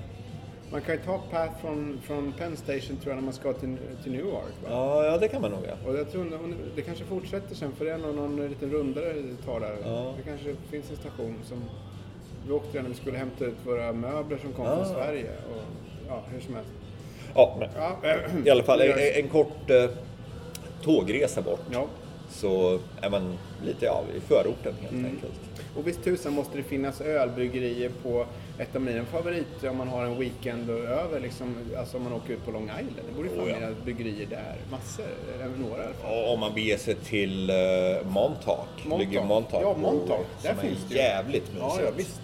man 0.71 0.81
kan 0.81 0.95
ju 0.95 1.01
ta 1.01 1.17
Path 1.31 1.51
från, 1.61 1.99
från 2.03 2.33
Penn 2.37 2.57
Station 2.57 2.97
tror 2.97 3.07
jag 3.07 3.15
när 3.15 3.21
man 3.23 3.33
ska 3.33 3.53
till, 3.53 3.77
till 4.03 4.11
Newark. 4.11 4.53
Va? 4.63 4.69
Ja, 4.69 5.05
ja, 5.05 5.17
det 5.17 5.27
kan 5.27 5.41
man 5.41 5.51
nog 5.51 5.59
ja. 5.67 5.89
Och 5.89 5.95
jag 5.97 6.11
tror 6.11 6.21
om 6.21 6.55
det- 6.75 6.81
kanske 6.81 7.03
fortsätter 7.03 7.55
sen 7.55 7.71
för 7.71 7.85
det 7.85 7.91
är 7.91 7.97
någon, 7.97 8.15
någon 8.15 8.47
liten 8.49 8.71
rundare 8.71 9.13
det 9.13 9.45
tar 9.45 9.59
där. 9.59 9.75
Ja. 9.85 10.13
Det 10.17 10.23
kanske 10.29 10.55
finns 10.71 10.89
en 10.91 10.97
station 10.97 11.35
som 11.43 11.63
vi 12.47 12.53
åkte 12.53 12.77
där 12.77 12.81
när 12.81 12.89
vi 12.89 12.95
skulle 12.95 13.17
hämta 13.17 13.45
ut 13.45 13.55
våra 13.65 13.93
möbler 13.93 14.37
som 14.37 14.53
kom 14.53 14.65
Ah. 14.65 14.75
från 14.75 14.85
Sverige. 14.93 15.29
Och, 15.53 15.61
ja, 16.07 16.23
hur 16.33 16.39
som 16.39 16.55
helst. 16.55 16.71
Ja, 17.35 17.55
men 17.59 17.69
Ja, 17.77 17.97
i 18.45 18.49
alla 18.49 18.63
fall 18.63 18.81
en, 18.81 19.23
en 19.23 19.27
kort 19.29 19.69
eh, 19.69 19.89
tågresa 20.83 21.41
bort. 21.41 21.61
Ja. 21.71 21.85
Så 22.35 22.79
är 23.01 23.09
man 23.09 23.37
lite 23.65 23.85
ja, 23.85 24.03
i 24.17 24.19
förorten 24.19 24.73
helt 24.81 24.91
Mm. 24.93 25.05
enkelt. 25.05 25.33
Och 25.77 25.87
visst 25.87 26.03
tusan 26.03 26.33
måste 26.33 26.57
det 26.57 26.63
finnas 26.63 27.01
ölbryggerier 27.01 27.91
på 28.03 28.25
ett 28.59 28.75
av 28.75 28.81
mina 28.81 29.05
favoriter 29.05 29.69
om 29.69 29.77
man 29.77 29.87
har 29.87 30.05
en 30.05 30.19
weekend 30.19 30.69
över 30.69 31.19
liksom, 31.19 31.55
alltså 31.77 31.97
om 31.97 32.03
man 32.03 32.13
åker 32.13 32.33
ut 32.33 32.45
på 32.45 32.51
Long 32.51 32.63
Island. 32.63 32.95
Det 33.09 33.15
borde 33.15 33.29
ju 33.29 33.35
Oh, 33.41 33.61
ja. 33.61 33.67
bryggerier 33.83 34.27
där. 34.29 34.55
Massor, 34.71 35.05
eller 35.35 35.57
några 35.69 35.83
i 35.83 35.85
alla 35.85 35.93
fall. 35.93 36.23
Och 36.25 36.33
om 36.33 36.39
man 36.39 36.53
beger 36.53 36.77
sig 36.77 36.95
till 36.95 37.49
uh, 37.49 37.55
Montauk, 38.07 38.67
Montauk. 38.85 38.99
ligger 38.99 39.23
Montauk 39.25 39.63
Ja, 39.63 39.75
Montauk. 39.77 40.25
Där 40.43 40.49
som 40.53 40.59
finns 40.61 40.83
är 40.85 40.89
det 40.89 40.93
ju. 40.95 40.99
jävligt 41.01 41.43
mysigt. 41.53 41.59
Ja, 41.59 41.77
ja, 41.83 41.91
visst. 41.97 42.21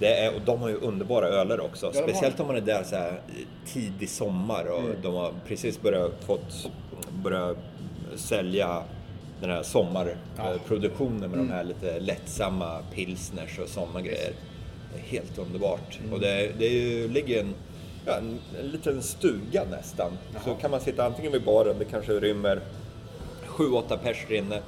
Det 0.00 0.14
är, 0.14 0.34
och 0.34 0.40
de 0.44 0.60
har 0.60 0.68
ju 0.68 0.74
underbara 0.76 1.26
öler 1.26 1.60
också. 1.60 1.86
har 1.86 1.92
Speciellt 1.92 2.40
om 2.40 2.46
man 2.46 2.56
är 2.56 2.60
där 2.60 2.82
så 2.82 2.96
här 2.96 3.20
tidig 3.66 4.08
sommar 4.08 4.64
och 4.64 4.80
Mm. 4.80 4.96
de 5.02 5.14
har 5.14 5.32
precis 5.46 5.82
börjat, 5.82 6.24
fått, 6.26 6.70
börjat 7.24 7.56
sälja 8.16 8.82
den 9.40 9.50
här 9.50 9.62
sommarproduktionen 9.62 11.30
med 11.30 11.38
de 11.38 11.50
här 11.50 11.64
lite 11.64 12.00
lättsamma 12.00 12.78
pilsners 12.94 13.58
och 13.58 13.68
sådana 13.68 14.00
grejer. 14.00 14.32
Det 14.94 14.98
är 15.00 15.02
helt 15.02 15.38
underbart. 15.38 15.98
Mm. 16.00 16.12
Och 16.12 16.20
det, 16.20 16.52
det 16.58 16.66
är 16.66 16.72
ju, 16.72 17.08
ligger 17.08 17.40
en, 17.40 17.54
ja, 18.06 18.16
en, 18.16 18.38
en 18.60 18.68
liten 18.68 19.02
stuga 19.02 19.64
nästan. 19.70 20.12
Så 20.44 20.54
kan 20.54 20.70
man 20.70 20.80
sitta 20.80 21.04
antingen 21.06 21.32
vid 21.32 21.44
baren, 21.44 21.76
det 21.78 21.84
kanske 21.84 22.12
rymmer 22.12 22.60
sju, 23.46 23.70
åtta 23.72 23.96
pers 23.96 24.24
där 24.28 24.36
inne. 24.36 24.60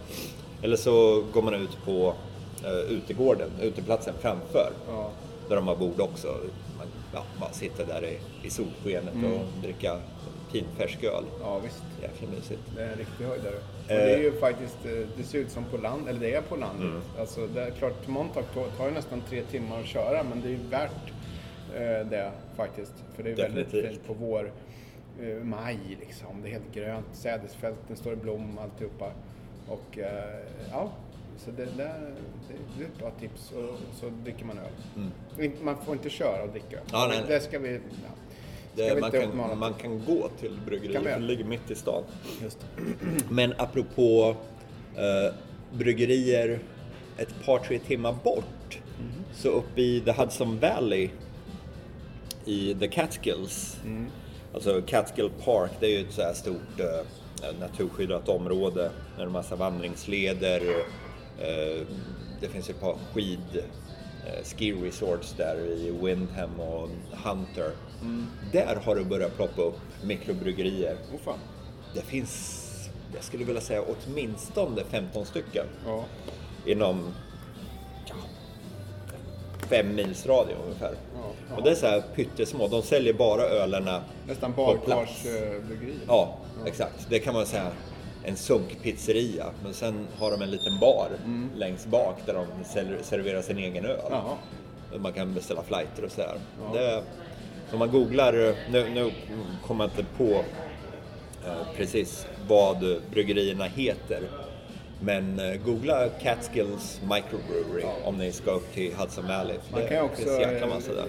Eller 0.62 0.76
så 0.76 1.24
går 1.32 1.42
man 1.42 1.54
ut 1.54 1.78
på 1.84 2.14
uh, 2.64 2.92
utegården, 2.92 3.50
uteplatsen 3.60 4.14
framför. 4.20 4.70
Ja. 4.88 5.10
Där 5.48 5.56
de 5.56 5.68
har 5.68 5.76
bord 5.76 6.00
också. 6.00 6.28
Man 6.78 6.86
ja, 7.14 7.24
bara 7.40 7.52
sitter 7.52 7.86
där 7.86 8.04
i, 8.04 8.18
i 8.46 8.50
solskenet 8.50 9.14
Mm. 9.14 9.32
och 9.32 9.46
dricka 9.62 9.98
pinfärsk 10.52 11.04
öl. 11.04 11.24
ja, 11.40 11.58
visst. 11.58 11.82
Jäkla 12.02 12.28
mysigt. 12.28 12.60
Det 12.76 12.82
är 12.82 12.92
en 12.92 12.98
riktig 12.98 13.24
höjdare. 13.24 13.54
Och 13.94 13.98
Eh. 14.00 14.04
det 14.06 14.14
är 14.14 14.18
ju 14.18 14.32
faktiskt, 14.32 14.78
eh, 14.86 14.92
det 15.16 15.22
ser 15.22 15.38
ut 15.38 15.50
som 15.50 15.64
på 15.64 15.76
land, 15.76 16.08
eller 16.08 16.20
det 16.20 16.34
är 16.34 16.42
på 16.42 16.56
landet. 16.56 16.86
Mm. 16.86 17.00
Alltså 17.20 17.46
det 17.46 17.62
är 17.62 17.70
klart, 17.70 18.08
Montauk 18.08 18.46
tar- 18.78 18.86
ju 18.88 18.94
nästan 18.94 19.20
tre 19.28 19.42
timmar 19.42 19.80
att 19.80 19.86
köra 19.86 20.22
men 20.22 20.40
det 20.40 20.48
är 20.48 20.50
ju 20.50 20.68
värt 20.70 21.12
eh, 21.74 22.06
det 22.10 22.30
faktiskt. 22.56 22.92
För 23.16 23.22
det 23.22 23.30
är 23.30 23.36
väldigt 23.36 23.64
Definitivt. 23.66 23.90
fint 23.92 24.06
på 24.06 24.14
vår, 24.14 24.52
eh, 25.22 25.36
maj 25.44 25.78
liksom. 26.00 26.42
Det 26.42 26.48
är 26.48 26.52
helt 26.52 26.74
grönt, 26.74 27.06
sädesfälten 27.12 27.96
står 27.96 28.12
i 28.12 28.16
blom 28.16 28.58
alltihopa. 28.58 29.12
Och 29.68 29.98
eh, 29.98 30.38
ja, 30.70 30.92
så 31.38 31.50
det, 31.50 31.64
det, 31.64 31.70
det, 31.76 32.84
är 32.84 32.86
ett 32.86 32.98
bra 32.98 33.10
tips. 33.20 33.52
Och 33.52 33.78
så 33.94 34.08
dricker 34.24 34.44
man 34.44 34.58
öl. 34.58 35.04
Inte- 35.44 35.64
Man 35.64 35.76
får 35.84 35.94
inte 35.94 36.10
köra 36.10 36.42
och 36.42 36.48
dricka. 36.48 36.76
Mm. 36.76 36.86
Ja, 36.92 37.06
nej, 37.08 37.18
nej. 37.18 37.26
Det 37.28 37.40
ska 37.40 37.58
vi, 37.58 37.72
ja. 37.74 37.80
Det, 38.74 39.00
man, 39.00 39.10
kan, 39.10 39.58
man 39.58 39.74
kan 39.74 40.04
gå 40.04 40.28
till 40.40 40.58
bryggeriet, 40.66 41.04
det 41.04 41.18
ligger 41.18 41.44
mitt 41.44 41.70
i 41.70 41.74
stan. 41.74 42.02
Just. 42.42 42.58
Men 43.30 43.54
apropå 43.58 44.36
eh, 44.96 45.34
bryggerier 45.72 46.58
ett 47.18 47.44
par, 47.44 47.58
tre 47.58 47.78
timmar 47.78 48.14
bort. 48.24 48.78
Så 49.34 49.48
uppe 49.48 49.82
i 49.82 50.00
the 50.00 50.12
Hudson 50.12 50.58
Valley 50.58 51.10
i 52.44 52.74
the 52.80 52.88
Catskills. 52.88 53.76
Alltså 54.54 54.82
Catskill 54.86 55.30
Park, 55.44 55.70
det 55.80 55.86
är 55.86 55.90
ju 55.90 56.06
ett 56.06 56.12
så 56.12 56.22
här 56.22 56.32
stort 56.32 56.80
eh, 56.80 57.60
naturskyddat 57.60 58.28
område 58.28 58.90
med 59.16 59.26
en 59.26 59.32
massa 59.32 59.56
vandringsleder. 59.56 60.60
Eh, 61.38 61.86
det 62.40 62.48
finns 62.48 62.70
ett 62.70 62.80
par 62.80 62.96
skid 63.12 63.64
eh, 64.26 64.44
ski 64.44 64.72
resorts 64.72 65.34
där 65.36 65.56
i 65.56 65.90
Windham 66.02 66.60
och 66.60 66.88
Hunter. 67.24 67.70
Där 68.52 68.76
har 68.84 68.96
det 68.96 69.04
börjat 69.04 69.36
ploppa 69.36 69.62
upp 69.62 69.78
mikrobryggerier. 70.04 70.96
Åh 71.14 71.20
fan. 71.24 71.38
Det 71.94 72.00
finns, 72.02 72.58
jag 73.14 73.24
skulle 73.24 73.44
vilja 73.44 73.60
säga 73.60 73.82
åtminstone 73.82 74.82
15 74.90 75.26
stycken 75.26 75.66
Ja. 75.86 76.04
inom 76.66 77.14
ja, 78.08 78.14
fem 79.68 79.94
mils 79.94 80.26
radie 80.26 80.56
ungefär. 80.66 80.94
Ja. 81.50 81.56
Och 81.56 81.62
det 81.62 81.70
är 81.70 81.74
så 81.74 81.86
här 81.86 82.02
pyttesmå, 82.14 82.68
de 82.68 82.82
säljer 82.82 83.12
bara 83.14 83.42
ölerna 83.42 84.02
Nästan 84.26 84.52
på 84.52 84.66
plats. 84.84 84.86
badkarsbryggeri. 85.24 85.94
Ja, 86.08 86.36
exakt. 86.66 87.06
Det 87.10 87.18
kan 87.18 87.34
man 87.34 87.46
säga 87.46 87.70
en 88.24 88.36
sunkpizzeria, 88.36 89.46
men 89.64 89.74
sen 89.74 90.06
har 90.18 90.30
de 90.30 90.42
en 90.42 90.50
liten 90.50 90.78
bar 90.80 91.08
längst 91.56 91.86
bak 91.86 92.16
där 92.26 92.34
de 92.34 92.64
ser- 92.64 92.98
serverar 93.02 93.42
sin 93.42 93.58
egen 93.58 93.84
öl. 93.84 94.00
Jaha. 94.10 94.36
Man 94.98 95.12
kan 95.12 95.34
beställa 95.34 95.62
flighter 95.62 96.04
och 96.04 96.12
sådär. 96.12 96.38
Det, 96.72 97.02
så 97.72 97.76
om 97.76 97.78
man 97.78 97.90
googlar, 97.90 98.32
nu, 98.70 98.88
nu 98.94 99.12
kommer 99.66 99.84
jag 99.84 99.90
inte 99.90 100.04
på 100.16 100.44
eh, 101.46 101.66
precis 101.76 102.26
vad 102.48 103.00
bryggerierna 103.10 103.64
heter. 103.64 104.20
Men 105.00 105.40
eh, 105.40 105.54
googla 105.64 106.08
Catskills 106.08 107.00
Microbrewery 107.02 107.84
om 108.04 108.18
ni 108.18 108.32
ska 108.32 108.50
upp 108.50 108.74
till 108.74 108.94
Hudson 108.94 109.26
Valley. 109.28 109.56
Man 109.72 109.86
kan 109.88 110.04
också, 110.04 110.28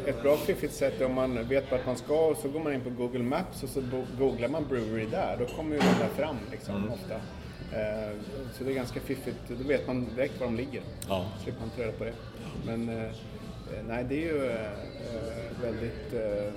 ett 0.05 0.21
bra 0.23 0.37
fiffigt 0.37 0.73
sätt 0.73 1.01
är 1.01 1.05
om 1.05 1.13
man 1.13 1.47
vet 1.47 1.71
vart 1.71 1.85
man 1.85 1.97
ska 1.97 2.25
och 2.25 2.37
så 2.37 2.47
går 2.49 2.59
man 2.59 2.73
in 2.73 2.81
på 2.81 2.89
Google 2.89 3.23
Maps 3.23 3.63
och 3.63 3.69
så 3.69 3.81
googlar 4.19 4.47
man 4.47 4.65
brewery 4.69 5.05
där. 5.05 5.37
Då 5.39 5.45
kommer 5.45 5.71
ju 5.75 5.79
de 5.79 5.85
där 5.85 6.23
fram 6.23 6.37
liksom 6.51 6.75
Mm. 6.75 6.89
ofta. 6.91 7.13
Eh, 7.79 8.17
så 8.57 8.63
det 8.63 8.71
är 8.71 8.75
ganska 8.75 8.99
fiffigt. 8.99 9.37
Då 9.47 9.67
vet 9.67 9.87
man 9.87 10.07
direkt 10.15 10.39
var 10.39 10.47
de 10.47 10.55
ligger. 10.57 10.81
Ja. 11.09 11.25
Slipper 11.43 11.59
man 11.59 11.69
ta 11.69 11.81
reda 11.81 11.91
på 11.91 12.03
det. 12.03 12.13
Men 12.65 12.89
eh, 12.89 13.03
eh, 13.03 13.11
nej, 13.87 14.05
det 14.09 14.15
är 14.15 14.33
ju 14.33 14.45
eh, 14.45 14.71
eh, 15.15 15.61
väldigt... 15.61 16.13
Eh, 16.13 16.53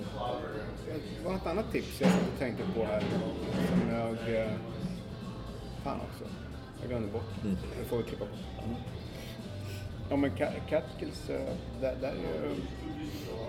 det 0.87 1.25
var 1.25 1.31
något 1.33 1.47
annat 1.47 1.71
tips 1.71 2.01
jag 2.01 2.11
satt 2.11 2.21
och 2.33 2.39
tänkte 2.39 2.63
på 2.75 2.85
här 2.85 3.03
som 3.69 3.95
jag... 3.95 4.35
Eh, 4.35 4.51
fan 5.83 5.99
också. 6.11 6.23
Jag 6.81 6.89
glömde 6.89 7.07
bort. 7.07 7.43
Mm. 7.43 7.57
Det 7.79 7.89
får 7.89 7.97
vi 7.97 8.03
klippa 8.03 8.25
bort. 8.25 8.39
Ja 10.09 10.15
men 10.15 10.31
eh, 10.31 11.53
där, 11.81 11.95
där 12.01 12.07
är 12.07 12.13
ju 12.13 12.55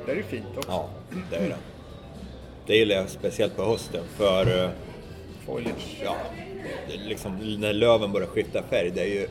där 0.06 0.12
är 0.12 0.16
ju 0.16 0.22
fint 0.22 0.56
också. 0.56 0.70
Ja, 0.70 0.88
det 1.30 1.36
är 1.36 1.48
det. 1.48 1.56
Det 2.66 2.76
gillar 2.76 2.96
jag 2.96 3.08
speciellt 3.08 3.56
på 3.56 3.64
hösten 3.64 4.04
för 4.16 4.64
eh, 4.64 4.70
Foliage. 5.46 6.00
ja, 6.04 6.16
liksom, 6.88 7.56
när 7.60 7.72
löven 7.72 8.12
börjar 8.12 8.26
skifta 8.26 8.62
färg, 8.62 8.90
det 8.90 9.00
är 9.00 9.06
ju 9.06 9.28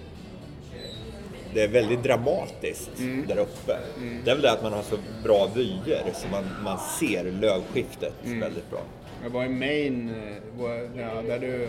det 1.58 1.64
är 1.64 1.68
väldigt 1.68 2.04
dramatiskt 2.04 2.92
där 3.28 3.38
uppe. 3.38 3.78
Det 4.26 4.32
är 4.32 4.36
väl 4.36 4.42
det 4.42 4.52
att 4.52 4.64
man 4.64 4.74
har 4.74 4.82
så 4.82 4.98
bra 5.24 5.50
vyer 5.56 6.04
så 6.14 6.28
man, 6.28 6.44
man 6.64 6.80
ser 7.00 7.24
lövskiftet 7.24 8.14
väldigt 8.24 8.70
bra. 8.70 8.80
Jag 9.24 9.30
var 9.30 9.46
i 9.46 9.50
Maine, 9.50 10.10
eh, 10.10 10.60
var- 10.62 10.90
ja, 11.02 11.22
där 11.28 11.40
du, 11.40 11.68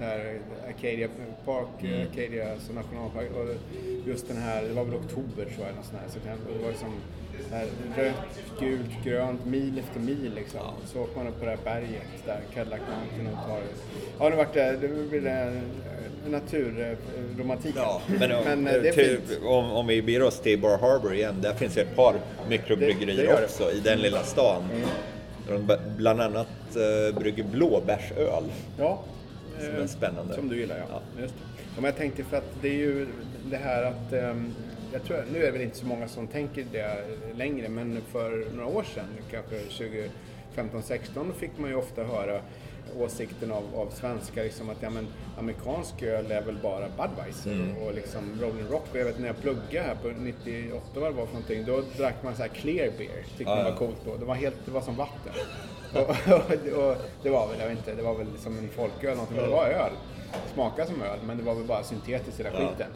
där 0.00 0.38
Acadia 0.68 1.08
Park, 1.44 1.66
Mm. 1.80 1.94
eh, 2.00 2.06
Acadia 2.12 2.52
alltså 2.52 2.72
nationalpark 2.72 3.28
och 3.36 3.54
just 4.08 4.28
den 4.28 4.36
här, 4.36 4.62
det 4.62 4.72
var 4.74 4.84
väl 4.84 4.94
oktober 4.94 5.44
tror 5.44 5.66
jag, 5.66 5.84
sånt 5.84 6.02
här, 6.02 6.08
september. 6.12 6.52
Det 6.58 6.62
var 6.64 6.70
liksom 6.70 6.92
det 7.50 7.56
här 7.56 7.66
rött, 7.96 8.60
gult, 8.60 9.04
grönt, 9.04 9.46
mil 9.46 9.78
efter 9.78 10.00
mil 10.00 10.32
liksom. 10.34 10.60
Så 10.86 11.00
åker 11.00 11.16
man 11.16 11.26
upp 11.28 11.38
på 11.38 11.44
det 11.44 11.50
här 11.50 11.58
berget 11.64 12.02
där, 12.26 12.40
Cadillac 12.54 12.80
Mountain 12.80 13.26
och 13.36 13.48
tar... 13.48 13.60
Ja, 14.18 14.30
det 14.30 14.36
vart 14.36 14.54
det, 14.54 14.76
det 14.80 14.88
blir 15.10 15.20
det 15.20 15.60
naturromantik. 16.28 17.74
Ja, 17.76 18.02
men, 18.06 18.30
men 18.44 18.66
eh, 18.66 18.82
det 18.82 18.88
är 18.88 18.92
till, 18.92 19.18
fint. 19.28 19.40
om, 19.44 19.70
om 19.72 19.86
vi 19.86 20.02
beger 20.02 20.22
oss 20.22 20.40
till 20.40 20.58
Bar 20.60 20.78
Harbor 20.78 21.14
igen, 21.14 21.34
där 21.40 21.54
finns 21.54 21.76
ett 21.76 21.96
par 21.96 22.12
Det- 22.12 22.18
det 22.44 22.48
mikrobryggerier 22.50 23.24
gör 23.24 23.36
det. 23.40 23.44
också 23.44 23.70
i 23.72 23.80
den 23.80 23.98
lilla 23.98 24.22
stan. 24.22 24.62
De 25.48 25.66
b- 25.66 25.74
bland 25.96 26.20
annat 26.20 26.46
eh, 26.76 27.18
brygger 27.20 27.44
blåbärsöl. 27.44 28.44
Ja. 28.78 29.02
Som 29.58 29.74
eh, 29.74 29.82
är 29.82 29.86
spännande. 29.86 30.34
Som 30.34 30.48
du 30.48 30.56
gillar 30.56 30.76
ja. 30.78 30.84
Ja. 30.90 31.20
Just 31.22 31.34
det. 31.34 31.64
Men 31.74 31.84
jag 31.84 31.96
tänkte 31.96 32.24
för 32.24 32.36
att 32.36 32.56
det 32.62 32.68
är 32.68 32.72
ju 32.78 33.06
det 33.50 33.56
här 33.56 33.82
att, 33.82 34.12
ehm, 34.12 34.54
jag 34.92 35.02
tror, 35.02 35.24
nu 35.32 35.38
är 35.38 35.46
det 35.46 35.50
väl 35.50 35.60
inte 35.60 35.76
så 35.76 35.86
många 35.86 36.08
som 36.08 36.26
tänker 36.26 36.66
det 36.72 37.04
längre, 37.34 37.68
men 37.68 37.98
för 38.12 38.46
några 38.56 38.68
år 38.68 38.82
sedan, 38.94 39.04
kanske 39.30 39.56
2015-16, 40.56 41.26
då 41.28 41.32
fick 41.32 41.58
man 41.58 41.70
ju 41.70 41.76
ofta 41.76 42.04
höra 42.04 42.40
åsikten 42.98 43.52
av, 43.52 43.62
av 43.74 43.90
svenskar 43.90 44.44
liksom 44.44 44.70
att 44.70 44.76
ja, 44.82 44.90
men, 44.90 45.06
amerikansk 45.38 46.02
öl 46.02 46.30
är 46.30 46.42
väl 46.42 46.58
bara 46.62 46.88
Budweiser 46.88 47.52
Mm. 47.52 47.76
och 47.76 47.94
liksom 47.94 48.38
Rolling 48.40 48.66
Rock. 48.70 48.84
Och 48.90 48.96
jag 48.98 49.04
vet 49.04 49.18
när 49.18 49.26
jag 49.26 49.40
pluggade 49.40 49.86
här 49.86 49.94
på 49.94 50.08
98 50.08 50.84
vad 50.94 51.10
det 51.12 51.16
var 51.16 51.26
för 51.26 51.32
någonting, 51.34 51.64
då 51.66 51.82
drack 51.96 52.14
man 52.22 52.36
så 52.36 52.42
här 52.42 52.48
clear 52.48 52.90
beer. 52.98 53.22
Tyckte 53.28 53.42
Ja, 53.42 53.54
man 53.56 53.64
var 53.64 53.76
coolt 53.76 53.96
då. 54.04 54.16
Det 54.16 54.24
var, 54.24 54.34
helt, 54.34 54.56
det 54.64 54.70
var 54.70 54.80
som 54.80 54.96
vatten. 54.96 55.32
Och, 55.94 56.32
och, 56.34 56.88
och 56.88 56.96
det 57.22 57.30
var 57.30 57.48
väl, 57.48 57.60
jag 57.60 57.68
vet 57.68 57.78
inte, 57.78 57.94
det 57.94 58.02
var 58.02 58.14
väl 58.14 58.26
som 58.38 58.58
en 58.58 58.68
folköl 58.68 59.16
någonting, 59.16 59.36
men 59.36 59.46
det 59.46 59.56
var 59.56 59.66
öl. 59.66 59.92
Smakade 60.54 60.88
som 60.88 61.02
öl, 61.02 61.18
men 61.26 61.36
det 61.36 61.42
var 61.42 61.54
väl 61.54 61.64
bara 61.64 61.82
syntetiskt 61.82 62.40
i 62.40 62.42
den 62.42 62.52
skiten. 62.52 62.88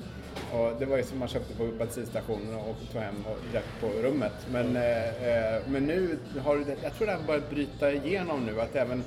Och 0.53 0.73
det 0.79 0.87
var 0.87 0.97
ju 0.97 1.03
som 1.03 1.19
man 1.19 1.29
köpte 1.29 1.55
på 1.55 1.67
bensinstationen 1.79 2.55
och 2.55 2.77
tog 2.93 3.03
hem 3.03 3.25
och 3.27 3.39
drack 3.53 3.65
på 3.81 3.87
rummet. 3.87 4.33
Men, 4.51 4.77
eh, 4.77 5.29
eh, 5.29 5.63
men 5.69 5.87
nu 5.87 6.19
har 6.45 6.57
det, 6.57 6.77
jag 6.83 6.95
tror 6.95 7.07
det 7.07 7.13
här 7.13 7.27
börjar 7.27 7.43
bryta 7.51 7.93
igenom 7.93 8.47
nu, 8.47 8.61
att 8.61 8.77
även 8.77 9.05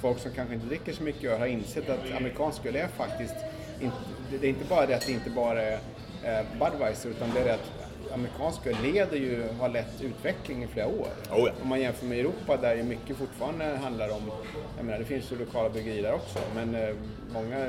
folk 0.00 0.18
som 0.18 0.30
kanske 0.30 0.54
inte 0.54 0.66
dricker 0.66 0.92
så 0.92 1.02
mycket 1.02 1.30
öl 1.30 1.38
har 1.38 1.46
insett 1.46 1.90
att 1.90 2.16
amerikansk 2.16 2.66
öl 2.66 2.76
är 2.76 2.88
faktiskt 2.88 3.34
inte, 3.80 3.96
det 4.40 4.46
är 4.46 4.50
inte 4.50 4.64
bara 4.68 4.86
det 4.86 4.94
att 4.94 5.06
det 5.06 5.12
inte 5.12 5.30
bara 5.30 5.62
är 5.62 5.78
eh, 6.24 6.44
Budweiser, 6.58 7.10
utan 7.10 7.30
det 7.34 7.40
är 7.40 7.44
det 7.44 7.54
att 7.54 7.81
amerikansk 8.14 8.66
öl 8.66 8.76
leder 8.82 9.16
ju, 9.16 9.44
har 9.60 9.68
lett 9.68 10.02
utveckling 10.02 10.64
i 10.64 10.66
flera 10.66 10.86
år. 10.86 11.08
Oh 11.30 11.38
ja. 11.38 11.50
Om 11.62 11.68
man 11.68 11.80
jämför 11.80 12.06
med 12.06 12.18
Europa 12.18 12.56
där 12.56 12.74
ju 12.74 12.82
mycket 12.82 13.16
fortfarande 13.16 13.64
handlar 13.64 14.08
om, 14.10 14.30
jag 14.76 14.84
menar 14.84 14.98
det 14.98 15.04
finns 15.04 15.32
ju 15.32 15.38
lokala 15.38 15.70
bryggerier 15.70 16.02
där 16.02 16.14
också, 16.14 16.38
men 16.54 16.74
eh, 16.74 16.94
många 17.32 17.66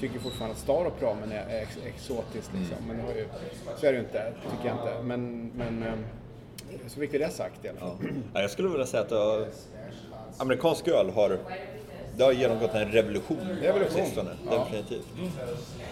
tycker 0.00 0.18
fortfarande 0.18 0.52
att 0.54 0.60
Starup 0.60 1.02
ramen 1.02 1.32
är 1.32 1.62
ex 1.62 1.78
exotiskt 1.86 2.50
liksom. 2.58 2.76
Men 2.86 2.96
det 2.96 3.02
har 3.02 3.12
ju, 3.12 3.26
så 3.80 3.86
är 3.86 3.92
det 3.92 3.98
ju 3.98 4.04
inte, 4.04 4.32
tycker 4.50 4.68
jag 4.68 4.76
inte. 4.76 5.02
Men, 5.02 5.50
men 5.54 5.82
eh, 5.82 5.94
så 6.86 7.00
fick 7.00 7.14
vi 7.14 7.18
det 7.18 7.30
sagt 7.30 7.64
i 7.64 7.68
alla 7.68 7.78
fall. 7.80 7.96
Ja. 8.00 8.08
Ja, 8.34 8.40
jag 8.40 8.50
skulle 8.50 8.68
vilja 8.68 8.86
säga 8.86 9.02
att 9.02 9.10
har, 9.10 9.46
amerikansk 10.38 10.88
öl 10.88 11.10
har, 11.10 11.38
det 12.16 12.24
har 12.24 12.32
genomgått 12.32 12.74
en 12.74 12.92
revolution, 12.92 13.56
på 13.86 13.94
sistone. 13.94 14.30
Ja. 14.50 14.58
Definitivt. 14.58 15.06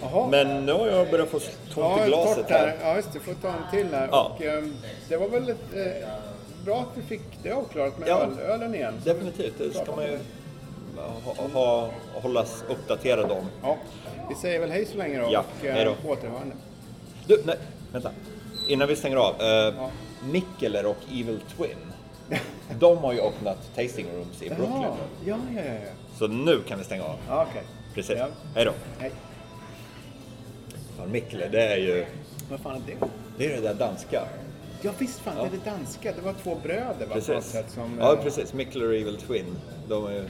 Jaha. 0.03 0.27
Men 0.31 0.67
nu 0.67 0.73
har 0.73 0.87
jag 0.87 1.11
börjat 1.11 1.29
få 1.29 1.39
tomt 1.39 1.51
Ja, 1.77 2.05
i 2.05 2.09
glaset 2.09 2.51
här. 2.51 2.77
Ja, 2.83 2.97
just 2.97 3.13
det. 3.13 3.21
Får 3.21 3.35
ta 3.35 3.49
en 3.49 3.55
till 3.71 3.95
här. 3.95 4.09
Ja. 4.13 4.33
Och, 4.37 4.43
ehm, 4.43 4.75
det 5.09 5.17
var 5.17 5.29
väl 5.29 5.49
ett, 5.49 5.75
eh, 5.75 6.09
bra 6.65 6.81
att 6.81 6.99
vi 6.99 7.03
fick 7.03 7.23
det 7.43 7.53
avklarat 7.53 7.99
med 7.99 8.09
Ja. 8.09 8.21
öl, 8.23 8.39
ölen 8.39 8.75
igen. 8.75 8.95
Definitivt, 9.05 9.55
det 9.59 9.75
ska 9.75 9.97
man 9.97 10.05
ju 10.05 10.19
ha, 11.25 11.49
ha, 11.53 11.91
hållas 12.15 12.65
uppdaterad 12.69 13.31
om. 13.31 13.45
Ja, 13.63 13.77
vi 14.29 14.35
säger 14.35 14.61
väl 14.61 14.71
hej 14.71 14.87
så 14.87 14.97
länge 14.99 15.19
då 15.21 15.29
Ja, 15.33 15.45
och 15.61 15.67
eh, 15.67 15.75
hej 15.75 15.85
då. 15.85 15.95
på 15.95 16.09
återhörande. 16.09 16.55
Du, 17.27 17.43
nej, 17.45 17.57
vänta. 17.93 18.11
Innan 18.69 18.89
vi 18.89 18.97
stänger 18.97 19.17
av. 19.17 19.35
Eh, 19.43 19.75
Mikkeler 20.31 20.87
och 20.87 20.97
Evil 21.11 21.41
Twin. 21.57 21.77
De 22.81 22.99
har 22.99 23.13
ju 23.13 23.21
öppnat 23.21 23.59
tasting 23.77 24.07
rooms 24.17 24.43
i 24.43 24.49
Brooklyn. 24.57 24.83
Ja, 24.83 24.97
ja, 25.27 25.37
ja. 25.57 25.63
ja. 25.63 25.91
Så 26.19 26.27
nu 26.27 26.61
kan 26.69 26.79
vi 26.79 26.85
stänga 26.85 27.05
av. 27.05 27.17
ja 27.29 27.47
okej. 27.51 27.63
Precis. 27.95 28.19
Ja. 28.19 28.27
Hej 28.55 28.65
då. 28.65 28.73
Hej. 28.99 29.11
Fan, 31.01 31.13
Mikkeler, 31.13 31.49
det 31.49 31.63
är 31.63 31.77
ju 31.77 32.05
Vad 32.51 32.61
fan 32.61 32.77
är 32.77 32.81
det? 32.87 33.07
det, 33.39 33.53
är 33.53 33.57
det 33.57 33.69
där 33.69 33.75
danska. 33.75 34.23
Ja 34.83 34.91
visst 34.99 35.19
fan, 35.21 35.35
Ja. 35.37 35.43
det 35.43 35.49
är 35.49 35.61
det 35.65 35.71
danska. 35.71 36.13
Det 36.17 36.23
var 36.23 36.33
två 36.43 36.55
bröder 36.63 37.07
va? 37.07 37.15
Precis. 37.15 37.45
sätt, 37.45 37.71
som, 37.71 37.97
Ja, 38.01 38.13
eh, 38.17 38.23
precis. 38.23 38.53
Mikkeler 38.55 38.89
och 38.89 38.95
Evil 38.95 39.17
Twin. 39.17 39.57
De 39.89 40.07
är 40.07 40.11
ju... 40.13 40.25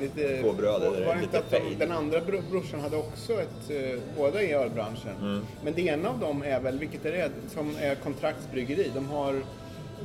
Lite, 0.00 0.42
Två 0.42 0.52
bröder, 0.52 0.90
var 1.06 1.14
det 1.14 1.22
inte 1.22 1.38
att 1.38 1.50
de, 1.50 1.74
den 1.78 1.92
andra 1.92 2.20
bro, 2.20 2.40
brorsan 2.50 2.80
hade 2.80 2.96
också 2.96 3.32
ett, 3.32 3.70
eh, 3.70 3.98
båda 4.16 4.42
i 4.42 4.52
ölbranschen. 4.52 5.16
Mm. 5.20 5.42
Men 5.64 5.74
det 5.74 5.82
ena 5.82 6.08
av 6.08 6.18
dem 6.18 6.42
är 6.42 6.60
väl, 6.60 6.78
vilket 6.78 7.04
är 7.06 7.12
det, 7.12 7.30
som 7.54 7.76
är 7.80 7.94
kontraktsbryggeri. 7.94 8.90
De 8.94 9.08
har, 9.08 9.42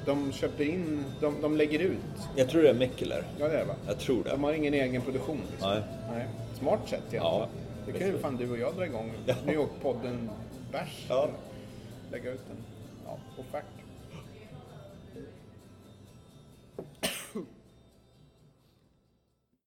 de 0.05 0.31
köper 0.31 0.63
in, 0.63 1.03
de, 1.21 1.41
de 1.41 1.57
lägger 1.57 1.79
ut. 1.79 1.97
Jag 2.35 2.49
tror 2.49 2.63
det 2.63 2.69
är 2.69 2.73
Mikkeler. 2.73 3.23
Ja 3.39 3.47
det 3.47 3.53
är 3.53 3.59
det 3.59 3.65
va? 3.65 3.75
Jag 3.87 3.99
tror 3.99 4.23
det. 4.23 4.29
De 4.29 4.43
har 4.43 4.53
ingen 4.53 4.73
egen 4.73 5.01
produktion 5.01 5.41
liksom. 5.51 5.69
Nej. 5.69 5.81
Nej. 6.11 6.25
Smart 6.59 6.79
sätt 6.89 7.01
i 7.11 7.17
alla 7.17 7.29
Ja, 7.29 7.39
fall. 7.39 7.49
Det 7.85 7.91
kan 7.91 8.07
ju 8.07 8.17
fan 8.17 8.37
du 8.37 8.51
och 8.51 8.57
jag 8.57 8.75
dra 8.75 8.85
igång. 8.85 9.11
Ja. 9.25 9.35
New 9.45 9.55
York-podden 9.55 10.29
Bärs. 10.71 11.05
Ja. 11.09 11.29
Lägga 12.11 12.31
ut 12.31 12.41
den. 12.47 12.57